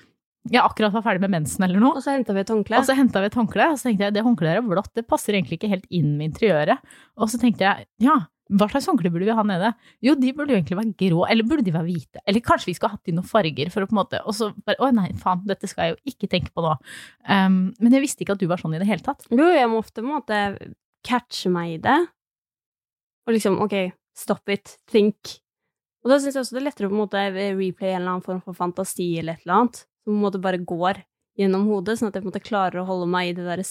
jeg 0.46 0.62
akkurat 0.62 0.94
var 0.94 1.02
ferdig 1.02 1.24
med 1.24 1.34
mensen 1.34 1.64
eller 1.66 1.82
noe. 1.82 1.98
Og 1.98 2.04
så 2.04 2.14
henta 2.14 2.34
vi 2.34 2.42
et 2.42 2.52
håndkle. 2.54 2.80
Og 2.80 2.88
så 2.88 2.96
henta 2.98 3.22
vi 3.22 3.30
et 3.30 3.38
håndkle, 3.38 3.70
og 3.72 3.78
så 3.78 3.88
tenkte 3.88 4.06
jeg 4.06 4.16
det 4.16 4.26
håndkleet 4.26 4.60
er 4.60 4.66
blått, 4.66 4.92
det 4.94 5.06
passer 5.10 5.34
egentlig 5.34 5.58
ikke 5.58 5.72
helt 5.72 5.86
inn 5.90 6.12
med 6.18 6.32
interiøret. 6.32 6.94
Og 7.18 7.30
så 7.32 7.40
tenkte 7.42 7.66
jeg 7.66 7.88
ja, 8.06 8.20
hva 8.46 8.68
slags 8.70 8.86
håndkle 8.86 9.10
burde 9.10 9.26
vi 9.26 9.34
ha 9.34 9.42
nede? 9.46 9.72
Jo, 10.04 10.14
de 10.18 10.30
burde 10.36 10.54
jo 10.54 10.58
egentlig 10.60 10.78
være 10.78 10.94
grå, 11.00 11.24
eller 11.26 11.46
burde 11.48 11.64
de 11.66 11.74
være 11.74 11.88
hvite? 11.88 12.20
Eller 12.30 12.44
kanskje 12.46 12.70
vi 12.70 12.74
skulle 12.76 12.92
hatt 12.92 13.10
i 13.10 13.14
noen 13.16 13.26
farger 13.26 13.72
for 13.74 13.82
å 13.82 13.88
på 13.90 13.96
en 13.96 14.00
måte 14.00 14.20
Og 14.22 14.36
så 14.38 14.52
bare 14.66 14.78
å 14.86 14.90
nei, 14.94 15.08
faen, 15.18 15.42
dette 15.48 15.66
skal 15.70 15.88
jeg 15.88 15.96
jo 15.96 16.12
ikke 16.12 16.30
tenke 16.30 16.52
på 16.54 16.62
nå. 16.62 16.76
Um, 17.26 17.58
men 17.82 17.96
jeg 17.96 18.04
visste 18.04 18.22
ikke 18.22 18.36
at 18.36 18.44
du 18.44 18.46
var 18.50 18.62
sånn 18.62 18.76
i 18.78 18.82
det 18.82 18.86
hele 18.86 19.02
tatt. 19.02 19.26
Jo, 19.32 19.48
jeg 19.50 19.70
må 19.72 19.80
ofte 19.82 19.98
på 19.98 20.06
en 20.06 20.18
måte 20.20 20.42
catche 21.06 21.50
meg 21.50 21.74
i 21.74 21.80
det. 21.82 21.98
Og 23.26 23.34
liksom, 23.34 23.58
ok, 23.64 23.76
stop 24.16 24.54
it, 24.54 24.76
think. 24.90 25.34
Og 26.06 26.12
da 26.12 26.20
syns 26.22 26.38
jeg 26.38 26.44
også 26.44 26.54
det 26.54 26.62
er 26.62 26.68
lettere 26.68 26.86
å 26.86 26.92
på 26.92 26.96
en 26.96 27.02
måte 27.02 27.24
replay 27.34 27.96
en 27.96 28.00
eller 28.00 28.12
annen 28.12 28.26
form 28.26 28.42
for 28.44 28.54
fantasi 28.54 29.08
eller 29.18 29.34
et 29.34 29.46
eller 29.46 29.56
annet, 29.58 29.82
som 30.06 30.12
på 30.12 30.18
en 30.20 30.22
måte 30.22 30.42
bare 30.44 30.62
går 30.62 31.02
gjennom 31.36 31.66
hodet, 31.66 31.98
sånn 31.98 32.12
at 32.12 32.16
jeg 32.16 32.22
på 32.22 32.28
en 32.28 32.32
måte 32.32 32.46
klarer 32.46 32.80
å 32.80 32.86
holde 32.86 33.10
meg 33.10 33.32
i 33.32 33.34
det 33.36 33.48
derre 33.48 33.66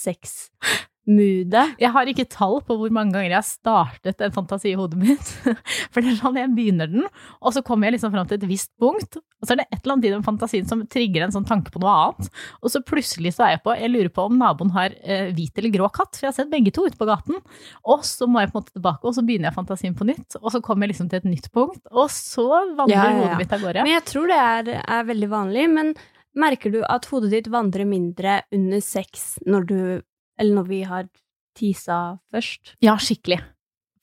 sex-moodet. 1.05 1.75
Jeg 1.79 1.91
har 1.93 2.05
ikke 2.09 2.25
tall 2.29 2.61
på 2.65 2.75
hvor 2.79 2.91
mange 2.93 3.13
ganger 3.13 3.29
jeg 3.29 3.37
har 3.37 3.45
startet 3.45 4.21
en 4.21 4.31
fantasi 4.33 4.71
i 4.71 4.77
hodet 4.77 4.97
mitt. 4.97 5.31
For 5.93 6.01
det 6.01 6.11
er 6.13 6.19
sånn 6.19 6.37
jeg 6.39 6.53
begynner 6.55 6.87
den, 6.89 7.05
og 7.41 7.53
så 7.53 7.61
kommer 7.65 7.87
jeg 7.87 7.97
liksom 7.97 8.11
fram 8.13 8.27
til 8.27 8.39
et 8.39 8.47
visst 8.49 8.71
punkt, 8.81 9.17
og 9.17 9.45
så 9.47 9.53
er 9.53 9.61
det 9.61 9.67
et 9.69 9.83
eller 9.83 9.93
annet 9.95 10.07
i 10.07 10.13
den 10.15 10.25
fantasien 10.25 10.65
som 10.67 10.81
trigger 10.87 11.25
en 11.25 11.33
sånn 11.35 11.45
tanke 11.45 11.71
på 11.73 11.79
noe 11.83 11.91
annet. 12.07 12.29
Og 12.63 12.71
så 12.73 12.81
plutselig 12.81 13.35
så 13.35 13.45
er 13.45 13.55
jeg 13.55 13.63
på 13.65 13.75
Jeg 13.75 13.91
lurer 13.91 14.09
på 14.09 14.25
om 14.29 14.37
naboen 14.39 14.73
har 14.75 14.95
eh, 15.03 15.29
hvit 15.35 15.57
eller 15.59 15.73
grå 15.75 15.89
katt, 15.93 16.15
for 16.15 16.25
jeg 16.25 16.31
har 16.31 16.37
sett 16.39 16.51
begge 16.53 16.73
to 16.75 16.87
ute 16.87 16.97
på 16.97 17.07
gaten. 17.09 17.37
Og 17.85 18.05
så 18.07 18.27
må 18.29 18.41
jeg 18.41 18.51
på 18.51 18.57
en 18.57 18.63
måte 18.63 18.75
tilbake, 18.75 19.05
og 19.05 19.15
så 19.17 19.25
begynner 19.25 19.51
jeg 19.51 19.59
fantasien 19.59 19.95
på 19.97 20.07
nytt, 20.09 20.39
og 20.41 20.49
så 20.53 20.63
kommer 20.65 20.87
jeg 20.87 20.95
liksom 20.95 21.11
til 21.11 21.21
et 21.21 21.29
nytt 21.29 21.51
punkt, 21.55 21.83
og 21.91 22.09
så 22.13 22.47
vandrer 22.75 22.95
Ja, 22.95 23.05
ja, 23.05 23.13
ja. 23.13 23.21
hodet 23.21 23.39
mitt 23.43 23.55
av 23.55 23.63
gårde. 23.67 23.85
Men 23.85 23.97
jeg 23.97 24.07
tror 24.09 24.27
det 24.31 24.41
er, 24.41 24.73
er 24.97 25.07
veldig 25.11 25.31
vanlig. 25.31 25.69
Men 25.75 25.93
merker 26.35 26.73
du 26.73 26.81
at 26.87 27.05
hodet 27.11 27.31
ditt 27.31 27.47
vandrer 27.51 27.87
mindre 27.87 28.41
under 28.55 28.81
sex 28.83 29.35
når 29.47 29.69
du 29.69 29.79
Eller 30.39 30.59
når 30.59 30.69
vi 30.69 30.81
har 30.87 31.09
tisa 31.55 32.17
først? 32.33 32.75
Ja, 32.83 32.97
skikkelig. 32.99 33.39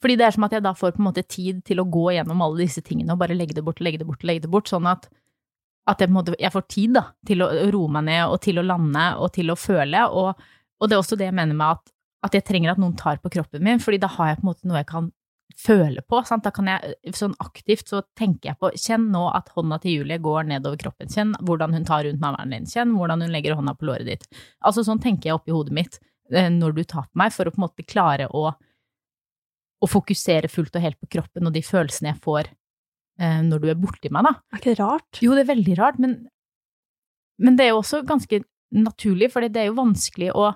Fordi 0.03 0.17
det 0.19 0.27
er 0.27 0.35
som 0.35 0.47
at 0.49 0.55
jeg 0.57 0.65
da 0.65 0.73
får 0.75 0.97
på 0.97 1.03
en 1.03 1.09
måte 1.11 1.23
tid 1.23 1.63
til 1.67 1.79
å 1.79 1.87
gå 1.87 2.09
gjennom 2.17 2.43
alle 2.43 2.65
disse 2.65 2.83
tingene 2.83 3.15
og 3.15 3.21
bare 3.21 3.37
legge 3.39 3.55
det 3.55 3.63
bort, 3.67 3.83
legge 3.85 4.01
det 4.01 4.09
bort, 4.09 4.25
legge 4.27 4.45
det 4.47 4.51
bort, 4.51 4.71
sånn 4.73 4.89
at, 4.91 5.07
at 5.91 6.03
jeg, 6.03 6.11
måte, 6.11 6.35
jeg 6.41 6.51
får 6.55 6.67
tid 6.73 6.97
da, 6.99 7.05
til 7.29 7.45
å 7.45 7.51
roe 7.71 7.93
meg 7.99 8.09
ned 8.09 8.25
og 8.27 8.41
til 8.43 8.59
å 8.59 8.67
lande 8.67 9.07
og 9.23 9.31
til 9.37 9.53
å 9.53 9.59
føle. 9.59 10.03
Og, 10.11 10.47
og 10.83 10.91
det 10.91 10.97
er 10.97 11.05
også 11.05 11.19
det 11.21 11.31
jeg 11.31 11.39
mener 11.39 11.59
med 11.59 11.79
at, 11.79 11.95
at 12.27 12.39
jeg 12.39 12.47
trenger 12.49 12.75
at 12.75 12.83
noen 12.83 12.97
tar 12.99 13.23
på 13.23 13.31
kroppen 13.37 13.63
min, 13.63 13.83
fordi 13.83 14.03
da 14.03 14.11
har 14.17 14.33
jeg 14.33 14.41
på 14.41 14.47
en 14.47 14.51
måte 14.51 14.71
noe 14.71 14.83
jeg 14.83 14.91
kan 14.91 15.13
føle 15.59 16.03
på. 16.03 16.23
Sant? 16.27 16.45
Da 16.47 16.51
kan 16.55 16.69
jeg 16.71 17.15
sånn 17.17 17.35
aktivt 17.43 17.91
så 17.93 18.03
tenker 18.19 18.53
jeg 18.53 18.59
på 18.61 18.73
Kjenn 18.79 19.11
nå 19.13 19.27
at 19.37 19.53
hånda 19.55 19.79
til 19.83 20.01
Julie 20.01 20.19
går 20.23 20.49
nedover 20.51 20.81
kroppen. 20.81 21.11
Kjenn 21.13 21.35
hvordan 21.41 21.77
hun 21.77 21.87
tar 21.89 22.07
rundt 22.07 22.23
navlen 22.23 22.55
din. 22.55 22.69
Kjenn 22.69 22.95
hvordan 22.97 23.23
hun 23.23 23.35
legger 23.35 23.59
hånda 23.59 23.77
på 23.79 23.91
låret 23.91 24.09
ditt. 24.09 24.27
Altså 24.65 24.85
sånn 24.87 25.03
tenker 25.03 25.31
jeg 25.31 25.39
oppi 25.39 25.55
hodet 25.55 25.77
mitt. 25.77 26.01
Eh, 26.35 26.51
når 26.53 26.77
du 26.77 26.83
tar 26.85 27.07
på 27.09 27.21
meg, 27.23 27.33
for 27.35 27.49
å 27.49 27.55
på 27.55 27.61
en 27.61 27.67
måte 27.67 27.87
klare 27.87 28.29
å, 28.33 28.49
å 29.83 29.91
fokusere 29.91 30.51
fullt 30.53 30.77
og 30.79 30.85
helt 30.85 31.01
på 31.01 31.11
kroppen 31.19 31.49
og 31.49 31.55
de 31.57 31.65
følelsene 31.67 32.13
jeg 32.13 32.23
får 32.25 32.49
eh, 32.49 33.41
når 33.47 33.63
du 33.63 33.69
er 33.73 33.81
borti 33.81 34.13
meg, 34.13 34.29
da. 34.29 34.35
Er 34.53 34.63
ikke 34.63 34.73
det 34.73 34.81
rart? 34.81 35.23
Jo, 35.25 35.37
det 35.37 35.45
er 35.45 35.53
veldig 35.53 35.79
rart, 35.81 36.01
men, 36.03 36.19
men 37.43 37.59
det 37.59 37.67
er 37.67 37.75
jo 37.75 37.83
også 37.83 38.03
ganske 38.09 38.43
naturlig, 38.73 39.29
for 39.33 39.45
det 39.45 39.65
er 39.65 39.71
jo 39.71 39.81
vanskelig 39.81 40.35
å 40.35 40.53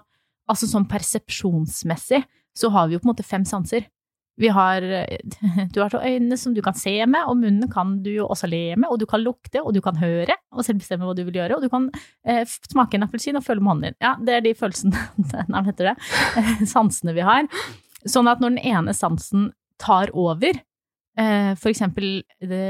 Altså 0.46 0.68
sånn 0.70 0.84
persepsjonsmessig 0.86 2.20
så 2.54 2.68
har 2.70 2.84
vi 2.86 2.94
jo 2.94 3.00
på 3.02 3.08
en 3.08 3.10
måte 3.10 3.24
fem 3.26 3.42
sanser. 3.42 3.88
Vi 4.36 4.50
har 4.52 4.84
Du 5.74 5.80
har 5.80 5.90
så 5.92 6.02
øynene 6.04 6.36
som 6.40 6.54
du 6.54 6.62
kan 6.64 6.76
se 6.76 6.94
med, 7.06 7.24
og 7.24 7.38
munnen 7.40 7.70
kan 7.72 7.96
du 8.04 8.10
jo 8.12 8.28
også 8.28 8.48
le 8.50 8.76
med, 8.76 8.88
og 8.90 9.00
du 9.00 9.06
kan 9.08 9.22
lukte, 9.24 9.62
og 9.62 9.74
du 9.74 9.80
kan 9.84 9.96
høre, 10.00 10.36
og 10.52 10.66
selv 10.66 10.82
bestemme 10.82 11.08
hva 11.08 11.16
du 11.16 11.24
vil 11.24 11.40
gjøre, 11.40 11.56
og 11.56 11.64
du 11.64 11.70
kan 11.72 11.88
eh, 12.26 12.44
smake 12.44 12.98
en 12.98 13.06
appelsin 13.08 13.38
og 13.38 13.46
føle 13.46 13.64
med 13.64 13.72
hånden 13.72 13.88
din. 13.90 13.98
Ja, 14.04 14.14
det 14.20 14.36
er 14.36 14.44
de 14.44 14.54
følelsene 14.58 15.06
Nei, 15.50 15.60
hva 15.60 15.66
heter 15.70 15.92
det? 15.92 15.96
Sansene 16.68 17.16
vi 17.16 17.24
har. 17.26 17.48
Sånn 18.06 18.28
at 18.30 18.42
når 18.42 18.56
den 18.56 18.74
ene 18.76 18.94
sansen 18.96 19.50
tar 19.82 20.12
over, 20.16 20.60
eh, 21.20 21.52
eksempel 21.70 22.20
det, 22.40 22.66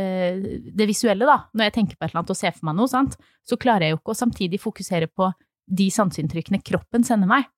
det 0.74 0.88
visuelle, 0.88 1.28
da, 1.28 1.42
når 1.54 1.68
jeg 1.68 1.76
tenker 1.80 1.98
på 1.98 2.06
et 2.06 2.12
eller 2.12 2.22
annet 2.22 2.34
og 2.34 2.38
ser 2.38 2.54
for 2.56 2.70
meg 2.70 2.78
noe, 2.78 2.90
sant, 2.90 3.18
så 3.46 3.58
klarer 3.60 3.88
jeg 3.88 3.96
jo 3.96 4.00
ikke 4.00 4.14
å 4.14 4.22
samtidig 4.22 4.62
fokusere 4.62 5.10
på 5.12 5.30
de 5.66 5.90
sanseinntrykkene 5.90 6.62
kroppen 6.62 7.06
sender 7.06 7.30
meg. 7.30 7.48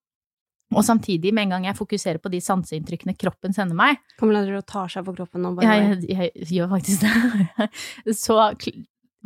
Og 0.75 0.85
samtidig, 0.85 1.31
med 1.33 1.47
en 1.47 1.55
gang 1.55 1.63
jeg 1.65 1.77
fokuserer 1.79 2.19
på 2.21 2.29
de 2.29 2.41
sanseinntrykkene 2.45 3.15
kroppen 3.17 3.55
sender 3.55 3.77
meg, 3.77 4.01
Kommer 4.19 4.37
driver 4.45 4.61
å 4.61 4.67
ta 4.69 4.83
seg 4.91 5.07
på 5.07 5.15
kroppen 5.17 5.41
nå. 5.41 5.55
bare. 5.57 5.79
jeg, 5.79 6.03
jeg, 6.13 6.49
gjør 6.59 6.69
faktisk 6.75 7.07
det, 7.07 7.69
så 8.25 8.37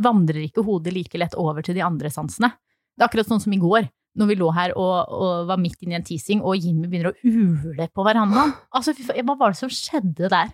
vandrer 0.03 0.45
ikke 0.45 0.63
hodet 0.63 0.95
like 0.95 1.19
lett 1.19 1.35
over 1.39 1.65
til 1.65 1.75
de 1.75 1.83
andre 1.83 2.11
sansene. 2.13 2.53
Det 2.95 3.03
er 3.03 3.09
akkurat 3.09 3.27
sånn 3.27 3.43
som 3.43 3.53
i 3.55 3.59
går, 3.59 3.89
når 4.19 4.29
vi 4.29 4.39
lå 4.39 4.49
her 4.55 4.75
og, 4.79 4.95
og 5.11 5.47
var 5.49 5.59
midt 5.59 5.83
inne 5.83 5.97
i 5.97 5.99
en 5.99 6.07
teasing, 6.07 6.43
og 6.45 6.61
Jimmy 6.61 6.87
begynner 6.87 7.11
å 7.11 7.17
ule 7.27 7.89
på 7.91 8.05
verandaen. 8.07 8.53
Altså, 8.71 8.95
hva 8.95 9.35
var 9.35 9.53
det 9.53 9.59
som 9.59 9.73
skjedde 9.73 10.31
der? 10.31 10.53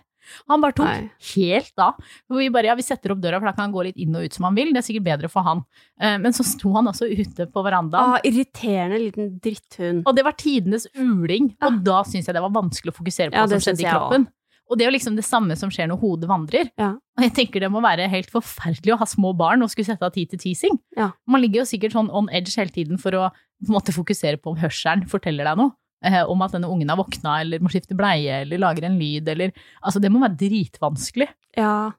Han 0.50 0.64
bare 0.64 0.76
tok 0.76 0.86
Nei. 0.86 1.10
helt 1.34 1.82
av. 1.82 2.00
Og 2.30 2.40
vi 2.40 2.48
bare, 2.54 2.70
ja, 2.70 2.74
vi 2.78 2.86
setter 2.86 3.14
opp 3.14 3.22
døra, 3.22 3.40
for 3.40 3.50
da 3.50 3.54
kan 3.56 3.68
han 3.68 3.74
gå 3.74 3.84
litt 3.88 4.00
inn 4.00 4.16
og 4.16 4.24
ut 4.28 4.36
som 4.36 4.48
han 4.48 4.58
vil. 4.58 4.72
Det 4.74 4.82
er 4.82 4.88
sikkert 4.88 5.06
bedre 5.08 5.30
for 5.32 5.46
han. 5.46 5.64
Eh, 6.00 6.18
Men 6.18 6.32
så 6.36 6.44
sto 6.46 6.72
han 6.76 6.90
også 6.90 7.08
ute 7.10 7.46
på 7.50 7.64
verandaen. 7.66 8.16
Ah, 8.16 8.20
irriterende 8.24 9.00
liten 9.00 9.32
dritthund. 9.42 10.04
Og 10.06 10.16
det 10.16 10.24
var 10.26 10.36
tidenes 10.40 10.86
uling, 10.98 11.54
og 11.62 11.80
da 11.86 12.02
syns 12.04 12.28
jeg 12.28 12.36
det 12.36 12.44
var 12.44 12.54
vanskelig 12.54 12.92
å 12.92 12.98
fokusere 13.00 13.30
på 13.32 13.40
Ja, 13.40 13.46
hva 13.46 13.56
som 13.58 13.64
skjedde 13.64 13.86
i 13.86 13.90
kroppen. 13.90 14.28
Og 14.70 14.78
det 14.78 14.84
er 14.84 14.92
jo 14.92 14.94
liksom 14.94 15.16
det 15.18 15.24
samme 15.26 15.56
som 15.58 15.70
skjer 15.74 15.88
når 15.90 15.98
hodet 15.98 16.28
vandrer. 16.30 16.68
Ja. 16.78 16.92
Og 17.18 17.24
jeg 17.26 17.32
tenker 17.34 17.64
det 17.64 17.72
må 17.74 17.80
være 17.82 18.06
helt 18.08 18.30
forferdelig 18.30 18.94
å 18.94 19.00
ha 19.00 19.08
små 19.10 19.32
barn 19.36 19.64
og 19.66 19.70
skulle 19.72 19.88
sette 19.88 20.06
av 20.06 20.14
tid 20.14 20.30
til 20.30 20.38
teasing. 20.38 20.78
Ja. 20.96 21.10
Man 21.26 21.42
ligger 21.42 21.64
jo 21.64 21.70
sikkert 21.72 21.96
sånn 21.96 22.10
on 22.14 22.30
edge 22.30 22.54
hele 22.54 22.70
tiden 22.70 23.00
for 23.02 23.10
å 23.18 23.24
måte 23.66 23.90
fokusere 23.92 24.38
på 24.38 24.52
om 24.54 24.60
hørselen 24.62 25.08
forteller 25.10 25.50
deg 25.50 25.58
noe. 25.58 25.74
Eh, 26.00 26.22
om 26.24 26.40
at 26.40 26.54
denne 26.56 26.68
ungen 26.70 26.88
har 26.88 26.96
våkna, 26.96 27.40
eller 27.42 27.60
må 27.60 27.68
skifte 27.72 27.96
bleie, 27.96 28.40
eller 28.42 28.60
lager 28.62 28.86
en 28.88 28.96
lyd, 28.96 29.28
eller 29.28 29.52
Altså, 29.84 30.00
det 30.00 30.10
må 30.12 30.22
være 30.22 30.38
dritvanskelig. 30.40 31.28
Ja. 31.56 31.92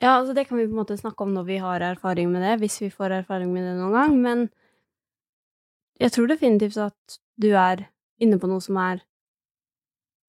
ja, 0.00 0.10
altså 0.18 0.34
det 0.36 0.48
kan 0.48 0.58
vi 0.58 0.66
på 0.66 0.74
en 0.76 0.82
måte 0.82 0.98
snakke 0.98 1.24
om 1.24 1.32
når 1.32 1.46
vi 1.48 1.56
har 1.62 1.80
erfaring 1.80 2.30
med 2.32 2.42
det, 2.44 2.58
hvis 2.60 2.80
vi 2.82 2.90
får 2.90 3.22
erfaring 3.22 3.52
med 3.52 3.64
det 3.64 3.76
noen 3.78 3.96
gang, 3.96 4.18
men 4.20 4.48
jeg 5.98 6.12
tror 6.12 6.28
definitivt 6.28 6.76
at 6.76 7.18
du 7.40 7.48
er 7.56 7.88
inne 8.20 8.38
på 8.38 8.50
noe 8.50 8.60
som 8.60 8.76
er 8.76 9.04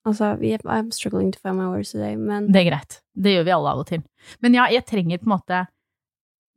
Altså, 0.08 0.38
yep, 0.42 0.64
I'm 0.64 0.94
struggling 0.96 1.34
to 1.34 1.40
find 1.44 1.58
my 1.58 1.68
words 1.68 1.92
today, 1.92 2.16
men 2.16 2.48
Det 2.54 2.62
er 2.62 2.70
greit. 2.70 3.02
Det 3.14 3.34
gjør 3.34 3.44
vi 3.44 3.52
alle 3.52 3.70
av 3.74 3.82
og 3.82 3.88
til. 3.90 4.02
Men 4.40 4.56
ja, 4.56 4.64
jeg 4.72 4.86
trenger 4.88 5.20
på 5.20 5.28
en 5.28 5.34
måte 5.36 5.60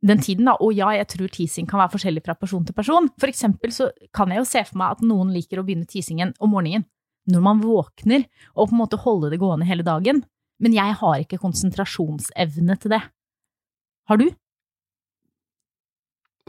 den 0.03 0.21
tiden, 0.23 0.47
da. 0.49 0.57
Og 0.59 0.75
ja, 0.75 0.91
jeg 0.97 1.09
tror 1.13 1.31
teasing 1.31 1.67
kan 1.69 1.81
være 1.81 1.95
forskjellig 1.95 2.23
fra 2.25 2.35
person 2.39 2.65
til 2.67 2.75
person. 2.75 3.09
For 3.21 3.31
eksempel 3.31 3.73
så 3.75 3.89
kan 4.15 4.33
jeg 4.33 4.43
jo 4.43 4.49
se 4.49 4.63
for 4.67 4.81
meg 4.81 4.97
at 4.97 5.07
noen 5.07 5.31
liker 5.35 5.61
å 5.61 5.65
begynne 5.65 5.89
teasingen 5.89 6.35
om 6.43 6.53
morgenen 6.55 6.87
når 7.31 7.39
man 7.39 7.61
våkner, 7.63 8.25
og 8.51 8.67
på 8.67 8.75
en 8.75 8.81
måte 8.81 8.99
holde 8.99 9.29
det 9.31 9.39
gående 9.39 9.67
hele 9.69 9.85
dagen. 9.87 10.25
Men 10.59 10.73
jeg 10.75 10.95
har 10.99 11.21
ikke 11.21 11.39
konsentrasjonsevne 11.39 12.75
til 12.83 12.91
det. 12.97 12.99
Har 14.11 14.19
du? 14.19 14.25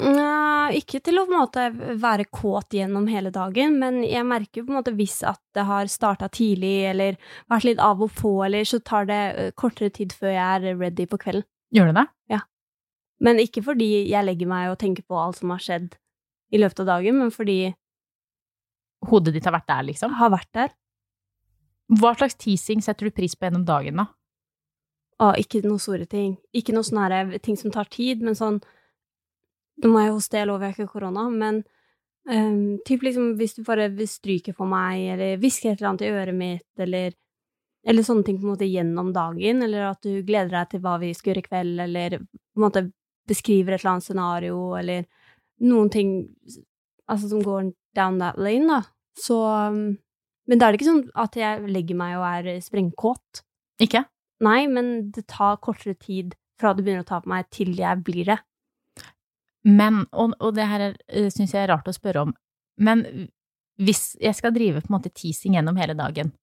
Nja, 0.03 0.73
ikke 0.75 0.99
til 1.07 1.21
å 1.21 1.25
på 1.29 1.31
en 1.31 1.39
måte 1.45 1.69
være 2.03 2.27
kåt 2.27 2.75
gjennom 2.75 3.07
hele 3.07 3.31
dagen, 3.31 3.77
men 3.79 4.01
jeg 4.03 4.27
merker 4.27 4.67
på 4.67 4.75
en 4.75 4.81
måte 4.81 4.95
hvis 4.99 5.21
at 5.23 5.39
det 5.55 5.69
har 5.69 5.87
starta 5.93 6.27
tidlig, 6.27 6.75
eller 6.91 7.21
vært 7.53 7.69
litt 7.71 7.83
av 7.83 8.03
og 8.03 8.11
på, 8.19 8.35
eller 8.49 8.67
så 8.67 8.83
tar 8.83 9.07
det 9.07 9.23
eh, 9.39 9.55
kortere 9.55 9.95
tid 9.95 10.17
før 10.19 10.35
jeg 10.35 10.43
er 10.43 10.83
ready 10.83 11.07
på 11.07 11.23
kvelden. 11.23 11.47
Gjør 11.75 11.93
det 11.93 12.01
det? 12.01 12.09
Men 13.23 13.41
ikke 13.43 13.63
fordi 13.65 14.07
jeg 14.11 14.27
legger 14.27 14.51
meg 14.51 14.73
og 14.73 14.79
tenker 14.81 15.07
på 15.07 15.19
alt 15.19 15.39
som 15.39 15.53
har 15.55 15.63
skjedd 15.63 15.95
i 16.55 16.61
løpet 16.61 16.83
av 16.85 16.95
dagen, 16.97 17.19
men 17.23 17.35
fordi 17.35 17.75
Hodet 19.05 19.35
ditt 19.35 19.45
har 19.45 19.53
vært 19.53 19.69
der, 19.69 19.83
liksom? 19.85 20.15
har 20.17 20.31
vært 20.33 20.49
der. 20.57 20.71
Hva 21.93 22.15
slags 22.17 22.39
teasing 22.41 22.81
setter 22.81 23.11
du 23.11 23.13
pris 23.13 23.35
på 23.37 23.45
gjennom 23.45 23.67
dagen, 23.69 24.01
da? 24.01 24.07
Å, 25.21 25.35
ikke 25.37 25.61
noen 25.67 25.83
store 25.83 26.07
ting. 26.09 26.39
Ikke 26.57 26.73
noen 26.73 26.87
sånne 26.89 27.11
her 27.13 27.35
ting 27.45 27.59
som 27.61 27.75
tar 27.75 27.91
tid, 27.93 28.25
men 28.25 28.39
sånn 28.39 28.63
Nå 29.83 29.91
må 29.91 30.05
jeg 30.05 30.13
hoste, 30.15 30.39
jeg 30.39 30.47
lover 30.47 30.69
jeg 30.69 30.77
ikke 30.77 30.93
korona, 30.93 31.25
men 31.35 31.57
um, 32.31 32.77
typ 32.87 33.03
liksom 33.03 33.33
hvis 33.41 33.57
du 33.57 33.65
bare 33.67 33.89
vil 33.91 34.07
stryke 34.07 34.53
på 34.55 34.69
meg, 34.71 35.01
eller 35.17 35.41
hvisker 35.43 35.73
et 35.73 35.81
eller 35.81 35.89
annet 35.91 36.05
i 36.07 36.11
øret 36.15 36.39
mitt, 36.39 36.69
eller 36.79 37.17
eller 37.85 38.07
sånne 38.07 38.25
ting 38.25 38.39
på 38.39 38.47
en 38.47 38.55
måte 38.55 38.69
gjennom 38.69 39.11
dagen, 39.13 39.65
eller 39.67 39.91
at 39.91 40.07
du 40.07 40.23
gleder 40.25 40.53
deg 40.55 40.71
til 40.71 40.83
hva 40.85 40.95
vi 41.03 41.11
skal 41.17 41.33
gjøre 41.33 41.43
i 41.43 41.49
kveld, 41.49 41.83
eller 41.85 42.17
på 42.23 42.61
en 42.61 42.65
måte 42.65 42.85
beskriver 43.29 43.75
et 43.75 43.83
eller 43.83 43.97
annet 43.97 44.07
scenario, 44.07 44.59
eller 44.79 45.05
noen 45.65 45.91
ting 45.93 46.15
altså, 47.09 47.31
som 47.31 47.43
går 47.45 47.73
down 47.97 48.19
that 48.23 48.39
lane, 48.41 48.69
da. 48.69 48.81
Så 49.19 49.39
um, 49.47 49.97
Men 50.45 50.61
da 50.61 50.67
er 50.67 50.75
det 50.75 50.83
ikke 50.83 50.91
sånn 50.91 51.05
at 51.17 51.37
jeg 51.39 51.69
legger 51.73 51.97
meg 51.97 52.19
og 52.19 52.25
er 52.29 52.59
sprengkåt. 52.61 53.45
Ikke? 53.81 54.03
Nei, 54.45 54.67
men 54.69 55.11
det 55.15 55.25
tar 55.33 55.57
kortere 55.65 55.95
tid 55.97 56.35
fra 56.61 56.75
du 56.75 56.83
begynner 56.83 57.05
å 57.05 57.09
ta 57.09 57.23
på 57.25 57.31
meg, 57.33 57.49
til 57.55 57.73
jeg 57.79 58.03
blir 58.05 58.29
det. 58.29 58.37
Men, 59.65 60.03
og, 60.13 60.35
og 60.45 60.53
det 60.59 60.67
her 60.69 60.85
syns 61.33 61.55
jeg 61.55 61.63
er 61.63 61.71
rart 61.73 61.89
å 61.89 61.97
spørre 61.97 62.27
om, 62.27 62.35
men 62.77 63.07
hvis 63.81 64.15
jeg 64.21 64.37
skal 64.37 64.53
drive 64.55 64.83
på 64.83 64.91
en 64.91 64.97
måte 64.99 65.13
teasing 65.15 65.57
gjennom 65.57 65.79
hele 65.81 65.97
dagen, 65.97 66.35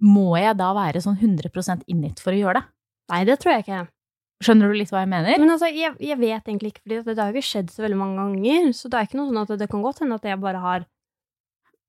må 0.00 0.32
jeg 0.38 0.56
da 0.58 0.70
være 0.76 1.02
sånn 1.02 1.18
100% 1.18 1.84
innit 1.90 2.22
for 2.22 2.32
å 2.32 2.40
gjøre 2.40 2.60
det? 2.60 2.66
Nei, 3.12 3.22
det 3.28 3.38
tror 3.42 3.54
jeg 3.54 3.66
ikke. 3.66 3.84
Skjønner 4.38 4.70
du 4.70 4.76
litt 4.78 4.92
hva 4.94 5.02
jeg 5.02 5.10
mener? 5.10 5.40
Men 5.42 5.50
altså, 5.50 5.66
jeg, 5.74 5.96
jeg 5.98 6.18
vet 6.20 6.46
egentlig 6.46 6.70
ikke, 6.74 6.84
for 7.00 7.10
det 7.10 7.18
har 7.18 7.32
jo 7.32 7.40
ikke 7.40 7.48
skjedd 7.48 7.72
så 7.74 7.82
veldig 7.82 7.98
mange 7.98 8.22
ganger, 8.22 8.70
så 8.76 8.90
det 8.90 9.00
er 9.00 9.08
ikke 9.08 9.18
noe 9.18 9.30
sånn 9.32 9.40
at 9.42 9.52
det 9.58 9.68
kan 9.72 9.82
godt 9.82 10.02
hende 10.04 10.18
at 10.20 10.28
jeg 10.28 10.40
bare 10.44 10.62
har 10.62 10.86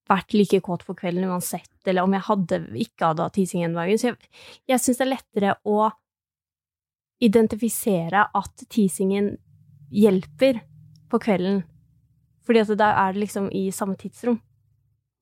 vært 0.10 0.34
like 0.34 0.60
kåt 0.66 0.86
for 0.88 0.98
kvelden 0.98 1.30
uansett, 1.30 1.70
eller 1.86 2.08
om 2.08 2.16
jeg 2.18 2.26
hadde 2.26 2.60
ikke 2.82 3.12
hadde 3.12 3.28
hatt 3.28 3.38
tising 3.38 3.68
en 3.68 3.78
dagen. 3.78 4.02
Så 4.02 4.10
jeg, 4.10 4.32
jeg 4.72 4.82
syns 4.82 5.02
det 5.02 5.06
er 5.06 5.12
lettere 5.12 5.56
å 5.70 5.92
identifisere 7.22 8.26
at 8.40 8.66
teasingen 8.72 9.36
hjelper 9.94 10.64
på 11.10 11.22
kvelden, 11.22 11.62
fordi 12.48 12.64
at 12.64 12.74
da 12.80 12.94
er 13.04 13.14
det 13.14 13.28
liksom 13.28 13.50
i 13.54 13.68
samme 13.76 13.98
tidsrom. 14.00 14.40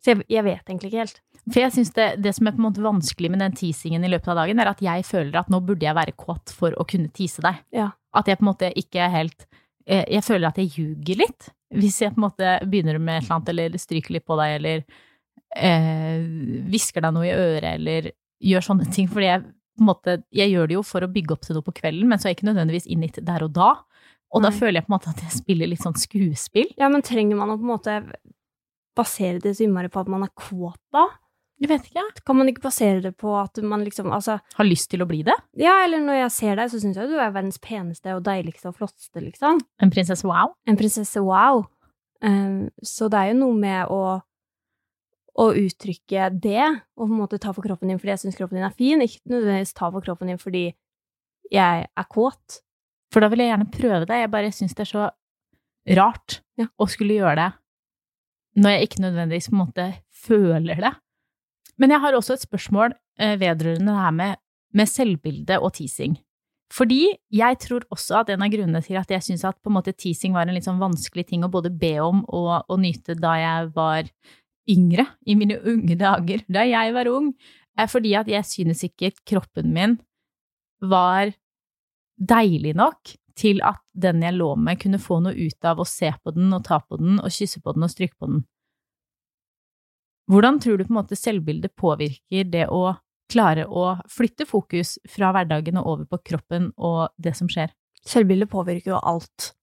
Så 0.03 0.13
jeg, 0.13 0.25
jeg 0.31 0.45
vet 0.45 0.69
egentlig 0.69 0.91
ikke 0.91 1.03
helt. 1.03 1.21
For 1.47 1.61
jeg 1.61 1.73
synes 1.77 1.93
det, 1.95 2.07
det 2.23 2.33
som 2.35 2.49
er 2.49 2.55
på 2.55 2.61
en 2.61 2.67
måte 2.67 2.83
vanskelig 2.83 3.31
med 3.31 3.41
den 3.43 3.55
teasingen 3.55 4.03
i 4.03 4.11
løpet 4.11 4.33
av 4.33 4.41
dagen, 4.41 4.59
er 4.59 4.71
at 4.71 4.83
jeg 4.83 5.05
føler 5.07 5.39
at 5.39 5.51
nå 5.51 5.61
burde 5.63 5.87
jeg 5.87 5.97
være 5.97 6.15
kåt 6.19 6.53
for 6.55 6.75
å 6.75 6.85
kunne 6.89 7.11
tease 7.15 7.43
deg. 7.45 7.61
Ja. 7.75 7.91
At 8.17 8.29
jeg 8.29 8.39
på 8.39 8.45
en 8.45 8.51
måte 8.51 8.71
ikke 8.79 9.03
er 9.05 9.13
helt 9.13 9.47
eh, 9.87 10.03
Jeg 10.17 10.25
føler 10.25 10.49
at 10.49 10.59
jeg 10.59 10.73
ljuger 10.75 11.21
litt. 11.23 11.49
Hvis 11.75 12.01
jeg 12.03 12.13
på 12.15 12.21
en 12.21 12.27
måte 12.27 12.53
begynner 12.67 12.99
med 12.99 13.21
et 13.21 13.25
eller 13.25 13.37
annet, 13.37 13.51
eller 13.53 13.81
stryker 13.81 14.15
litt 14.15 14.27
på 14.27 14.37
deg, 14.39 14.55
eller 14.59 14.83
eh, 15.55 16.71
deg 16.71 17.11
noe 17.15 17.27
i 17.27 17.35
øret, 17.35 17.71
eller 17.73 18.11
gjør 18.43 18.67
sånne 18.69 18.89
ting. 18.95 19.09
Fordi 19.11 19.31
jeg 19.31 19.45
på 19.47 19.85
en 19.85 19.91
måte 19.91 20.15
Jeg 20.33 20.49
gjør 20.49 20.69
det 20.69 20.73
jo 20.73 20.81
for 20.81 21.05
å 21.05 21.11
bygge 21.11 21.35
opp 21.35 21.43
til 21.45 21.57
noe 21.57 21.65
på 21.65 21.75
kvelden, 21.79 22.07
men 22.09 22.19
så 22.19 22.27
er 22.27 22.33
jeg 22.33 22.41
ikke 22.41 22.51
nødvendigvis 22.51 22.89
inn 22.91 23.05
litt 23.05 23.19
der 23.23 23.45
og 23.45 23.53
da. 23.55 23.75
Og 24.35 24.43
da 24.43 24.49
føler 24.51 24.81
jeg 24.81 24.87
på 24.87 24.91
en 24.91 24.97
måte 24.97 25.11
at 25.13 25.21
jeg 25.23 25.37
spiller 25.37 25.69
litt 25.71 25.83
sånn 25.83 25.95
skuespill. 25.95 26.73
Ja, 26.75 26.89
men 26.91 27.05
trenger 27.05 27.37
man 27.39 27.53
å 27.53 27.55
på 27.55 27.63
en 27.63 27.71
måte 27.71 27.93
basere 28.97 29.39
det 29.43 29.53
så 29.57 29.63
innmari 29.67 29.89
på 29.93 30.01
at 30.03 30.09
man 30.11 30.25
er 30.25 30.33
kåt 30.37 30.79
da? 30.95 31.05
Jeg 31.57 31.71
vet 31.71 31.87
ikke. 31.89 32.03
Kan 32.27 32.37
man 32.37 32.49
ikke 32.51 32.61
basere 32.67 32.99
det 33.01 33.15
på 33.17 33.31
at 33.33 33.57
man 33.65 33.81
liksom 33.81 34.11
Altså, 34.13 34.35
Har 34.59 34.65
lyst 34.67 34.91
til 34.91 35.01
å 35.01 35.07
bli 35.09 35.23
det. 35.25 35.33
ja, 35.57 35.79
eller 35.85 36.03
når 36.05 36.19
jeg 36.21 36.31
ser 36.35 36.55
deg, 36.59 36.69
så 36.69 36.79
syns 36.83 36.99
jeg 36.99 37.09
du 37.09 37.15
er 37.17 37.31
verdens 37.33 37.57
peneste 37.57 38.13
og 38.13 38.21
deiligste 38.27 38.69
og 38.69 38.75
flotteste, 38.77 39.23
liksom. 39.23 39.63
En 39.81 39.89
prinsesse 39.93 40.25
wow. 40.27 40.53
En 40.69 40.77
prinsesse 40.77 41.17
wow. 41.25 41.63
Um, 42.21 42.69
så 42.85 43.09
det 43.09 43.17
er 43.23 43.31
jo 43.33 43.39
noe 43.41 43.57
med 43.57 43.89
å 43.93 44.01
å 45.37 45.51
uttrykke 45.53 46.31
det, 46.41 46.63
og 46.97 47.03
på 47.03 47.13
en 47.13 47.19
måte 47.19 47.37
ta 47.37 47.51
for 47.53 47.61
kroppen 47.61 47.91
din 47.91 47.99
fordi 48.01 48.09
jeg 48.15 48.21
syns 48.23 48.37
kroppen 48.39 48.57
din 48.57 48.65
er 48.65 48.73
fin, 48.73 49.03
ikke 49.05 49.21
nødvendigvis 49.29 49.73
ta 49.77 49.91
for 49.93 50.01
kroppen 50.01 50.31
din 50.31 50.39
fordi 50.41 50.63
jeg 51.53 51.83
er 51.85 52.07
kåt. 52.09 52.61
For 53.13 53.21
da 53.21 53.29
vil 53.29 53.43
jeg 53.43 53.51
gjerne 53.51 53.67
prøve 53.71 54.07
det. 54.09 54.17
Jeg 54.23 54.31
bare 54.33 54.49
syns 54.51 54.73
det 54.73 54.87
er 54.87 54.89
så 54.89 55.03
rart 55.97 56.39
Ja. 56.57 56.65
å 56.81 56.87
skulle 56.89 57.19
gjøre 57.19 57.35
det 57.37 57.51
når 58.57 58.73
jeg 58.73 58.87
ikke 58.87 59.03
nødvendigvis 59.05 59.49
på 59.51 59.55
en 59.55 59.63
måte 59.63 59.87
føler 60.25 60.81
det. 60.81 60.93
Men 61.77 61.93
jeg 61.93 62.01
har 62.01 62.15
også 62.17 62.37
et 62.37 62.45
spørsmål 62.45 62.95
eh, 63.21 63.35
vedrørende 63.39 63.93
det 63.93 64.01
her 64.01 64.15
med, 64.15 64.39
med 64.73 64.89
selvbilde 64.89 65.59
og 65.61 65.75
teasing. 65.77 66.17
Fordi 66.73 67.13
jeg 67.31 67.59
tror 67.63 67.85
også 67.93 68.23
at 68.23 68.31
en 68.33 68.43
av 68.43 68.51
grunnene 68.51 68.81
til 68.83 68.97
at 68.99 69.11
jeg 69.13 69.23
syns 69.23 69.45
at 69.47 69.55
på 69.63 69.71
en 69.71 69.77
måte 69.77 69.93
teasing 69.95 70.33
var 70.35 70.47
en 70.47 70.57
litt 70.57 70.67
sånn 70.67 70.81
vanskelig 70.81 71.27
ting 71.29 71.45
å 71.45 71.51
både 71.51 71.71
be 71.71 71.93
om 72.03 72.25
og, 72.25 72.65
og 72.67 72.81
nyte 72.81 73.15
da 73.15 73.37
jeg 73.39 73.69
var 73.77 74.09
yngre, 74.67 75.05
i 75.23 75.37
mine 75.39 75.61
unge 75.63 75.95
dager, 75.95 76.41
da 76.51 76.65
jeg 76.67 76.91
var 76.91 77.07
ung, 77.07 77.29
er 77.79 77.87
fordi 77.87 78.17
at 78.19 78.27
jeg 78.27 78.43
synes 78.49 78.83
ikke 78.83 79.13
kroppen 79.23 79.69
min 79.71 79.95
var 80.83 81.31
deilig 82.17 82.73
nok 82.75 83.13
til 83.37 83.61
at 83.65 83.81
den 83.93 84.23
jeg 84.25 84.35
lå 84.37 84.51
med, 84.59 84.79
kunne 84.81 84.99
få 85.01 85.19
noe 85.23 85.35
ut 85.37 85.65
av 85.65 85.81
å 85.81 85.87
se 85.87 86.11
på 86.23 86.33
den 86.35 86.53
og 86.53 86.63
ta 86.67 86.79
på 86.81 86.99
den 87.01 87.19
og 87.21 87.33
kysse 87.33 87.61
på 87.63 87.75
den 87.75 87.87
og 87.87 87.93
stryke 87.93 88.17
på 88.17 88.29
den. 88.31 88.45
Hvordan 90.27 90.59
tror 90.59 90.77
du 90.77 90.83
på 90.83 90.91
en 90.91 90.99
måte 90.99 91.15
selvbildet 91.15 91.75
påvirker 91.79 92.49
det 92.51 92.65
å 92.67 92.97
klare 93.31 93.67
å 93.67 93.93
flytte 94.11 94.47
fokus 94.47 94.97
fra 95.09 95.31
hverdagen 95.35 95.79
og 95.79 95.91
over 95.93 96.09
på 96.11 96.19
kroppen 96.31 96.71
og 96.75 97.13
det 97.15 97.35
som 97.37 97.47
skjer? 97.51 97.71
Selvbildet 98.07 98.51
påvirker 98.51 98.95
jo 98.95 98.99
alt. 98.99 99.53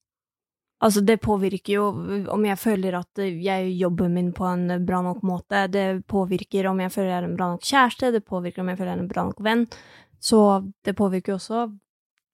Altså, 0.84 1.00
det 1.00 1.20
påvirker 1.24 1.76
jo 1.78 1.84
om 2.32 2.42
jeg 2.44 2.60
føler 2.60 2.96
at 2.98 3.20
jeg 3.22 3.70
jobber 3.78 4.10
min 4.12 4.32
på 4.36 4.44
en 4.48 4.66
bra 4.84 5.00
nok 5.04 5.22
måte, 5.24 5.66
det 5.72 6.02
påvirker 6.10 6.68
om 6.68 6.82
jeg 6.82 6.92
føler 6.92 7.10
jeg 7.10 7.20
er 7.22 7.28
en 7.28 7.36
bra 7.38 7.52
nok 7.54 7.64
kjæreste, 7.64 8.10
det 8.12 8.24
påvirker 8.26 8.60
om 8.60 8.72
jeg 8.72 8.80
føler 8.80 8.92
jeg 8.92 8.98
er 8.98 9.04
en 9.04 9.12
bra 9.12 9.24
nok 9.30 9.40
venn. 9.44 9.64
Så 10.20 10.40
det 10.84 10.96
påvirker 10.98 11.32
jo 11.32 11.38
også 11.38 11.62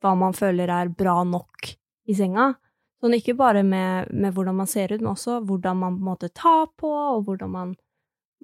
hva 0.01 0.15
man 0.19 0.35
føler 0.37 0.71
er 0.73 0.91
bra 0.97 1.21
nok 1.29 1.71
i 2.09 2.17
senga. 2.17 2.55
Sånn 3.01 3.17
ikke 3.17 3.37
bare 3.39 3.63
med, 3.65 4.11
med 4.13 4.35
hvordan 4.37 4.59
man 4.59 4.69
ser 4.69 4.93
ut, 4.93 5.01
men 5.01 5.15
også 5.15 5.39
hvordan 5.49 5.79
man 5.81 5.97
på 5.97 6.03
en 6.03 6.11
måte 6.11 6.33
tar 6.37 6.67
på, 6.81 6.91
og 6.91 7.25
hvordan 7.29 7.53
man, 7.53 7.71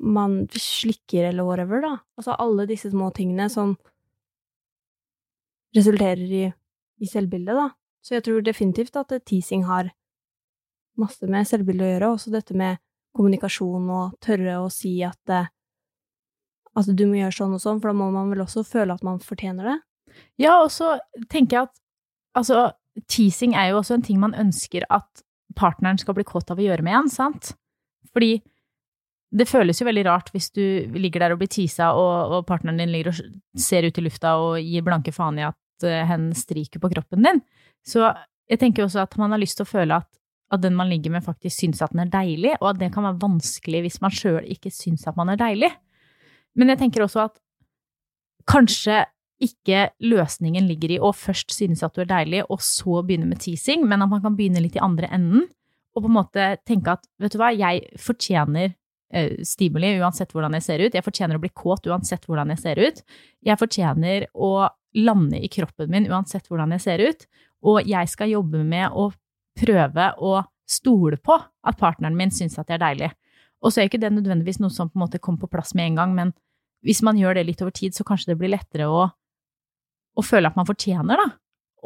man 0.00 0.38
slikker 0.52 1.28
eller 1.28 1.44
whatever, 1.44 1.82
da. 1.84 1.92
Altså 2.16 2.36
alle 2.40 2.68
disse 2.68 2.92
små 2.92 3.10
tingene 3.16 3.50
som 3.52 3.74
resulterer 5.76 6.24
i, 6.24 6.46
i 7.02 7.10
selvbildet, 7.10 7.52
da. 7.56 7.68
Så 8.00 8.16
jeg 8.16 8.24
tror 8.24 8.44
definitivt 8.46 8.96
at 8.96 9.12
teasing 9.26 9.66
har 9.68 9.90
masse 10.96 11.28
med 11.28 11.48
selvbildet 11.48 11.84
å 11.84 11.90
gjøre, 11.90 12.12
også 12.14 12.32
dette 12.32 12.56
med 12.56 12.80
kommunikasjon 13.16 13.90
og 13.92 14.16
tørre 14.24 14.60
å 14.62 14.70
si 14.72 14.98
at 15.04 15.36
at 16.76 16.88
du 16.92 17.06
må 17.08 17.16
gjøre 17.16 17.32
sånn 17.32 17.54
og 17.56 17.62
sånn, 17.62 17.78
for 17.80 17.90
da 17.90 17.96
må 17.96 18.10
man 18.12 18.28
vel 18.32 18.42
også 18.44 18.64
føle 18.68 18.92
at 18.92 19.04
man 19.04 19.20
fortjener 19.24 19.70
det. 19.70 19.76
Ja, 20.40 20.58
og 20.62 20.70
så 20.74 20.96
tenker 21.32 21.56
jeg 21.56 21.68
at 21.68 21.78
altså, 22.36 22.66
teasing 23.08 23.56
er 23.56 23.70
jo 23.70 23.80
også 23.80 23.96
en 23.98 24.04
ting 24.06 24.20
man 24.20 24.36
ønsker 24.36 24.86
at 24.92 25.24
partneren 25.56 25.98
skal 26.00 26.16
bli 26.16 26.26
kåt 26.28 26.50
av 26.52 26.60
å 26.60 26.66
gjøre 26.66 26.84
med 26.84 26.98
en, 26.98 27.10
sant? 27.12 27.54
Fordi 28.12 28.38
det 29.36 29.48
føles 29.48 29.80
jo 29.80 29.86
veldig 29.88 30.04
rart 30.06 30.30
hvis 30.32 30.50
du 30.54 30.62
ligger 30.96 31.24
der 31.24 31.34
og 31.34 31.40
blir 31.40 31.50
teasa, 31.52 31.92
og, 31.96 32.36
og 32.36 32.46
partneren 32.48 32.80
din 32.80 32.92
ligger 32.92 33.12
og 33.12 33.22
ser 33.60 33.88
ut 33.88 33.98
i 33.98 34.04
lufta 34.04 34.36
og 34.40 34.60
gir 34.62 34.84
blanke 34.86 35.14
faen 35.14 35.40
i 35.40 35.46
at 35.48 35.86
uh, 35.86 36.02
hen 36.08 36.30
stryker 36.36 36.82
på 36.82 36.92
kroppen 36.92 37.26
din. 37.26 37.42
Så 37.86 38.04
jeg 38.46 38.60
tenker 38.62 38.86
også 38.86 39.02
at 39.02 39.16
man 39.20 39.34
har 39.34 39.42
lyst 39.42 39.58
til 39.58 39.66
å 39.66 39.72
føle 39.72 39.98
at, 39.98 40.08
at 40.54 40.62
den 40.62 40.76
man 40.78 40.88
ligger 40.92 41.12
med, 41.12 41.24
faktisk 41.26 41.58
syns 41.58 41.82
at 41.82 41.92
den 41.94 42.04
er 42.04 42.12
deilig, 42.12 42.54
og 42.60 42.70
at 42.70 42.80
det 42.80 42.92
kan 42.94 43.08
være 43.08 43.20
vanskelig 43.24 43.82
hvis 43.86 44.00
man 44.04 44.14
sjøl 44.14 44.46
ikke 44.54 44.72
syns 44.74 45.08
at 45.10 45.18
man 45.18 45.32
er 45.34 45.40
deilig. 45.40 45.72
Men 46.56 46.72
jeg 46.72 46.84
tenker 46.84 47.04
også 47.04 47.26
at 47.26 47.40
kanskje 48.48 49.02
ikke 49.42 49.90
løsningen 50.00 50.64
ligger 50.68 50.94
i 50.94 51.02
å 51.02 51.12
først 51.12 51.52
synes 51.52 51.82
at 51.84 51.96
du 51.96 52.02
er 52.04 52.10
deilig, 52.10 52.42
og 52.48 52.62
så 52.64 53.02
begynne 53.04 53.28
med 53.28 53.42
teasing, 53.42 53.84
men 53.88 54.04
at 54.04 54.10
man 54.10 54.22
kan 54.24 54.36
begynne 54.38 54.62
litt 54.64 54.78
i 54.78 54.84
andre 54.84 55.10
enden, 55.12 55.46
og 55.96 56.04
på 56.04 56.10
en 56.10 56.16
måte 56.16 56.48
tenke 56.68 56.96
at 56.96 57.04
vet 57.20 57.32
du 57.32 57.40
hva, 57.40 57.50
jeg 57.56 58.00
fortjener 58.00 58.74
eh, 59.12 59.36
stimuli 59.44 59.94
uansett 60.00 60.32
hvordan 60.32 60.56
jeg 60.58 60.66
ser 60.66 60.84
ut, 60.84 60.96
jeg 60.96 61.04
fortjener 61.04 61.38
å 61.38 61.42
bli 61.42 61.52
kåt 61.56 61.88
uansett 61.88 62.26
hvordan 62.28 62.52
jeg 62.52 62.62
ser 62.62 62.80
ut, 62.80 63.04
jeg 63.48 63.60
fortjener 63.60 64.26
å 64.32 64.50
lande 64.96 65.40
i 65.40 65.50
kroppen 65.52 65.92
min 65.92 66.08
uansett 66.08 66.48
hvordan 66.48 66.72
jeg 66.76 66.84
ser 66.84 67.04
ut, 67.04 67.24
og 67.66 67.88
jeg 67.88 68.12
skal 68.12 68.32
jobbe 68.32 68.62
med 68.64 68.92
å 68.92 69.10
prøve 69.56 70.10
å 70.20 70.38
stole 70.68 71.18
på 71.22 71.36
at 71.36 71.78
partneren 71.80 72.16
min 72.16 72.32
syns 72.34 72.58
at 72.58 72.68
jeg 72.68 72.78
er 72.78 72.84
deilig. 72.84 73.12
Og 73.64 73.72
så 73.72 73.80
er 73.80 73.88
ikke 73.88 74.00
det 74.02 74.12
nødvendigvis 74.12 74.60
noe 74.60 74.72
som 74.72 74.90
på 74.90 74.98
en 74.98 75.06
måte 75.06 75.20
kommer 75.22 75.44
på 75.44 75.52
plass 75.54 75.72
med 75.76 75.92
en 75.92 76.00
gang, 76.00 76.16
men 76.16 76.32
hvis 76.84 77.02
man 77.06 77.18
gjør 77.18 77.38
det 77.38 77.46
litt 77.48 77.62
over 77.64 77.74
tid, 77.74 77.96
så 77.96 78.04
kanskje 78.06 78.32
det 78.32 78.40
blir 78.40 78.52
lettere 78.52 78.88
å, 78.90 79.06
å 80.16 80.24
føle 80.24 80.50
at 80.50 80.56
man 80.58 80.68
fortjener, 80.68 81.20
da. 81.20 81.28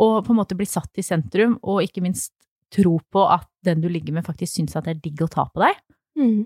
Og 0.00 0.20
på 0.24 0.32
en 0.32 0.38
måte 0.38 0.56
bli 0.56 0.68
satt 0.68 1.00
i 1.00 1.04
sentrum, 1.04 1.58
og 1.66 1.82
ikke 1.84 2.02
minst 2.04 2.32
tro 2.70 2.96
på 3.12 3.24
at 3.26 3.48
den 3.66 3.82
du 3.82 3.88
ligger 3.90 4.14
med, 4.16 4.26
faktisk 4.26 4.54
syns 4.54 4.76
at 4.78 4.86
det 4.86 4.94
er 4.94 5.02
digg 5.02 5.24
å 5.24 5.30
ta 5.30 5.48
på 5.50 5.62
deg. 5.62 5.80
Mm. 6.20 6.44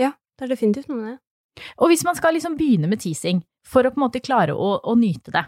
Ja, 0.00 0.12
det 0.36 0.46
er 0.46 0.52
definitivt 0.52 0.90
noe 0.90 0.98
med 0.98 1.12
det. 1.14 1.20
Og 1.80 1.92
hvis 1.92 2.04
man 2.04 2.16
skal 2.18 2.36
liksom 2.36 2.56
begynne 2.58 2.90
med 2.90 3.00
teasing, 3.00 3.40
for 3.66 3.86
å 3.86 3.92
på 3.92 4.00
en 4.00 4.06
måte 4.06 4.22
klare 4.22 4.54
å, 4.54 4.76
å 4.82 4.94
nyte 4.98 5.32
det, 5.34 5.46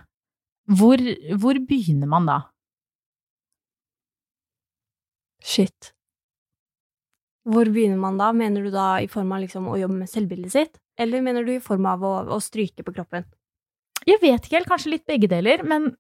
hvor, 0.79 1.01
hvor 1.41 1.61
begynner 1.65 2.11
man 2.11 2.29
da? 2.29 2.39
Shit. 5.45 5.93
Hvor 7.49 7.71
begynner 7.73 8.01
man 8.01 8.19
da? 8.21 8.33
Mener 8.37 8.67
du 8.67 8.73
da 8.75 8.99
i 9.01 9.09
form 9.09 9.33
av 9.33 9.45
liksom 9.45 9.69
å 9.71 9.79
jobbe 9.81 10.03
med 10.03 10.11
selvbildet 10.11 10.53
sitt, 10.53 10.81
eller 11.01 11.25
mener 11.25 11.47
du 11.47 11.55
i 11.55 11.63
form 11.65 11.87
av 11.89 12.05
å, 12.05 12.15
å 12.35 12.41
stryke 12.43 12.85
på 12.85 12.95
kroppen? 12.97 13.25
Jeg 14.09 14.23
vet 14.23 14.45
ikke 14.45 14.57
helt, 14.57 14.71
kanskje 14.71 14.95
litt 14.95 15.09
begge 15.09 15.29
deler, 15.29 15.63
men 15.69 15.91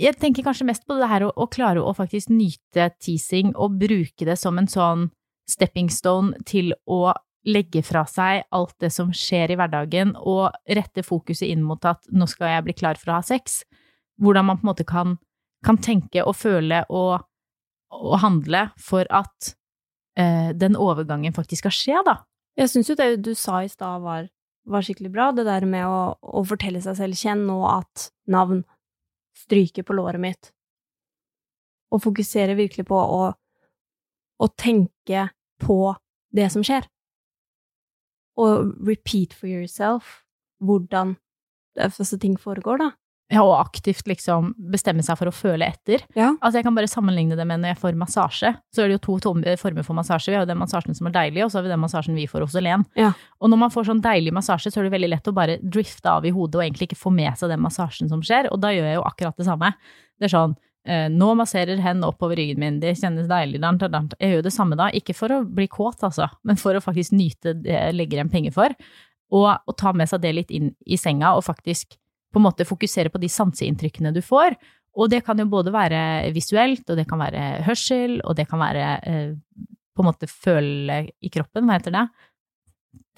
jeg 0.00 0.16
tenker 0.18 0.42
kanskje 0.42 0.66
mest 0.66 0.86
på 0.88 0.96
det 0.98 1.06
her 1.10 1.26
å, 1.28 1.30
å 1.38 1.46
klare 1.46 1.82
å 1.82 1.92
faktisk 1.94 2.32
nyte 2.34 2.88
teasing 2.98 3.52
og 3.54 3.76
bruke 3.78 4.26
det 4.26 4.34
som 4.40 4.58
en 4.58 4.70
sånn 4.70 5.06
stepping 5.50 5.90
stone 5.92 6.34
til 6.48 6.72
å 6.90 7.12
legge 7.44 7.82
fra 7.84 8.02
seg 8.08 8.46
alt 8.56 8.74
det 8.80 8.90
som 8.94 9.12
skjer 9.14 9.52
i 9.52 9.58
hverdagen, 9.60 10.14
og 10.16 10.54
rette 10.64 11.04
fokuset 11.04 11.46
inn 11.50 11.62
mot 11.62 11.84
at 11.86 12.00
nå 12.10 12.26
skal 12.30 12.56
jeg 12.56 12.66
bli 12.66 12.76
klar 12.80 12.98
for 12.98 13.12
å 13.12 13.20
ha 13.20 13.26
sex. 13.26 13.62
Hvordan 14.22 14.48
man 14.48 14.58
på 14.58 14.64
en 14.64 14.72
måte 14.72 14.88
kan, 14.88 15.18
kan 15.66 15.78
tenke 15.78 16.24
og 16.24 16.38
føle 16.40 16.82
og, 16.88 17.26
og 17.94 18.16
handle 18.24 18.68
for 18.80 19.06
at 19.12 19.52
eh, 20.18 20.50
den 20.56 20.78
overgangen 20.80 21.36
faktisk 21.36 21.66
skal 21.66 21.76
skje, 21.76 22.00
da. 22.08 22.18
Jeg 22.58 22.70
syns 22.70 22.90
jo 22.90 22.96
det 22.98 23.10
du 23.26 23.34
sa 23.36 23.60
i 23.62 23.70
stad 23.70 24.02
var, 24.02 24.28
var, 24.64 24.84
skikkelig 24.84 25.12
bra, 25.12 25.30
det 25.32 25.46
der 25.48 25.66
med 25.68 25.86
å, 25.86 26.14
å 26.20 26.44
fortelle 26.48 26.80
seg 26.84 26.96
selv 26.98 27.18
kjenn 27.18 27.44
og 27.52 27.64
at 27.70 28.08
navn 28.30 28.62
stryker 29.36 29.86
på 29.86 29.96
låret 29.96 30.22
mitt, 30.22 30.50
og 31.92 32.02
fokusere 32.04 32.56
virkelig 32.58 32.86
på 32.88 32.98
å, 32.98 33.22
å 34.40 34.48
tenke 34.58 35.28
på 35.62 35.78
det 36.34 36.48
som 36.54 36.64
skjer, 36.66 36.88
og 38.40 38.72
repeat 38.82 39.34
for 39.36 39.46
yourself 39.50 40.24
hvordan 40.64 41.14
altså, 41.78 42.18
ting 42.18 42.38
foregår, 42.40 42.80
da. 42.80 42.90
Ja, 43.34 43.42
og 43.42 43.56
aktivt 43.58 44.06
liksom 44.06 44.52
bestemme 44.70 45.02
seg 45.04 45.18
for 45.18 45.30
å 45.30 45.34
føle 45.34 45.66
etter. 45.66 46.04
Ja. 46.14 46.30
Altså 46.38 46.60
Jeg 46.60 46.66
kan 46.68 46.76
bare 46.76 46.90
sammenligne 46.90 47.38
det 47.38 47.46
med 47.48 47.62
når 47.62 47.72
jeg 47.72 47.80
får 47.82 47.98
massasje. 47.98 48.52
Så 48.74 48.84
er 48.84 48.90
det 48.92 48.98
jo 48.98 49.04
to 49.18 49.34
former 49.60 49.86
for 49.86 49.96
massasje. 49.96 50.30
Vi 50.30 50.38
har 50.38 50.44
jo 50.44 50.50
den 50.52 50.60
massasjen 50.60 50.96
som 50.96 51.08
er 51.10 51.16
deilig, 51.16 51.44
og 51.44 51.50
så 51.50 51.58
har 51.58 51.66
vi 51.66 51.72
den 51.72 51.82
massasjen 51.82 52.18
vi 52.18 52.28
får 52.30 52.46
hos 52.46 52.54
Helen. 52.58 52.84
Ja. 52.98 53.10
Og 53.40 53.50
når 53.50 53.62
man 53.64 53.72
får 53.74 53.88
sånn 53.90 54.04
deilig 54.04 54.34
massasje, 54.36 54.70
så 54.70 54.80
er 54.80 54.88
det 54.88 54.94
veldig 54.94 55.10
lett 55.16 55.30
å 55.30 55.34
bare 55.36 55.58
drifte 55.62 56.12
av 56.12 56.26
i 56.26 56.34
hodet 56.34 56.60
og 56.60 56.66
egentlig 56.66 56.90
ikke 56.90 57.00
få 57.00 57.12
med 57.14 57.34
seg 57.40 57.50
den 57.50 57.64
massasjen 57.64 58.12
som 58.12 58.22
skjer, 58.24 58.50
og 58.52 58.62
da 58.62 58.70
gjør 58.74 58.88
jeg 58.90 59.00
jo 59.00 59.08
akkurat 59.08 59.40
det 59.40 59.48
samme. 59.48 59.72
Det 60.20 60.28
er 60.28 60.34
sånn 60.34 60.54
eh, 60.86 61.08
nå 61.12 61.32
masserer 61.38 61.82
hen 61.82 62.04
oppover 62.06 62.38
ryggen 62.38 62.62
min, 62.62 62.78
det 62.82 62.94
kjennes 63.00 63.26
deilig. 63.30 63.58
Jeg 64.20 64.36
gjør 64.36 64.46
det 64.46 64.54
samme 64.54 64.78
da, 64.78 64.90
ikke 64.94 65.16
for 65.16 65.34
å 65.34 65.42
bli 65.48 65.66
kåt, 65.72 66.04
altså, 66.06 66.30
men 66.46 66.60
for 66.60 66.76
å 66.76 66.84
faktisk 66.84 67.16
nyte 67.16 67.56
det 67.64 67.74
jeg 67.74 67.98
legger 67.98 68.20
igjen 68.20 68.32
penger 68.32 68.54
for, 68.54 68.78
og, 69.34 69.50
og 69.66 69.76
ta 69.80 69.94
med 69.96 70.10
seg 70.10 70.22
det 70.22 70.34
litt 70.36 70.54
inn 70.54 70.72
i 70.86 71.00
senga, 71.00 71.34
og 71.34 71.46
faktisk 71.46 71.98
på 72.34 72.40
en 72.40 72.48
måte 72.48 72.66
fokusere 72.66 73.12
på 73.14 73.20
de 73.22 73.30
sanseinntrykkene 73.30 74.10
du 74.14 74.20
får. 74.24 74.56
Og 74.98 75.10
det 75.10 75.22
kan 75.26 75.38
jo 75.38 75.46
både 75.50 75.72
være 75.74 76.30
visuelt, 76.34 76.86
og 76.90 76.98
det 76.98 77.06
kan 77.10 77.22
være 77.22 77.62
hørsel, 77.66 78.20
og 78.22 78.36
det 78.38 78.46
kan 78.50 78.62
være 78.62 78.84
eh, 79.10 79.32
på 79.94 80.02
en 80.02 80.08
måte 80.10 80.30
føle 80.30 81.00
i 81.22 81.30
kroppen, 81.32 81.66
hva 81.66 81.78
heter 81.78 81.94
det? 81.94 82.04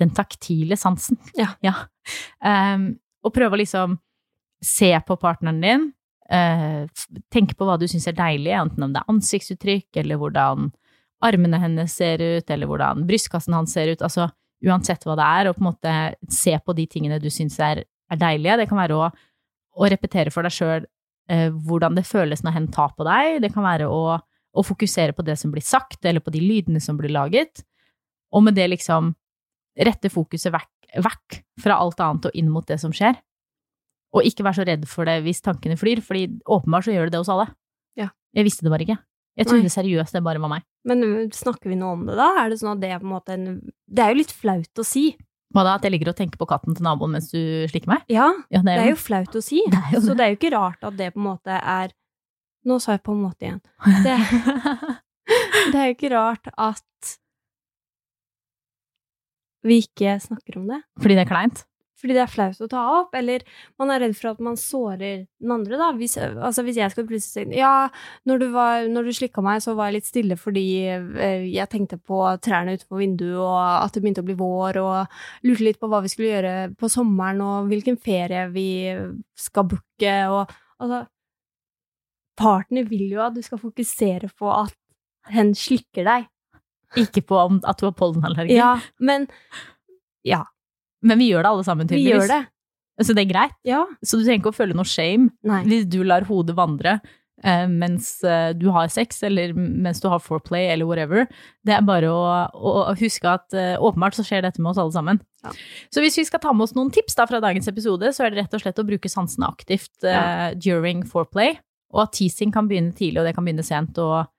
Den 0.01 0.13
taktile 0.17 0.77
sansen. 0.81 1.19
Ja. 1.37 1.51
ja. 1.67 1.75
Um, 2.41 2.95
og 3.25 3.35
prøve 3.35 3.57
å 3.57 3.61
liksom 3.61 3.99
se 4.65 4.93
på 5.05 5.17
partneren 5.21 5.61
din, 5.65 5.87
uh, 6.33 6.85
tenke 7.33 7.57
på 7.57 7.69
hva 7.69 7.77
du 7.81 7.87
syns 7.89 8.09
er 8.09 8.17
deilig, 8.17 8.55
enten 8.57 8.87
om 8.87 8.95
det 8.95 9.03
er 9.03 9.13
ansiktsuttrykk, 9.13 9.89
eller 10.03 10.21
hvordan 10.21 10.71
armene 11.25 11.61
hennes 11.61 11.93
ser 11.97 12.21
ut, 12.21 12.51
eller 12.53 12.69
hvordan 12.69 13.05
brystkassen 13.09 13.57
hans 13.57 13.73
ser 13.77 13.93
ut, 13.93 14.05
altså 14.05 14.29
uansett 14.65 15.05
hva 15.05 15.17
det 15.17 15.29
er, 15.41 15.49
og 15.49 15.57
på 15.57 15.65
en 15.65 15.71
måte 15.71 15.95
se 16.33 16.57
på 16.61 16.77
de 16.77 16.87
tingene 16.89 17.21
du 17.21 17.29
syns 17.33 17.59
er 17.65 17.85
er 18.13 18.21
deilige. 18.21 18.61
Det 18.63 18.69
kan 18.71 18.81
være 18.81 18.99
å, 18.99 19.09
å 19.77 19.91
repetere 19.91 20.33
for 20.35 20.47
deg 20.47 20.55
sjøl 20.55 20.87
eh, 21.33 21.51
hvordan 21.51 21.99
det 21.99 22.07
føles 22.09 22.43
når 22.45 22.57
hen 22.57 22.71
tar 22.75 22.95
på 22.97 23.07
deg. 23.07 23.41
Det 23.45 23.53
kan 23.55 23.67
være 23.67 23.89
å, 23.91 24.17
å, 24.17 24.67
fokusere 24.67 25.17
på 25.17 25.25
det 25.27 25.39
som 25.41 25.53
blir 25.55 25.65
sagt, 25.65 26.03
eller 26.05 26.25
på 26.25 26.35
de 26.35 26.43
lydene 26.45 26.83
som 26.83 26.99
blir 26.99 27.15
laget. 27.15 27.65
Og 28.35 28.45
med 28.47 28.59
det 28.59 28.69
liksom 28.73 29.15
rette 29.87 30.11
fokuset 30.13 30.55
vekk, 30.55 30.73
vekk 31.05 31.41
fra 31.63 31.81
alt 31.83 32.01
annet 32.03 32.31
og 32.31 32.39
inn 32.39 32.53
mot 32.53 32.67
det 32.69 32.81
som 32.83 32.95
skjer. 32.95 33.19
Og 34.17 34.25
ikke 34.25 34.47
være 34.47 34.61
så 34.61 34.67
redd 34.69 34.87
for 34.89 35.09
det 35.09 35.19
hvis 35.27 35.43
tankene 35.45 35.77
flyr, 35.79 36.01
fordi 36.05 36.29
åpenbart 36.49 36.87
så 36.87 36.95
gjør 36.95 37.09
det 37.09 37.17
det 37.17 37.21
hos 37.21 37.33
alle. 37.33 37.51
Ja. 37.99 38.09
Jeg 38.37 38.49
visste 38.49 38.65
det 38.65 38.73
bare 38.73 38.87
ikke. 38.87 39.01
Jeg 39.37 39.51
trodde 39.51 39.69
seriøst 39.69 40.17
det 40.17 40.23
bare 40.25 40.41
var 40.41 40.49
meg. 40.49 40.65
Men 40.89 41.29
snakker 41.35 41.69
vi 41.69 41.77
nå 41.77 41.91
om 41.93 42.07
det, 42.09 42.15
da? 42.17 42.31
Er 42.41 42.53
det 42.53 42.57
sånn 42.63 42.73
at 42.73 42.81
det 42.81 42.89
er 42.95 43.03
på 43.03 43.09
en 43.09 43.13
måte 43.13 43.35
en 43.35 43.49
Det 43.61 44.05
er 44.05 44.15
jo 44.15 44.21
litt 44.23 44.33
flaut 44.33 44.81
å 44.81 44.87
si. 44.87 45.11
Hva 45.57 45.63
da? 45.65 45.75
At 45.81 45.87
jeg 45.89 45.95
ligger 45.95 46.11
og 46.13 46.17
tenker 46.19 46.37
på 46.41 46.49
katten 46.51 46.77
til 46.77 46.85
naboen 46.85 47.15
mens 47.17 47.31
du 47.33 47.39
slikker 47.71 47.89
meg? 47.89 48.03
Ja, 48.13 48.29
Ja, 48.53 48.61
det 48.61 48.75
er 48.77 48.91
jo 48.91 48.99
flaut 49.01 49.33
å 49.33 49.41
si. 49.45 49.63
Det 49.73 49.79
er 49.81 49.95
jo 49.97 50.03
Så 50.05 50.13
det. 50.13 50.19
det 50.19 50.25
er 50.27 50.35
jo 50.35 50.39
ikke 50.41 50.53
rart 50.57 50.85
at 50.85 50.99
det 51.01 51.13
på 51.15 51.23
en 51.23 51.29
måte 51.31 51.57
er 51.63 51.95
Nå 52.67 52.77
sa 52.83 52.97
jeg 52.97 53.03
på 53.07 53.15
en 53.15 53.21
måte 53.23 53.47
igjen. 53.47 53.61
Det, 54.03 54.15
det 55.73 55.79
er 55.79 55.85
jo 55.87 55.95
ikke 55.95 56.09
rart 56.11 56.49
at 56.59 57.13
vi 59.67 59.77
ikke 59.85 60.17
snakker 60.23 60.59
om 60.61 60.67
det. 60.73 60.81
Fordi 60.99 61.15
det 61.15 61.23
er 61.25 61.31
kleint? 61.31 61.63
Fordi 61.97 62.13
det 62.13 62.21
er 62.27 62.29
flaut 62.29 62.59
å 62.61 62.69
ta 62.69 62.83
opp, 62.99 63.15
eller 63.17 63.45
man 63.81 63.91
er 63.93 64.03
redd 64.05 64.17
for 64.19 64.35
at 64.35 64.41
man 64.45 64.59
sårer 64.61 65.23
den 65.25 65.55
andre, 65.55 65.79
da. 65.81 65.89
Hvis, 65.97 66.19
altså, 66.21 66.65
hvis 66.67 66.77
jeg 66.77 66.93
skal 66.93 67.07
plutselig 67.09 67.47
si 67.49 67.57
ja, 67.57 67.89
når 68.29 68.43
du, 68.43 68.47
var, 68.53 68.85
når 68.93 69.09
du 69.09 69.15
slikka 69.17 69.45
meg, 69.45 69.63
så 69.65 69.73
var 69.79 69.89
jeg 69.89 69.99
litt 69.99 70.11
stille 70.11 70.37
fordi 70.37 70.67
eh, 70.93 71.47
jeg 71.49 71.71
tenkte 71.73 71.97
på 71.97 72.21
trærne 72.45 72.77
utenfor 72.77 73.01
vinduet, 73.01 73.41
og 73.41 73.57
at 73.81 73.97
det 73.97 74.05
begynte 74.05 74.25
å 74.25 74.29
bli 74.29 74.37
vår, 74.37 74.81
og 74.83 75.49
lurte 75.49 75.69
litt 75.71 75.81
på 75.81 75.89
hva 75.93 76.03
vi 76.05 76.13
skulle 76.13 76.35
gjøre 76.35 76.55
på 76.77 76.91
sommeren, 76.93 77.41
og 77.45 77.73
hvilken 77.73 77.97
ferie 77.97 78.47
vi 78.53 78.69
skal 79.41 79.69
booke, 79.73 80.17
og 80.33 80.57
altså 80.83 81.07
Partner 82.37 82.85
vil 82.85 83.15
jo 83.15 83.23
at 83.25 83.33
du 83.33 83.41
skal 83.41 83.57
fokusere 83.57 84.29
på 84.37 84.51
at 84.53 84.75
hen 85.33 85.55
slikker 85.57 86.05
deg. 86.05 86.27
Ikke 87.01 87.23
på 87.25 87.39
om, 87.41 87.63
at 87.65 87.81
du 87.81 87.87
har 87.89 87.95
pollenallergi? 87.97 88.59
Ja, 88.59 88.75
men 89.01 89.25
Ja, 90.27 90.43
Men 91.07 91.21
vi 91.23 91.31
gjør 91.31 91.47
det 91.47 91.53
alle 91.55 91.67
sammen, 91.67 91.91
vi 91.91 92.03
gjør 92.09 92.27
det. 92.33 92.43
Så 93.05 93.13
det 93.13 93.27
er 93.27 93.31
greit? 93.31 93.55
Ja. 93.69 93.85
Så 94.01 94.19
du 94.19 94.25
trenger 94.25 94.41
ikke 94.41 94.55
å 94.55 94.57
føle 94.57 94.77
noe 94.77 94.89
shame 94.89 95.29
Nei. 95.47 95.61
hvis 95.69 95.85
du 95.93 96.01
lar 96.07 96.25
hodet 96.29 96.57
vandre 96.57 96.97
eh, 97.45 97.67
mens 97.69 98.25
eh, 98.25 98.53
du 98.57 98.69
har 98.75 98.89
sex, 98.93 99.23
eller 99.27 99.53
mens 99.57 100.01
du 100.03 100.09
har 100.09 100.23
foreplay, 100.23 100.71
eller 100.73 100.89
whatever. 100.89 101.27
Det 101.67 101.75
er 101.77 101.85
bare 101.87 102.13
å, 102.13 102.23
å 102.57 102.95
huske 102.99 103.31
at 103.31 103.57
eh, 103.57 103.75
åpenbart 103.77 104.17
så 104.17 104.25
skjer 104.27 104.47
dette 104.47 104.63
med 104.63 104.73
oss 104.73 104.81
alle 104.83 104.95
sammen. 104.95 105.21
Ja. 105.45 105.53
Så 105.93 106.05
hvis 106.05 106.19
vi 106.21 106.27
skal 106.29 106.43
ta 106.43 106.55
med 106.57 106.67
oss 106.67 106.77
noen 106.79 106.93
tips 106.95 107.19
da 107.19 107.27
fra 107.29 107.43
dagens 107.45 107.69
episode, 107.71 108.13
så 108.17 108.27
er 108.27 108.33
det 108.33 108.45
rett 108.45 108.57
og 108.57 108.65
slett 108.65 108.81
å 108.83 108.87
bruke 108.89 109.13
sansene 109.13 109.51
aktivt 109.51 110.07
eh, 110.07 110.55
during 110.57 111.05
foreplay, 111.09 111.59
og 111.95 112.07
at 112.07 112.17
teasing 112.19 112.55
kan 112.55 112.71
begynne 112.71 112.97
tidlig, 112.97 113.21
og 113.23 113.29
det 113.29 113.37
kan 113.37 113.47
begynne 113.47 113.67
sent, 113.67 114.01
og, 114.03 114.33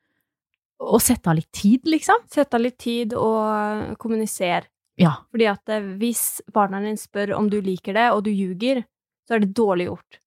og 0.83 1.03
sette 1.03 1.31
av 1.31 1.37
litt 1.37 1.51
tid, 1.55 1.85
liksom. 1.89 2.25
Sette 2.33 2.57
av 2.57 2.65
litt 2.65 2.79
tid 2.81 3.15
og 3.17 3.95
kommuniser. 4.01 4.67
Ja. 4.97 5.11
Fordi 5.31 5.45
at 5.51 5.69
eh, 5.69 5.89
hvis 6.01 6.41
partneren 6.53 6.87
din 6.89 6.97
spør 6.97 7.35
om 7.37 7.49
du 7.49 7.59
liker 7.61 7.93
det, 7.97 8.07
og 8.15 8.23
du 8.25 8.31
ljuger, 8.31 8.83
så 9.27 9.35
er 9.37 9.43
det 9.43 9.53
dårlig 9.57 9.89
gjort. 9.91 10.19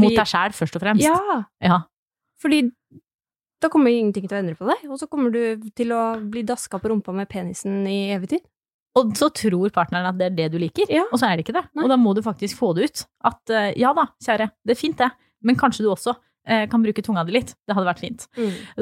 Mot 0.00 0.10
deg 0.16 0.26
sjæl, 0.26 0.54
først 0.56 0.76
og 0.78 0.82
fremst. 0.82 1.04
Ja, 1.04 1.44
Ja. 1.62 1.82
fordi 2.42 2.62
da 3.62 3.68
kommer 3.72 3.90
ingenting 3.94 4.26
til 4.28 4.36
å 4.36 4.40
endre 4.42 4.56
på 4.58 4.66
deg, 4.68 4.90
og 4.90 4.98
så 5.00 5.06
kommer 5.08 5.30
du 5.32 5.70
til 5.76 5.92
å 5.94 6.00
bli 6.30 6.42
daska 6.42 6.80
på 6.82 6.90
rumpa 6.90 7.14
med 7.14 7.28
penisen 7.30 7.86
i 7.86 8.10
evig 8.16 8.28
tid. 8.34 8.42
Og 8.96 9.14
så 9.18 9.28
tror 9.34 9.70
partneren 9.74 10.06
at 10.06 10.18
det 10.18 10.26
er 10.26 10.34
det 10.36 10.48
du 10.52 10.58
liker, 10.58 10.86
Ja. 10.92 11.04
og 11.12 11.18
så 11.18 11.26
er 11.30 11.36
det 11.36 11.44
ikke 11.46 11.56
det. 11.60 11.64
Nei. 11.74 11.84
Og 11.84 11.88
da 11.90 11.96
må 11.96 12.14
du 12.14 12.22
faktisk 12.22 12.56
få 12.58 12.74
det 12.76 12.84
ut. 12.90 13.04
At 13.24 13.50
eh, 13.50 13.72
ja 13.80 13.92
da, 13.96 14.06
kjære, 14.22 14.50
det 14.64 14.76
er 14.76 14.80
fint 14.80 14.96
det, 14.98 15.10
men 15.42 15.56
kanskje 15.56 15.82
du 15.84 15.90
også 15.90 16.14
kan 16.70 16.82
bruke 16.84 17.02
tunga 17.04 17.24
di 17.24 17.32
litt. 17.36 17.54
Det 17.64 17.72
hadde 17.76 17.88
vært 17.88 18.02
fint. 18.02 18.26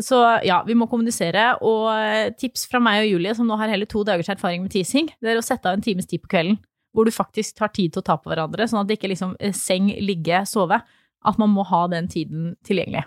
Så 0.02 0.18
ja, 0.46 0.62
vi 0.66 0.74
må 0.78 0.88
kommunisere. 0.90 1.52
Og 1.62 1.86
eh, 1.94 2.32
tips 2.38 2.66
fra 2.70 2.80
meg 2.82 3.04
og 3.04 3.14
Julie, 3.14 3.34
som 3.38 3.46
nå 3.48 3.58
har 3.60 3.70
hele 3.70 3.86
to 3.90 4.02
dagers 4.06 4.30
erfaring 4.32 4.64
med 4.64 4.74
teasing, 4.74 5.12
det 5.22 5.34
er 5.34 5.40
å 5.40 5.46
sette 5.46 5.70
av 5.70 5.78
en 5.78 5.84
times 5.84 6.10
tid 6.10 6.24
på 6.24 6.32
kvelden 6.34 6.58
hvor 6.92 7.08
du 7.08 7.12
faktisk 7.14 7.56
tar 7.56 7.70
tid 7.72 7.94
til 7.94 8.02
å 8.02 8.04
ta 8.04 8.18
på 8.20 8.28
hverandre, 8.28 8.66
sånn 8.68 8.82
at 8.82 8.90
det 8.90 8.98
ikke 8.98 9.12
liksom 9.14 9.32
eh, 9.40 9.54
seng, 9.56 9.88
ligge, 10.04 10.42
sove. 10.48 10.82
At 11.22 11.38
man 11.38 11.52
må 11.54 11.62
ha 11.68 11.86
den 11.86 12.08
tiden 12.10 12.52
tilgjengelig. 12.66 13.06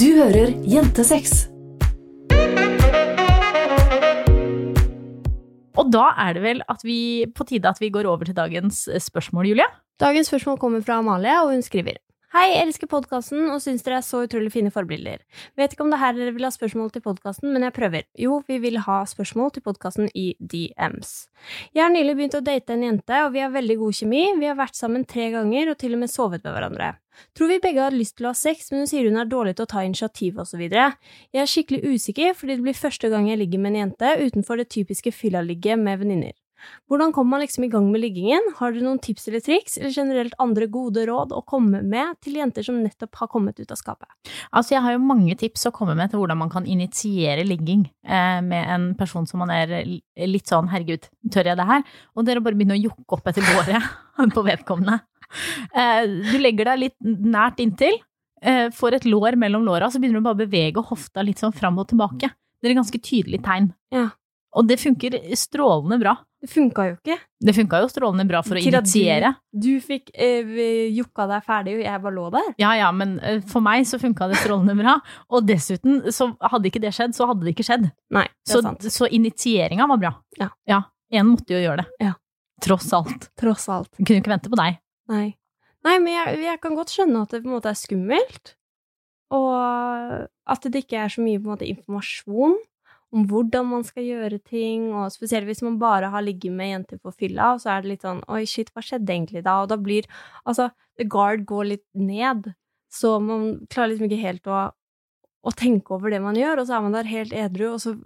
Du 0.00 0.08
hører 0.16 0.54
Jentesex. 0.66 1.46
Og 5.78 5.92
da 5.94 6.08
er 6.24 6.34
det 6.34 6.42
vel 6.42 6.64
at 6.66 6.82
vi, 6.82 7.28
på 7.30 7.46
tide 7.46 7.70
at 7.70 7.78
vi 7.78 7.92
går 7.94 8.08
over 8.10 8.26
til 8.26 8.36
dagens 8.36 8.86
eh, 8.90 9.00
spørsmål, 9.02 9.52
Julie. 9.52 9.68
Dagens 10.00 10.30
spørsmål 10.32 10.58
kommer 10.62 10.82
fra 10.82 10.98
Amalie, 11.02 11.36
og 11.44 11.52
hun 11.54 11.62
skriver 11.62 12.00
Hei, 12.28 12.58
elsker 12.60 12.90
podkasten 12.92 13.46
og 13.48 13.62
syns 13.64 13.80
dere 13.86 14.02
er 14.02 14.04
så 14.04 14.18
utrolig 14.26 14.50
fine 14.52 14.68
forbilder. 14.68 15.22
Vet 15.56 15.72
ikke 15.72 15.86
om 15.86 15.88
det 15.88 15.96
er 15.96 16.02
her 16.02 16.16
dere 16.18 16.34
vil 16.36 16.44
ha 16.44 16.50
spørsmål 16.52 16.90
til 16.92 17.00
podkasten, 17.06 17.48
men 17.54 17.62
jeg 17.64 17.72
prøver. 17.72 18.04
Jo, 18.20 18.42
vi 18.44 18.58
vil 18.60 18.76
ha 18.84 18.98
spørsmål 19.08 19.54
til 19.54 19.62
podkasten 19.64 20.10
i 20.12 20.26
DMs. 20.36 21.14
Jeg 21.72 21.86
har 21.86 21.94
nylig 21.94 22.18
begynt 22.18 22.36
å 22.36 22.42
date 22.44 22.74
en 22.74 22.84
jente, 22.84 23.22
og 23.24 23.32
vi 23.32 23.40
har 23.40 23.54
veldig 23.54 23.76
god 23.80 23.96
kjemi. 23.96 24.20
Vi 24.42 24.50
har 24.50 24.58
vært 24.58 24.76
sammen 24.76 25.06
tre 25.08 25.30
ganger 25.32 25.70
og 25.72 25.78
til 25.80 25.96
og 25.96 26.02
med 26.02 26.12
sovet 26.12 26.44
med 26.44 26.52
hverandre. 26.52 26.90
Tror 27.32 27.48
vi 27.48 27.58
begge 27.64 27.86
har 27.86 27.96
lyst 27.96 28.18
til 28.18 28.28
å 28.28 28.34
ha 28.34 28.36
sex, 28.36 28.68
men 28.74 28.84
hun 28.84 28.90
sier 28.92 29.08
hun 29.08 29.16
er 29.22 29.30
dårlig 29.32 29.56
til 29.56 29.64
å 29.64 29.70
ta 29.72 29.86
initiativ 29.88 30.42
osv. 30.44 30.66
Jeg 30.68 31.40
er 31.40 31.48
skikkelig 31.48 31.94
usikker, 31.94 32.36
fordi 32.36 32.58
det 32.58 32.66
blir 32.68 32.76
første 32.76 33.08
gang 33.08 33.32
jeg 33.32 33.40
ligger 33.40 33.64
med 33.64 33.72
en 33.72 33.86
jente 33.86 34.12
utenfor 34.20 34.60
det 34.60 34.68
typiske 34.76 35.16
fyllaligget 35.16 35.80
med 35.80 36.04
venninner. 36.04 36.36
Hvordan 36.88 37.12
kommer 37.14 37.36
man 37.36 37.42
liksom 37.44 37.66
i 37.66 37.70
gang 37.72 37.88
med 37.92 38.02
liggingen? 38.02 38.44
Har 38.58 38.72
dere 38.72 38.86
noen 38.86 39.00
tips 39.02 39.28
eller 39.30 39.42
triks, 39.44 39.76
eller 39.80 39.92
generelt 39.94 40.36
andre 40.42 40.68
gode 40.72 41.04
råd 41.08 41.34
å 41.36 41.42
komme 41.48 41.82
med 41.82 42.18
til 42.24 42.38
jenter 42.40 42.66
som 42.66 42.80
nettopp 42.82 43.20
har 43.20 43.30
kommet 43.32 43.60
ut 43.60 43.74
av 43.74 43.80
skapet? 43.80 44.08
Altså, 44.50 44.74
jeg 44.76 44.84
har 44.84 44.96
jo 44.96 45.04
mange 45.04 45.36
tips 45.38 45.68
å 45.68 45.74
komme 45.74 45.96
med 45.98 46.12
til 46.12 46.22
hvordan 46.22 46.40
man 46.40 46.52
kan 46.52 46.66
initiere 46.68 47.46
ligging 47.46 47.86
eh, 48.06 48.40
med 48.44 48.72
en 48.74 48.90
person 48.98 49.28
som 49.28 49.42
man 49.44 49.52
er 49.54 49.74
litt 50.28 50.50
sånn, 50.50 50.70
herregud, 50.72 51.08
tør 51.32 51.52
jeg 51.52 51.60
det 51.60 51.68
her? 51.68 51.86
Og 52.16 52.26
det 52.26 52.34
er 52.34 52.42
å 52.42 52.44
bare 52.46 52.58
begynne 52.58 52.78
å 52.78 52.82
jokke 52.82 53.18
opp 53.18 53.30
etter 53.30 53.46
låret 53.52 53.88
på 54.36 54.46
vedkommende. 54.46 55.00
Eh, 55.74 56.04
du 56.32 56.36
legger 56.40 56.72
deg 56.72 56.84
litt 56.86 56.96
nært 57.04 57.60
inntil, 57.62 58.00
eh, 58.42 58.68
får 58.74 58.98
et 58.98 59.08
lår 59.08 59.36
mellom 59.40 59.66
låra, 59.66 59.90
så 59.90 60.00
begynner 60.00 60.22
du 60.22 60.28
bare 60.28 60.40
å 60.40 60.44
bevege 60.46 60.84
hofta 60.90 61.24
litt 61.24 61.40
sånn 61.42 61.56
fram 61.56 61.78
og 61.80 61.90
tilbake. 61.92 62.32
Det 62.58 62.68
er 62.68 62.74
et 62.74 62.80
ganske 62.80 63.02
tydelig 63.02 63.42
tegn. 63.44 63.70
Ja. 63.94 64.08
Og 64.58 64.66
det 64.66 64.80
funker 64.80 65.18
strålende 65.38 66.00
bra. 66.00 66.16
Det 66.38 66.46
funka 66.52 66.84
jo 66.86 66.92
ikke. 67.00 67.16
Det 67.42 67.52
funka 67.56 67.80
jo 67.82 67.88
strålende 67.90 68.24
bra 68.28 68.40
for 68.46 68.54
å 68.54 68.60
Til 68.62 68.76
at 68.78 68.84
du- 68.86 68.90
initiere. 68.94 69.30
Du 69.50 69.80
fikk 69.82 70.10
eh, 70.14 70.52
jokka 70.94 71.26
deg 71.32 71.42
ferdig, 71.46 71.72
og 71.78 71.82
jeg 71.82 72.02
bare 72.04 72.14
lå 72.14 72.26
der. 72.30 72.52
Ja, 72.62 72.72
ja, 72.78 72.92
men 72.94 73.16
eh, 73.26 73.40
for 73.40 73.60
meg 73.64 73.82
så 73.90 73.98
funka 73.98 74.28
det 74.30 74.38
strålende 74.38 74.76
bra. 74.78 74.94
Og 75.34 75.42
dessuten, 75.48 76.04
så 76.14 76.28
hadde 76.40 76.70
ikke 76.70 76.80
det 76.84 76.92
skjedd, 76.94 77.16
så 77.18 77.26
hadde 77.26 77.42
det 77.48 77.56
ikke 77.56 77.66
skjedd. 77.66 77.88
Nei, 78.14 78.22
det 78.28 78.52
Så, 78.52 78.60
er 78.60 78.68
sant. 78.68 78.86
så 79.00 79.08
initieringa 79.10 79.88
var 79.90 79.98
bra. 79.98 80.12
Ja. 80.38 80.48
ja. 80.70 80.82
En 81.10 81.26
måtte 81.32 81.56
jo 81.56 81.58
gjøre 81.64 81.82
det. 81.82 81.88
Ja. 82.06 82.14
Tross 82.62 82.92
alt. 82.94 83.28
Tross 83.38 83.68
alt. 83.68 83.90
Jeg 83.98 84.06
kunne 84.06 84.22
ikke 84.22 84.34
vente 84.36 84.50
på 84.52 84.58
deg. 84.62 84.78
Nei. 85.10 85.26
Nei, 85.86 85.98
men 85.98 86.12
jeg, 86.12 86.38
jeg 86.42 86.60
kan 86.62 86.74
godt 86.78 86.90
skjønne 86.94 87.22
at 87.22 87.30
det 87.34 87.42
på 87.42 87.50
en 87.50 87.54
måte 87.58 87.70
er 87.70 87.78
skummelt. 87.78 88.54
Og 89.34 89.50
at 90.48 90.62
det 90.70 90.84
ikke 90.86 91.02
er 91.02 91.10
så 91.12 91.20
mye 91.22 91.38
på 91.42 91.48
en 91.50 91.52
måte 91.56 91.68
informasjon 91.68 92.56
om 93.14 93.24
hvordan 93.28 93.68
man 93.70 93.84
skal 93.86 94.04
gjøre 94.04 94.38
ting, 94.44 94.90
og 94.92 95.12
spesielt 95.14 95.48
hvis 95.48 95.62
man 95.64 95.78
bare 95.80 96.10
har 96.12 96.24
ligget 96.24 96.52
med 96.52 96.72
jenter 96.72 97.00
på 97.00 97.12
fylla, 97.16 97.54
og 97.54 97.62
så 97.62 97.72
er 97.72 97.84
det 97.84 97.94
litt 97.94 98.04
sånn 98.04 98.20
oi, 98.28 98.42
shit, 98.48 98.68
hva 98.74 98.84
skjedde 98.84 99.14
egentlig 99.14 99.44
da? 99.46 99.62
Og 99.62 99.70
da 99.72 99.78
blir 99.80 100.08
altså 100.44 100.68
the 101.00 101.06
guard 101.08 101.46
går 101.48 101.70
litt 101.72 101.86
ned, 101.96 102.50
så 102.92 103.16
man 103.22 103.54
klarer 103.72 103.94
liksom 103.94 104.08
ikke 104.10 104.20
helt 104.20 104.50
å, 104.52 104.66
å 105.40 105.54
tenke 105.56 105.96
over 105.96 106.12
det 106.12 106.20
man 106.24 106.36
gjør, 106.36 106.60
og 106.60 106.68
så 106.68 106.76
er 106.76 106.84
man 106.84 106.98
der 106.98 107.08
helt 107.08 107.32
edru, 107.32 107.70
og 107.72 107.80
så 107.84 107.96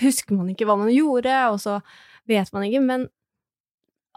husker 0.00 0.36
man 0.36 0.52
ikke 0.52 0.68
hva 0.68 0.76
man 0.80 0.92
gjorde, 0.92 1.34
og 1.50 1.60
så 1.62 1.80
vet 2.30 2.52
man 2.54 2.68
ikke, 2.68 2.84
men 2.84 3.08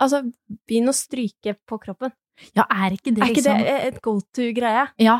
altså, 0.02 0.26
begynn 0.68 0.92
å 0.92 0.98
stryke 0.98 1.56
på 1.70 1.80
kroppen. 1.82 2.14
Ja, 2.58 2.66
er 2.68 2.96
ikke 2.96 3.14
det 3.14 3.22
liksom 3.22 3.28
Er 3.28 3.30
ikke 3.30 3.44
liksom 3.44 3.62
det 3.64 3.76
et 3.88 4.02
go 4.04 4.18
to-greie? 4.36 4.88
Ja. 5.02 5.20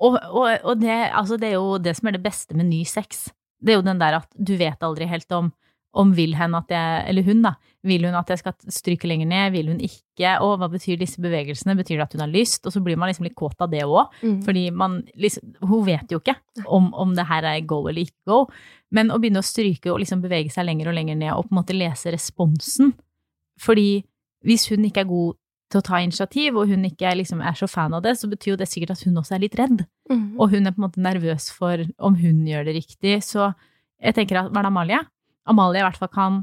Og, 0.00 0.16
og, 0.16 0.46
og 0.64 0.80
det, 0.80 0.96
altså 1.12 1.36
det 1.36 1.50
er 1.50 1.58
jo 1.58 1.76
det 1.82 1.92
som 1.98 2.08
er 2.08 2.16
det 2.16 2.24
beste 2.24 2.56
med 2.56 2.70
ny 2.70 2.80
sex. 2.88 3.28
Det 3.60 3.74
er 3.74 3.80
jo 3.80 3.86
den 3.86 4.00
der 4.00 4.20
at 4.22 4.28
du 4.36 4.54
vet 4.56 4.82
aldri 4.82 5.06
helt 5.10 5.32
om 5.36 5.52
om 5.92 6.12
vil 6.14 6.36
hen 6.38 6.52
at 6.54 6.70
jeg, 6.70 6.98
eller 7.10 7.24
hun 7.26 7.40
da, 7.42 7.50
vil 7.82 8.04
hun 8.06 8.14
at 8.14 8.28
jeg 8.30 8.38
skal 8.38 8.54
stryke 8.70 9.08
lenger 9.10 9.26
ned, 9.26 9.48
vil 9.56 9.72
hun 9.72 9.80
ikke, 9.82 10.36
og 10.38 10.60
hva 10.60 10.68
betyr 10.70 11.00
disse 11.00 11.18
bevegelsene, 11.18 11.74
betyr 11.74 11.96
det 11.98 12.04
at 12.04 12.12
hun 12.14 12.22
har 12.22 12.30
lyst, 12.30 12.62
og 12.62 12.70
så 12.70 12.78
blir 12.84 12.94
man 13.00 13.10
liksom 13.10 13.26
litt 13.26 13.34
kåt 13.34 13.58
av 13.58 13.72
det 13.72 13.82
òg, 13.82 14.06
Mm. 14.22 14.36
fordi 14.46 14.70
man 14.70 15.00
liksom, 15.18 15.56
hun 15.66 15.82
vet 15.88 16.06
jo 16.14 16.20
ikke 16.20 16.36
om, 16.66 16.92
om 16.94 17.16
det 17.16 17.26
her 17.26 17.42
er 17.42 17.66
go 17.66 17.80
eller 17.88 18.06
ikke 18.06 18.22
go, 18.30 18.46
men 18.92 19.10
å 19.10 19.18
begynne 19.18 19.42
å 19.42 19.50
stryke 19.50 19.90
og 19.90 19.98
liksom 19.98 20.22
bevege 20.22 20.54
seg 20.54 20.68
lenger 20.68 20.92
og 20.92 20.94
lenger 20.94 21.16
ned, 21.16 21.32
og 21.34 21.48
på 21.48 21.56
en 21.56 21.58
måte 21.58 21.74
lese 21.74 22.14
responsen, 22.14 22.94
fordi 23.58 24.04
hvis 24.46 24.70
hun 24.70 24.86
ikke 24.86 25.02
er 25.02 25.10
god 25.10 25.39
til 25.70 25.80
å 25.80 25.86
ta 25.86 26.00
initiativ, 26.02 26.58
og 26.58 26.70
hun 26.70 26.88
ikke 26.88 27.12
liksom 27.20 27.42
er 27.46 27.56
så 27.58 27.68
fan 27.70 27.94
av 27.94 28.02
det, 28.04 28.16
så 28.18 28.28
betyr 28.30 28.54
jo 28.54 28.60
det 28.60 28.68
sikkert 28.70 28.96
at 28.96 29.04
hun 29.06 29.20
også 29.20 29.36
er 29.36 29.44
litt 29.44 29.56
redd. 29.58 29.84
Mm. 30.10 30.24
Og 30.40 30.50
hun 30.54 30.66
er 30.66 30.74
på 30.74 30.82
en 30.82 30.86
måte 30.88 31.04
nervøs 31.04 31.50
for 31.54 31.84
om 32.02 32.18
hun 32.18 32.42
gjør 32.48 32.66
det 32.66 32.76
riktig. 32.80 33.20
Så 33.26 33.52
jeg 34.02 34.16
tenker 34.16 34.42
at, 34.42 34.50
hva 34.50 34.62
er 34.62 34.66
det 34.66 34.72
Amalie? 34.72 35.00
Amalie 35.50 35.82
i 35.82 35.86
hvert 35.86 36.00
fall 36.00 36.12
kan, 36.12 36.42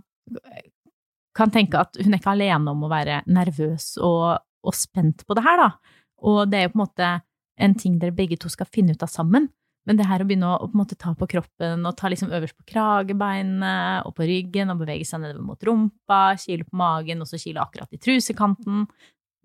kan 1.37 1.53
tenke 1.53 1.83
at 1.83 1.99
hun 1.99 2.13
er 2.13 2.21
ikke 2.21 2.35
alene 2.37 2.73
om 2.73 2.87
å 2.87 2.91
være 2.91 3.21
nervøs 3.27 3.95
og, 3.99 4.39
og 4.63 4.77
spent 4.77 5.27
på 5.27 5.37
det 5.37 5.45
her, 5.45 5.65
da. 5.65 5.99
Og 6.27 6.45
det 6.49 6.59
er 6.59 6.67
jo 6.67 6.73
på 6.73 6.79
en 6.79 6.85
måte 6.85 7.13
en 7.57 7.77
ting 7.77 7.97
dere 8.01 8.15
begge 8.15 8.37
to 8.39 8.49
skal 8.53 8.69
finne 8.71 8.95
ut 8.95 9.03
av 9.03 9.11
sammen. 9.11 9.49
Men 9.87 9.95
det 9.95 10.07
her 10.09 10.19
å 10.19 10.27
begynne 10.27 10.49
å, 10.49 10.57
å 10.59 10.67
på 10.67 10.75
en 10.75 10.81
måte 10.81 10.97
ta 10.99 11.13
på 11.15 11.29
kroppen 11.31 11.85
og 11.87 11.95
ta 11.95 12.09
liksom 12.11 12.33
øverst 12.35 12.57
på 12.57 12.65
kragebeinet 12.73 14.07
og 14.07 14.17
på 14.17 14.27
ryggen 14.27 14.73
og 14.73 14.81
bevege 14.81 15.07
seg 15.07 15.23
nedover 15.23 15.45
mot 15.47 15.63
rumpa, 15.63 16.21
kile 16.41 16.67
på 16.67 16.75
magen 16.79 17.23
og 17.23 17.29
så 17.29 17.39
kile 17.39 17.63
akkurat 17.63 17.95
i 17.95 18.01
trusekanten. 18.03 18.83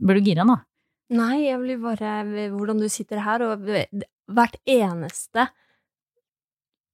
Bør 0.03 0.19
du 0.19 0.27
gire 0.27 0.47
nå? 0.47 0.59
Nei, 1.13 1.45
jeg 1.45 1.61
vil 1.61 1.81
bare 1.83 2.13
hvordan 2.55 2.81
du 2.81 2.89
sitter 2.91 3.21
her, 3.23 3.45
og 3.45 3.67
hvert 4.33 4.57
eneste 4.67 5.49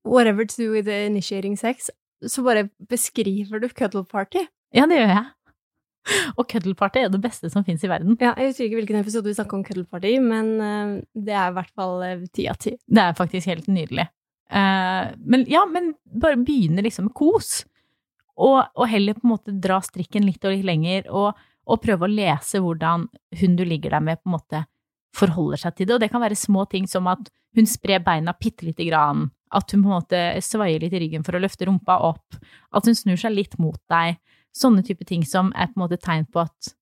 whatever 0.09 0.45
to 0.45 0.63
do 0.63 0.71
with 0.73 0.89
initiating 0.89 1.57
sex, 1.57 1.91
så 2.27 2.43
bare 2.43 2.69
beskriver 2.91 3.61
du 3.63 3.69
cuddle 3.69 4.05
party. 4.05 4.47
Ja, 4.75 4.87
det 4.87 5.01
gjør 5.01 5.13
jeg. 5.15 5.27
Og 6.41 6.47
cuddle 6.49 6.75
party 6.79 7.03
er 7.05 7.11
det 7.13 7.21
beste 7.23 7.51
som 7.53 7.65
fins 7.67 7.83
i 7.85 7.91
verden. 7.91 8.17
Ja, 8.21 8.33
jeg 8.39 8.53
husker 8.53 8.67
ikke 8.67 8.81
hvilken 8.81 9.01
episode 9.03 9.29
vi 9.29 9.37
snakka 9.37 9.59
om 9.59 9.65
cuddle 9.67 9.87
party, 9.89 10.15
men 10.25 10.55
eh, 10.65 10.95
det 11.15 11.35
er 11.35 11.51
i 11.51 11.57
hvert 11.59 11.75
fall 11.77 12.05
eh, 12.07 12.23
ti 12.33 12.49
av 12.51 12.59
ti. 12.63 12.75
Det 12.87 13.03
er 13.05 13.19
faktisk 13.19 13.51
helt 13.53 13.69
nydelig. 13.71 14.09
Eh, 14.49 15.11
men 15.21 15.45
ja, 15.51 15.67
men 15.69 15.93
bare 16.09 16.41
begynne 16.41 16.85
liksom 16.85 17.11
med 17.11 17.17
kos. 17.19 17.61
Og, 18.39 18.61
og 18.79 18.87
heller 18.89 19.19
på 19.19 19.27
en 19.27 19.35
måte 19.35 19.55
dra 19.59 19.81
strikken 19.85 20.27
litt 20.27 20.45
og 20.47 20.55
litt 20.55 20.67
lenger, 20.67 21.09
og, 21.11 21.39
og 21.69 21.83
prøve 21.85 22.07
å 22.07 22.13
lese 22.13 22.61
hvordan 22.65 23.07
hun 23.41 23.57
du 23.59 23.65
ligger 23.69 23.97
der 23.97 24.05
med, 24.05 24.23
på 24.23 24.31
en 24.31 24.37
måte 24.39 24.65
forholder 25.17 25.61
seg 25.61 25.77
til 25.77 25.89
det. 25.89 25.97
Og 25.97 26.03
det 26.05 26.11
kan 26.13 26.23
være 26.23 26.39
små 26.39 26.65
ting 26.71 26.89
som 26.91 27.09
at 27.11 27.29
hun 27.57 27.69
sprer 27.69 28.03
beina 28.05 28.35
bitte 28.39 28.67
lite 28.67 28.87
grann, 28.89 29.29
at 29.55 29.73
hun 29.73 29.85
på 29.85 29.89
en 29.89 29.97
måte 30.01 30.23
svaier 30.45 30.83
litt 30.83 30.95
i 30.97 31.03
ryggen 31.03 31.25
for 31.27 31.37
å 31.37 31.43
løfte 31.43 31.69
rumpa 31.69 32.01
opp, 32.09 32.41
at 32.73 32.89
hun 32.89 32.97
snur 32.97 33.21
seg 33.21 33.35
litt 33.35 33.57
mot 33.61 33.81
deg. 33.91 34.19
Sånne 34.57 34.85
type 34.85 35.07
ting 35.09 35.25
som 35.29 35.53
er 35.55 35.71
på 35.71 35.79
en 35.79 35.85
måte 35.87 36.01
tegn 36.01 36.29
på 36.33 36.45
at 36.45 36.75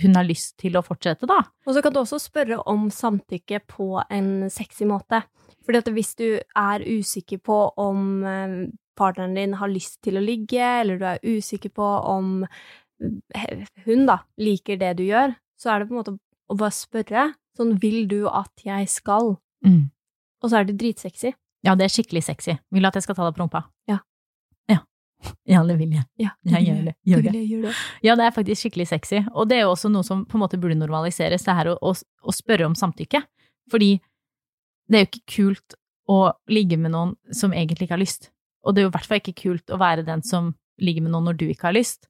hun 0.00 0.14
har 0.14 0.26
lyst 0.26 0.54
til 0.62 0.76
å 0.78 0.84
fortsette, 0.86 1.26
da. 1.26 1.40
Og 1.66 1.74
så 1.74 1.82
kan 1.82 1.94
du 1.94 2.00
også 2.02 2.20
spørre 2.22 2.60
om 2.70 2.86
samtykke 2.94 3.62
på 3.70 3.96
en 4.06 4.50
sexy 4.52 4.86
måte. 4.86 5.24
Fordi 5.66 5.80
at 5.82 5.90
hvis 5.94 6.12
du 6.18 6.28
er 6.38 6.84
usikker 6.84 7.40
på 7.42 7.56
om 7.80 8.22
eh, 8.22 8.54
partneren 8.98 9.34
din 9.34 9.56
har 9.58 9.72
lyst 9.72 9.98
til 10.04 10.20
å 10.20 10.24
ligge, 10.24 10.62
eller 10.62 11.00
du 11.00 11.06
er 11.10 11.24
usikker 11.24 11.72
på 11.74 11.88
om 12.12 12.44
hun 13.86 14.06
da 14.08 14.20
liker 14.40 14.78
det 14.80 14.94
du 14.98 15.04
gjør, 15.06 15.34
så 15.60 15.72
er 15.74 15.80
det 15.82 15.88
på 15.90 15.94
en 15.94 16.00
måte 16.00 16.16
å 16.50 16.56
bare 16.58 16.74
spørre 16.74 17.30
sånn 17.56 17.76
vil 17.82 18.04
du 18.10 18.24
at 18.28 18.64
jeg 18.64 18.88
skal? 18.90 19.34
Mm. 19.66 19.90
Og 20.40 20.50
så 20.50 20.60
er 20.60 20.68
det 20.68 20.78
dritsexy. 20.80 21.32
Ja, 21.66 21.74
det 21.76 21.86
er 21.86 21.92
skikkelig 21.92 22.22
sexy. 22.24 22.56
Vil 22.72 22.84
du 22.84 22.88
at 22.88 22.96
jeg 22.96 23.04
skal 23.04 23.18
ta 23.18 23.26
deg 23.26 23.36
på 23.36 23.42
rumpa? 23.44 23.64
Ja. 23.90 24.00
Ja. 24.70 24.80
Ja, 25.50 25.60
det 25.68 25.76
vil 25.80 25.92
jeg. 25.92 26.06
Ja, 26.20 26.30
Jeg 26.48 26.68
gjør 26.68 26.84
det. 26.88 26.94
Gjør 27.04 27.24
det. 27.26 27.42
Gjør 27.50 27.66
det. 27.66 27.74
Ja, 28.06 28.14
det 28.16 28.24
er 28.24 28.36
faktisk 28.36 28.64
skikkelig 28.64 28.86
sexy. 28.88 29.20
Og 29.34 29.50
det 29.50 29.58
er 29.58 29.66
jo 29.66 29.74
også 29.74 29.90
noe 29.92 30.06
som 30.06 30.24
på 30.24 30.38
en 30.38 30.44
måte 30.44 30.60
burde 30.60 30.78
normaliseres, 30.78 31.44
det 31.44 31.56
her 31.58 31.74
å, 31.74 31.76
å, 31.84 31.92
å 31.92 32.32
spørre 32.32 32.68
om 32.68 32.76
samtykke. 32.78 33.20
Fordi 33.70 33.90
det 34.88 34.96
er 34.96 35.04
jo 35.04 35.10
ikke 35.10 35.34
kult 35.36 35.76
å 36.10 36.20
ligge 36.50 36.78
med 36.80 36.94
noen 36.94 37.14
som 37.36 37.52
egentlig 37.52 37.86
ikke 37.86 37.98
har 37.98 38.02
lyst. 38.02 38.30
Og 38.64 38.74
det 38.74 38.82
er 38.82 38.88
jo 38.88 38.92
i 38.92 38.96
hvert 38.96 39.08
fall 39.10 39.20
ikke 39.20 39.36
kult 39.42 39.72
å 39.72 39.78
være 39.80 40.06
den 40.08 40.24
som 40.26 40.54
ligger 40.80 41.04
med 41.04 41.12
noen 41.12 41.28
når 41.28 41.38
du 41.42 41.46
ikke 41.50 41.68
har 41.68 41.76
lyst. 41.76 42.08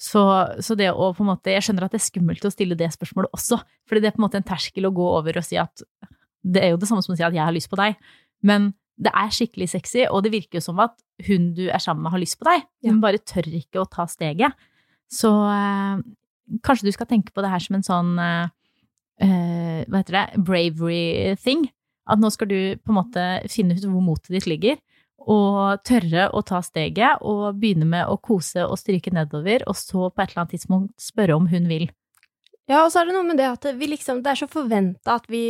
Så, 0.00 0.20
så 0.64 0.74
det 0.80 0.86
å 0.96 1.10
på 1.12 1.20
en 1.20 1.28
måte 1.28 1.52
Jeg 1.52 1.66
skjønner 1.66 1.84
at 1.84 1.92
det 1.92 1.98
er 2.00 2.06
skummelt 2.06 2.44
å 2.48 2.50
stille 2.54 2.76
det 2.78 2.86
spørsmålet 2.94 3.34
også, 3.36 3.58
fordi 3.88 4.00
det 4.00 4.08
er 4.08 4.14
på 4.16 4.22
en 4.22 4.24
måte 4.24 4.38
en 4.40 4.46
terskel 4.48 4.88
å 4.88 4.92
gå 4.96 5.08
over 5.18 5.36
og 5.36 5.44
si 5.44 5.58
at 5.60 5.82
Det 6.40 6.62
er 6.64 6.70
jo 6.72 6.78
det 6.80 6.88
samme 6.88 7.04
som 7.04 7.12
å 7.12 7.18
si 7.18 7.26
at 7.26 7.36
jeg 7.36 7.44
har 7.44 7.52
lyst 7.52 7.68
på 7.68 7.76
deg, 7.76 7.98
men 8.48 8.70
det 9.00 9.12
er 9.16 9.28
skikkelig 9.32 9.68
sexy, 9.72 10.06
og 10.08 10.22
det 10.24 10.32
virker 10.32 10.58
jo 10.58 10.64
som 10.64 10.80
at 10.80 10.96
hun 11.26 11.50
du 11.56 11.66
er 11.68 11.80
sammen 11.80 12.02
med, 12.04 12.12
har 12.12 12.20
lyst 12.20 12.36
på 12.40 12.44
deg. 12.48 12.64
Hun 12.84 12.96
Ja. 12.96 13.00
bare 13.00 13.20
tør 13.20 13.48
ikke 13.48 13.80
å 13.80 13.88
ta 13.88 14.04
steget. 14.08 14.52
Så 15.12 15.28
øh, 15.32 16.00
kanskje 16.64 16.88
du 16.88 16.92
skal 16.92 17.08
tenke 17.08 17.32
på 17.32 17.40
det 17.44 17.48
her 17.52 17.60
som 17.64 17.76
en 17.78 17.84
sånn 17.86 18.10
eh, 18.20 19.84
Hva 19.88 20.00
heter 20.02 20.16
det? 20.16 20.24
Bravery 20.44 21.36
thing. 21.40 21.66
At 22.08 22.20
nå 22.20 22.30
skal 22.32 22.48
du 22.50 22.58
på 22.80 22.92
en 22.92 22.98
måte 23.02 23.24
finne 23.52 23.76
ut 23.76 23.84
hvor 23.84 24.02
motet 24.04 24.32
ditt 24.36 24.48
ligger, 24.48 24.76
og 25.20 25.82
tørre 25.84 26.28
å 26.32 26.42
ta 26.46 26.62
steget 26.64 27.20
og 27.26 27.58
begynne 27.60 27.88
med 27.88 28.08
å 28.08 28.16
kose 28.22 28.64
og 28.64 28.78
stryke 28.80 29.12
nedover, 29.12 29.66
og 29.68 29.76
så 29.76 30.08
på 30.08 30.22
et 30.22 30.30
eller 30.30 30.44
annet 30.44 30.54
tidspunkt 30.56 30.94
spørre 31.02 31.36
om 31.36 31.48
hun 31.50 31.68
vil. 31.70 31.90
Ja, 32.70 32.84
og 32.84 32.92
så 32.92 33.02
er 33.02 33.10
det 33.10 33.16
noe 33.16 33.26
med 33.26 33.40
det 33.40 33.48
at 33.50 33.66
vi 33.76 33.90
liksom, 33.90 34.22
det 34.24 34.32
er 34.32 34.40
så 34.44 34.50
forventa 34.50 35.18
at 35.18 35.26
vi 35.30 35.44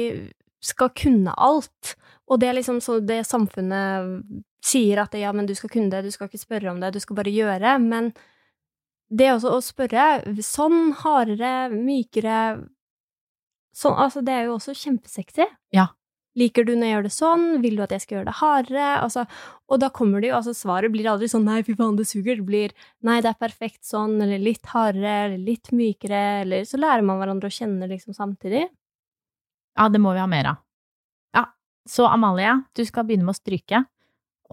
skal 0.64 0.90
kunne 0.96 1.34
alt. 1.36 1.94
Og 2.30 2.40
det 2.40 2.50
er 2.50 2.58
liksom 2.58 2.80
så 2.84 2.98
det 3.04 3.22
samfunnet 3.28 4.24
sier 4.64 5.02
at 5.02 5.14
ja, 5.16 5.32
men 5.32 5.48
du 5.48 5.54
skal 5.56 5.72
kunne 5.72 5.92
det, 5.92 6.04
du 6.04 6.14
skal 6.14 6.28
ikke 6.28 6.42
spørre 6.42 6.72
om 6.72 6.80
det, 6.80 6.92
du 6.94 7.00
skal 7.02 7.18
bare 7.18 7.32
gjøre. 7.32 7.76
Men 7.84 8.12
det 9.10 9.32
også 9.34 9.54
å 9.56 9.62
spørre 9.64 10.42
sånn, 10.44 10.92
hardere, 11.04 11.70
mykere 11.74 12.42
Sånn, 13.70 13.94
altså, 14.02 14.18
det 14.26 14.34
er 14.34 14.48
jo 14.48 14.56
også 14.56 14.72
kjempesexy. 14.74 15.44
Ja. 15.70 15.84
Liker 16.38 16.62
du 16.62 16.76
når 16.76 16.86
jeg 16.86 16.94
gjør 16.94 17.06
det 17.06 17.12
sånn? 17.14 17.44
Vil 17.64 17.78
du 17.78 17.82
at 17.82 17.92
jeg 17.94 18.04
skal 18.04 18.16
gjøre 18.16 18.28
det 18.28 18.36
hardere? 18.38 18.88
Altså, 19.02 19.24
og 19.66 19.80
da 19.82 19.88
kommer 19.94 20.22
det 20.22 20.30
jo, 20.30 20.36
altså 20.38 20.54
svaret 20.54 20.92
blir 20.94 21.08
aldri 21.10 21.26
sånn 21.30 21.48
nei, 21.48 21.58
fy 21.66 21.74
faen, 21.78 21.96
det 21.98 22.06
suger. 22.06 22.38
Det 22.38 22.46
blir 22.46 22.74
nei, 23.06 23.18
det 23.24 23.32
er 23.32 23.40
perfekt 23.40 23.82
sånn, 23.88 24.14
eller 24.22 24.42
litt 24.42 24.70
hardere, 24.70 25.16
eller 25.26 25.40
litt 25.42 25.72
mykere, 25.74 26.22
eller 26.44 26.68
så 26.68 26.78
lærer 26.78 27.02
man 27.06 27.18
hverandre 27.18 27.50
å 27.50 27.56
kjenne 27.56 27.90
liksom 27.90 28.14
samtidig. 28.14 28.68
Ja, 29.78 29.88
det 29.90 30.02
må 30.02 30.14
vi 30.14 30.22
ha 30.22 30.28
mer 30.30 30.52
av. 30.52 30.62
Ja, 31.34 31.44
så 31.88 32.06
Amalie, 32.10 32.60
du 32.78 32.84
skal 32.86 33.08
begynne 33.08 33.26
med 33.26 33.34
å 33.34 33.40
stryke, 33.40 33.82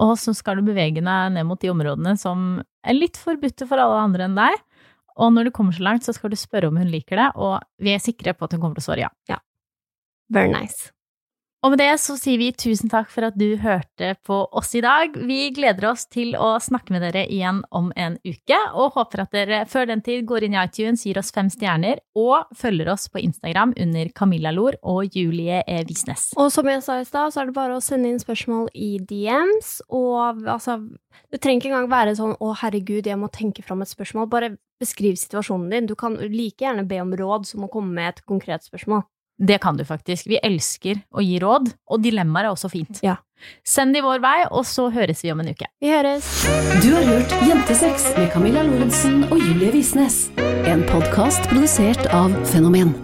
og 0.02 0.18
så 0.22 0.34
skal 0.38 0.58
du 0.58 0.66
bevege 0.66 1.02
deg 1.02 1.38
ned 1.38 1.46
mot 1.50 1.62
de 1.62 1.72
områdene 1.74 2.18
som 2.18 2.60
er 2.86 2.98
litt 2.98 3.22
forbudte 3.22 3.70
for 3.70 3.82
alle 3.82 4.02
andre 4.02 4.28
enn 4.28 4.38
deg. 4.38 4.58
Og 5.18 5.34
når 5.34 5.48
du 5.48 5.54
kommer 5.54 5.74
så 5.74 5.86
langt, 5.86 6.06
så 6.06 6.14
skal 6.14 6.34
du 6.34 6.38
spørre 6.38 6.70
om 6.70 6.78
hun 6.78 6.90
liker 6.90 7.18
det, 7.18 7.32
og 7.38 7.58
vi 7.82 7.94
er 7.94 8.02
sikre 8.02 8.34
på 8.38 8.46
at 8.46 8.54
hun 8.54 8.62
kommer 8.62 8.78
til 8.78 8.86
å 8.86 8.90
svare 8.92 9.10
ja. 9.30 9.42
Very 10.30 10.52
nice. 10.54 10.92
Og 11.68 11.74
med 11.74 11.82
det 11.82 11.98
så 12.00 12.14
sier 12.16 12.40
vi 12.40 12.46
tusen 12.56 12.88
takk 12.88 13.10
for 13.12 13.28
at 13.28 13.36
du 13.36 13.58
hørte 13.60 14.14
på 14.24 14.36
oss 14.56 14.70
i 14.78 14.80
dag. 14.80 15.12
Vi 15.28 15.50
gleder 15.52 15.90
oss 15.90 16.06
til 16.08 16.30
å 16.40 16.54
snakke 16.64 16.94
med 16.96 17.02
dere 17.04 17.26
igjen 17.28 17.58
om 17.76 17.90
en 18.00 18.16
uke, 18.24 18.60
og 18.72 18.96
håper 18.96 19.26
at 19.26 19.36
dere 19.36 19.58
før 19.68 19.90
den 19.90 20.00
tid 20.06 20.24
går 20.30 20.46
inn 20.48 20.56
i 20.56 20.62
iTunes, 20.62 21.04
gir 21.04 21.20
oss 21.20 21.34
fem 21.36 21.50
stjerner, 21.52 22.00
og 22.16 22.48
følger 22.56 22.88
oss 22.94 23.10
på 23.12 23.20
Instagram 23.20 23.74
under 23.84 24.14
Camilla 24.16 24.54
Lor 24.56 24.78
og 24.80 25.12
Julie 25.12 25.60
E. 25.68 25.82
Visnes. 25.90 26.30
Og 26.40 26.54
som 26.56 26.72
jeg 26.72 26.86
sa 26.88 27.02
i 27.02 27.10
stad, 27.10 27.36
så 27.36 27.44
er 27.44 27.52
det 27.52 27.58
bare 27.60 27.76
å 27.76 27.84
sende 27.84 28.14
inn 28.14 28.24
spørsmål 28.24 28.72
i 28.72 28.94
DMs, 29.04 29.82
og 29.92 30.48
altså 30.48 30.80
Det 31.34 31.42
trenger 31.42 31.60
ikke 31.60 31.70
engang 31.74 31.90
være 31.90 32.16
sånn 32.16 32.36
'Å, 32.38 32.48
herregud, 32.62 33.08
jeg 33.10 33.18
må 33.18 33.28
tenke 33.28 33.64
fram 33.66 33.82
et 33.82 33.90
spørsmål'. 33.90 34.30
Bare 34.30 34.58
beskriv 34.80 35.18
situasjonen 35.18 35.70
din. 35.70 35.86
Du 35.86 35.96
kan 35.96 36.16
like 36.16 36.64
gjerne 36.64 36.88
be 36.88 37.02
om 37.02 37.12
råd 37.12 37.46
som 37.46 37.66
å 37.66 37.70
komme 37.70 37.92
med 37.92 38.08
et 38.08 38.26
konkret 38.26 38.64
spørsmål. 38.64 39.04
Det 39.38 39.60
kan 39.62 39.78
du 39.78 39.86
faktisk. 39.86 40.28
Vi 40.28 40.40
elsker 40.44 41.02
å 41.14 41.22
gi 41.22 41.38
råd, 41.42 41.70
og 41.94 42.02
dilemmaer 42.02 42.50
er 42.50 42.56
også 42.56 42.72
fint. 42.74 43.02
Ja. 43.06 43.20
Send 43.62 43.94
de 43.94 44.02
vår 44.02 44.22
vei, 44.24 44.38
og 44.50 44.66
så 44.66 44.88
høres 44.94 45.22
vi 45.22 45.32
om 45.34 45.44
en 45.44 45.52
uke. 45.54 45.70
Vi 45.84 45.94
høres! 45.94 46.30
Du 46.82 46.90
har 46.96 47.06
hørt 47.06 47.36
Jentesex 47.46 48.10
med 48.18 48.32
Camilla 48.34 48.66
Lorentzen 48.66 49.28
og 49.30 49.38
Julie 49.38 49.74
Visnes. 49.78 50.24
En 50.66 50.82
podkast 50.90 51.46
produsert 51.52 52.10
av 52.10 52.34
Fenomen. 52.50 52.96